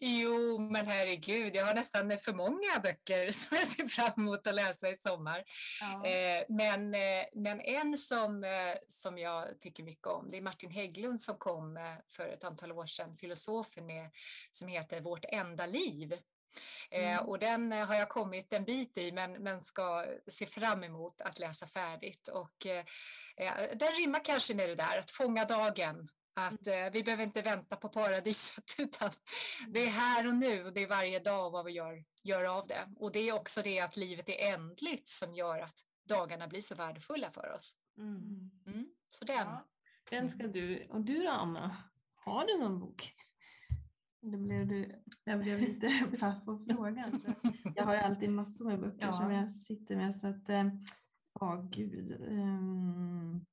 jo, 0.00 0.58
men 0.58 0.86
herregud, 0.86 1.56
jag 1.56 1.66
har 1.66 1.74
nästan 1.74 2.18
för 2.18 2.32
många 2.32 2.80
böcker 2.82 3.30
som 3.32 3.56
jag 3.56 3.66
ser 3.66 3.86
fram 3.86 4.12
emot 4.16 4.46
att 4.46 4.54
läsa 4.54 4.88
i 4.90 4.96
sommar. 4.96 5.44
Ja. 5.80 6.06
Eh, 6.06 6.44
men, 6.48 6.94
eh, 6.94 7.24
men 7.34 7.60
en 7.60 7.96
som, 7.96 8.44
eh, 8.44 8.50
som 8.86 9.18
jag 9.18 9.60
tycker 9.60 9.82
mycket 9.82 10.06
om, 10.06 10.28
det 10.30 10.36
är 10.36 10.42
Martin 10.42 10.70
Hägglund 10.70 11.20
som 11.20 11.36
kom 11.36 11.78
för 12.08 12.28
ett 12.28 12.44
antal 12.44 12.72
år 12.72 12.86
sedan, 12.86 13.16
filosofen 13.16 13.86
med, 13.86 14.10
som 14.50 14.68
heter 14.68 15.00
Vårt 15.00 15.24
enda 15.28 15.66
liv. 15.66 16.14
Eh, 16.90 17.12
mm. 17.12 17.26
och 17.26 17.38
den 17.38 17.72
eh, 17.72 17.86
har 17.86 17.94
jag 17.94 18.08
kommit 18.08 18.52
en 18.52 18.64
bit 18.64 18.98
i 18.98 19.12
men, 19.12 19.32
men 19.32 19.62
ska 19.62 20.06
se 20.26 20.46
fram 20.46 20.84
emot 20.84 21.20
att 21.20 21.38
läsa 21.38 21.66
färdigt. 21.66 22.28
Och, 22.28 22.66
eh, 22.66 22.84
eh 23.36 23.76
den 23.76 23.92
rimmar 23.92 24.24
kanske 24.24 24.54
med 24.54 24.68
det 24.68 24.74
där 24.74 24.98
att 24.98 25.10
fånga 25.10 25.44
dagen. 25.44 26.08
Att 26.34 26.66
mm. 26.66 26.86
eh, 26.86 26.92
vi 26.92 27.02
behöver 27.02 27.24
inte 27.24 27.42
vänta 27.42 27.76
på 27.76 27.88
paradiset 27.88 28.64
utan 28.78 29.10
det 29.68 29.80
är 29.80 29.90
här 29.90 30.26
och 30.26 30.34
nu 30.34 30.64
och 30.64 30.72
det 30.72 30.82
är 30.82 30.88
varje 30.88 31.18
dag 31.18 31.50
vad 31.50 31.64
vi 31.64 31.72
gör, 31.72 32.04
gör 32.22 32.44
av 32.44 32.66
det. 32.66 32.88
Och 32.96 33.12
det 33.12 33.28
är 33.28 33.32
också 33.32 33.62
det 33.62 33.80
att 33.80 33.96
livet 33.96 34.28
är 34.28 34.54
ändligt 34.54 35.08
som 35.08 35.34
gör 35.34 35.58
att 35.58 35.80
dagarna 36.08 36.48
blir 36.48 36.60
så 36.60 36.74
värdefulla 36.74 37.30
för 37.30 37.54
oss. 37.54 37.76
Mm. 37.98 38.50
Mm, 38.66 38.88
så 39.08 39.24
den. 39.24 39.36
Ja, 39.36 39.68
den 40.10 40.28
ska 40.28 40.46
du. 40.46 40.86
Och 40.90 41.00
du 41.00 41.22
då 41.22 41.30
Anna? 41.30 41.76
Har 42.14 42.46
du 42.46 42.58
någon 42.58 42.80
bok? 42.80 43.14
Det 44.20 44.36
blev 44.38 44.68
du, 44.68 44.92
jag 45.24 45.40
blev 45.40 45.60
lite 45.60 45.88
paff 46.20 46.44
på 46.44 46.58
frågan. 46.58 47.20
Jag 47.74 47.84
har 47.84 47.94
ju 47.94 48.00
alltid 48.00 48.30
massor 48.30 48.64
med 48.64 48.80
böcker 48.80 49.06
ja. 49.06 49.12
som 49.12 49.30
jag 49.30 49.52
sitter 49.52 49.96
med 49.96 50.14
så 50.14 50.26
att, 50.26 50.48
ja 50.48 50.70
oh, 51.40 51.70
gud. 51.70 52.20
Um, 52.28 53.46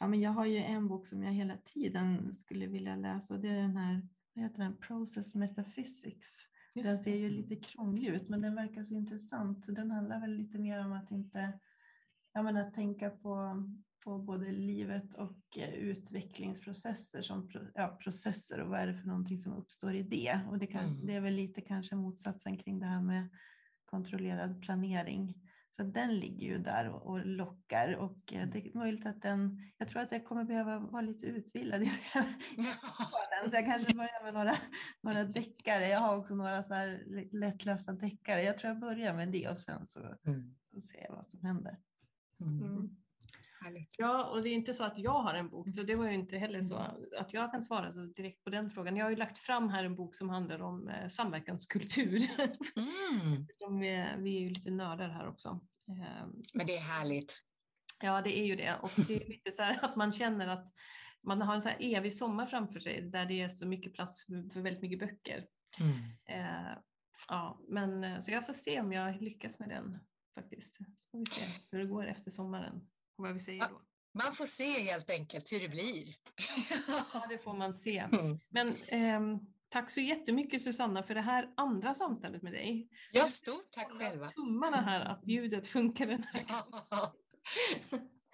ja, 0.00 0.06
men 0.06 0.20
jag 0.20 0.30
har 0.30 0.46
ju 0.46 0.56
en 0.56 0.88
bok 0.88 1.06
som 1.06 1.22
jag 1.22 1.32
hela 1.32 1.56
tiden 1.56 2.34
skulle 2.34 2.66
vilja 2.66 2.96
läsa 2.96 3.34
och 3.34 3.40
det 3.40 3.48
är 3.48 3.62
den 3.62 3.76
här, 3.76 4.08
vad 4.34 4.44
heter 4.44 4.58
den, 4.58 4.76
Process 4.76 5.34
Metaphysics. 5.34 6.46
Just 6.74 6.88
den 6.88 6.98
ser 6.98 7.16
ju 7.16 7.28
lite 7.28 7.56
krånglig 7.56 8.08
ut 8.08 8.28
men 8.28 8.40
den 8.40 8.54
verkar 8.54 8.84
så 8.84 8.94
intressant. 8.94 9.66
Den 9.66 9.90
handlar 9.90 10.20
väl 10.20 10.36
lite 10.36 10.58
mer 10.58 10.84
om 10.84 10.92
att 10.92 11.10
inte, 11.10 11.60
ja 12.32 12.42
men 12.42 12.56
att 12.56 12.74
tänka 12.74 13.10
på 13.10 13.62
på 14.04 14.18
både 14.18 14.52
livet 14.52 15.14
och 15.14 15.58
eh, 15.58 15.74
utvecklingsprocesser 15.74 17.22
som 17.22 17.50
ja, 17.74 17.98
processer 18.02 18.60
och 18.60 18.68
vad 18.68 18.80
är 18.80 18.86
det 18.86 18.94
för 18.94 19.06
någonting 19.06 19.38
som 19.38 19.52
uppstår 19.52 19.94
i 19.94 20.02
det. 20.02 20.40
Och 20.50 20.58
det, 20.58 20.66
kan, 20.66 20.84
mm. 20.84 21.06
det 21.06 21.14
är 21.14 21.20
väl 21.20 21.34
lite 21.34 21.60
kanske 21.60 21.96
motsatsen 21.96 22.58
kring 22.58 22.78
det 22.78 22.86
här 22.86 23.02
med 23.02 23.28
kontrollerad 23.84 24.62
planering. 24.62 25.34
Så 25.76 25.82
den 25.82 26.18
ligger 26.18 26.46
ju 26.46 26.58
där 26.58 26.88
och, 26.88 27.26
lockar 27.26 27.92
och 27.96 28.32
eh, 28.32 28.48
det 28.48 28.58
är 28.58 28.78
möjligt 28.78 29.06
att 29.06 29.22
den, 29.22 29.62
jag 29.78 29.88
tror 29.88 30.02
att 30.02 30.12
jag 30.12 30.24
kommer 30.24 30.44
behöva 30.44 30.78
vara 30.78 31.02
lite 31.02 31.26
utvilad 31.26 31.82
i 31.82 31.92
den. 32.14 32.24
Så 33.50 33.56
jag 33.56 33.64
kanske 33.64 33.94
börjar 33.94 34.24
med 34.24 34.34
några, 34.34 34.56
några 35.00 35.24
deckare. 35.24 35.88
Jag 35.88 36.00
har 36.00 36.16
också 36.16 36.34
några 36.34 36.62
så 36.62 36.74
här 36.74 37.04
lättlästa 37.32 37.92
deckare. 37.92 38.42
Jag 38.42 38.58
tror 38.58 38.72
jag 38.72 38.80
börjar 38.80 39.14
med 39.14 39.28
det 39.28 39.48
och 39.48 39.58
sen 39.58 39.86
så, 39.86 40.00
mm. 40.00 40.54
så 40.70 40.80
ser 40.80 41.02
jag 41.02 41.14
vad 41.14 41.26
som 41.26 41.40
händer. 41.42 41.78
Mm. 42.40 42.96
Härligt. 43.64 43.94
Ja, 43.98 44.24
och 44.24 44.42
det 44.42 44.48
är 44.48 44.54
inte 44.54 44.74
så 44.74 44.84
att 44.84 44.98
jag 44.98 45.22
har 45.22 45.34
en 45.34 45.48
bok, 45.48 45.74
så 45.74 45.82
det 45.82 45.94
var 45.94 46.06
ju 46.06 46.14
inte 46.14 46.38
heller 46.38 46.62
så 46.62 46.76
mm. 46.76 46.96
att 47.18 47.32
jag 47.32 47.50
kan 47.50 47.62
svara 47.62 47.92
så 47.92 47.98
direkt 47.98 48.44
på 48.44 48.50
den 48.50 48.70
frågan. 48.70 48.96
Jag 48.96 49.04
har 49.04 49.10
ju 49.10 49.16
lagt 49.16 49.38
fram 49.38 49.68
här 49.68 49.84
en 49.84 49.94
bok 49.94 50.14
som 50.14 50.28
handlar 50.28 50.62
om 50.62 50.88
eh, 50.88 51.08
samverkanskultur. 51.08 52.22
Mm. 52.76 53.46
som 53.56 53.78
vi, 53.78 54.06
vi 54.18 54.36
är 54.36 54.40
ju 54.40 54.50
lite 54.50 54.70
nördar 54.70 55.08
här 55.08 55.28
också. 55.28 55.60
Eh, 55.88 56.26
Men 56.54 56.66
det 56.66 56.76
är 56.76 56.80
härligt. 56.80 57.34
Ja, 58.02 58.22
det 58.22 58.38
är 58.38 58.44
ju 58.44 58.56
det. 58.56 58.78
Och 58.82 58.90
det 59.08 59.14
är 59.14 59.28
lite 59.28 59.52
så 59.52 59.62
här 59.62 59.84
att 59.84 59.96
man 59.96 60.12
känner 60.12 60.48
att 60.48 60.68
man 61.22 61.42
har 61.42 61.54
en 61.54 61.62
så 61.62 61.68
evig 61.68 62.12
sommar 62.12 62.46
framför 62.46 62.80
sig 62.80 63.02
där 63.02 63.26
det 63.26 63.40
är 63.40 63.48
så 63.48 63.66
mycket 63.66 63.94
plats 63.94 64.26
för, 64.26 64.60
väldigt 64.60 64.82
mycket 64.82 64.98
böcker. 64.98 65.46
Mm. 65.80 65.94
Eh, 66.40 66.78
ja, 67.28 67.60
men, 67.68 68.04
eh, 68.04 68.20
så 68.20 68.30
jag 68.30 68.46
får 68.46 68.52
se 68.52 68.80
om 68.80 68.92
jag 68.92 69.22
lyckas 69.22 69.58
med 69.58 69.68
den 69.68 69.98
faktiskt. 70.34 70.76
Får 71.10 71.18
vi 71.18 71.26
se 71.30 71.44
hur 71.70 71.78
det 71.78 71.86
går 71.86 72.06
efter 72.06 72.30
sommaren 72.30 72.88
vad 73.16 73.32
vi 73.32 73.40
säger 73.40 73.68
då. 73.68 73.80
Man 74.18 74.32
får 74.32 74.46
se 74.46 74.82
helt 74.82 75.10
enkelt 75.10 75.52
hur 75.52 75.60
det 75.60 75.68
blir. 75.68 76.14
ja, 77.12 77.26
det 77.28 77.38
får 77.38 77.54
man 77.54 77.74
se. 77.74 78.08
Mm. 78.12 78.38
Men 78.48 78.68
eh, 78.68 79.38
tack 79.68 79.90
så 79.90 80.00
jättemycket 80.00 80.62
Susanna 80.62 81.02
för 81.02 81.14
det 81.14 81.20
här 81.20 81.52
andra 81.56 81.94
samtalet 81.94 82.42
med 82.42 82.52
dig. 82.52 82.88
Ja, 83.12 83.26
stort 83.26 83.70
tack 83.70 83.90
själva. 83.90 84.30
Tummarna 84.30 84.80
här 84.80 85.00
att 85.00 85.26
ljudet 85.26 85.66
funkar 85.66 86.06
den 86.06 86.22
här 86.32 86.44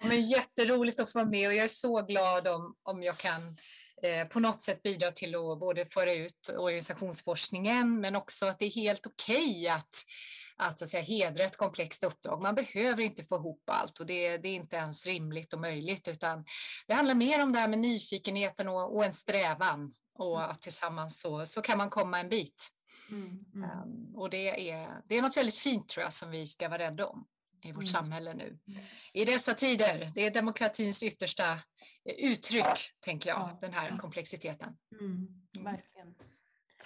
Men 0.03 0.21
Jätteroligt 0.21 0.99
att 0.99 1.11
få 1.11 1.19
vara 1.19 1.29
med 1.29 1.47
och 1.47 1.53
jag 1.53 1.63
är 1.63 1.67
så 1.67 2.01
glad 2.01 2.47
om, 2.47 2.75
om 2.83 3.03
jag 3.03 3.17
kan 3.17 3.41
eh, 4.03 4.27
på 4.27 4.39
något 4.39 4.61
sätt 4.61 4.83
bidra 4.83 5.11
till 5.11 5.35
att 5.35 5.59
både 5.59 5.85
föra 5.85 6.13
ut 6.13 6.49
organisationsforskningen 6.57 8.01
men 8.01 8.15
också 8.15 8.45
att 8.45 8.59
det 8.59 8.65
är 8.65 8.71
helt 8.71 9.05
okej 9.05 9.51
okay 9.51 9.67
att 9.67 9.95
att, 10.55 10.79
så 10.79 10.85
att 10.85 10.89
säga, 10.89 11.03
hedra 11.03 11.43
ett 11.43 11.57
komplext 11.57 12.03
uppdrag. 12.03 12.41
Man 12.41 12.55
behöver 12.55 13.03
inte 13.03 13.23
få 13.23 13.35
ihop 13.35 13.63
allt 13.71 13.99
och 13.99 14.05
det, 14.05 14.37
det 14.37 14.47
är 14.47 14.55
inte 14.55 14.75
ens 14.75 15.07
rimligt 15.07 15.53
och 15.53 15.61
möjligt 15.61 16.07
utan 16.07 16.45
det 16.87 16.93
handlar 16.93 17.15
mer 17.15 17.43
om 17.43 17.53
det 17.53 17.59
här 17.59 17.67
med 17.67 17.79
nyfikenheten 17.79 18.67
och, 18.67 18.95
och 18.95 19.05
en 19.05 19.13
strävan 19.13 19.93
och 20.13 20.39
mm. 20.39 20.51
att 20.51 20.61
tillsammans 20.61 21.21
så, 21.21 21.45
så 21.45 21.61
kan 21.61 21.77
man 21.77 21.89
komma 21.89 22.19
en 22.19 22.29
bit. 22.29 22.69
Mm, 23.11 23.45
mm. 23.55 23.69
Um, 23.69 24.15
och 24.15 24.29
det 24.29 24.69
är, 24.69 25.01
det 25.05 25.17
är 25.17 25.21
något 25.21 25.37
väldigt 25.37 25.59
fint 25.59 25.89
tror 25.89 26.03
jag 26.03 26.13
som 26.13 26.31
vi 26.31 26.45
ska 26.47 26.69
vara 26.69 26.79
rädda 26.79 27.05
om 27.05 27.27
i 27.63 27.71
vårt 27.71 27.83
mm. 27.83 27.87
samhälle 27.87 28.33
nu. 28.33 28.59
I 29.13 29.25
dessa 29.25 29.53
tider, 29.53 30.11
det 30.15 30.25
är 30.25 30.31
demokratins 30.31 31.03
yttersta 31.03 31.53
eh, 32.05 32.15
uttryck, 32.17 32.65
tänker 32.99 33.29
jag, 33.29 33.39
ja. 33.39 33.57
den 33.61 33.73
här 33.73 33.97
komplexiteten. 33.97 34.77
Mm. 34.99 35.27
Verkligen. 35.63 36.15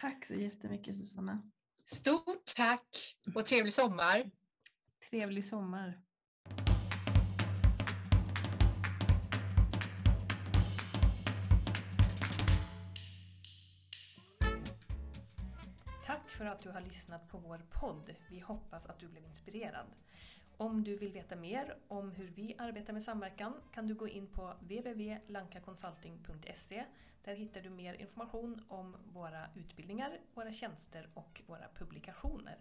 Tack 0.02 0.26
så 0.26 0.34
jättemycket 0.34 0.98
Susanna. 0.98 1.52
Stort 1.86 2.46
tack 2.56 3.16
och 3.36 3.46
trevlig 3.46 3.74
sommar. 3.74 4.32
Trevlig 5.10 5.46
sommar. 5.46 6.02
Tack 16.06 16.30
för 16.30 16.46
att 16.46 16.62
du 16.62 16.70
har 16.70 16.82
lyssnat 16.82 17.30
på 17.30 17.38
vår 17.38 17.58
podd. 17.58 18.16
Vi 18.30 18.40
hoppas 18.40 18.86
att 18.86 19.00
du 19.00 19.08
blev 19.08 19.24
inspirerad. 19.24 19.88
Om 20.58 20.84
du 20.84 20.96
vill 20.96 21.12
veta 21.12 21.36
mer 21.36 21.76
om 21.88 22.12
hur 22.12 22.28
vi 22.28 22.56
arbetar 22.58 22.94
med 22.94 23.04
samverkan 23.04 23.54
kan 23.72 23.88
du 23.88 23.96
gå 23.96 24.08
in 24.08 24.28
på 24.28 24.54
www.lankaconsulting.se. 24.60 26.86
Där 27.24 27.36
hittar 27.36 27.62
du 27.62 27.70
mer 27.70 27.94
information 27.94 28.62
om 28.68 28.96
våra 29.14 29.50
utbildningar, 29.56 30.20
våra 30.34 30.52
tjänster 30.52 31.10
och 31.14 31.42
våra 31.48 31.68
publikationer. 31.76 32.58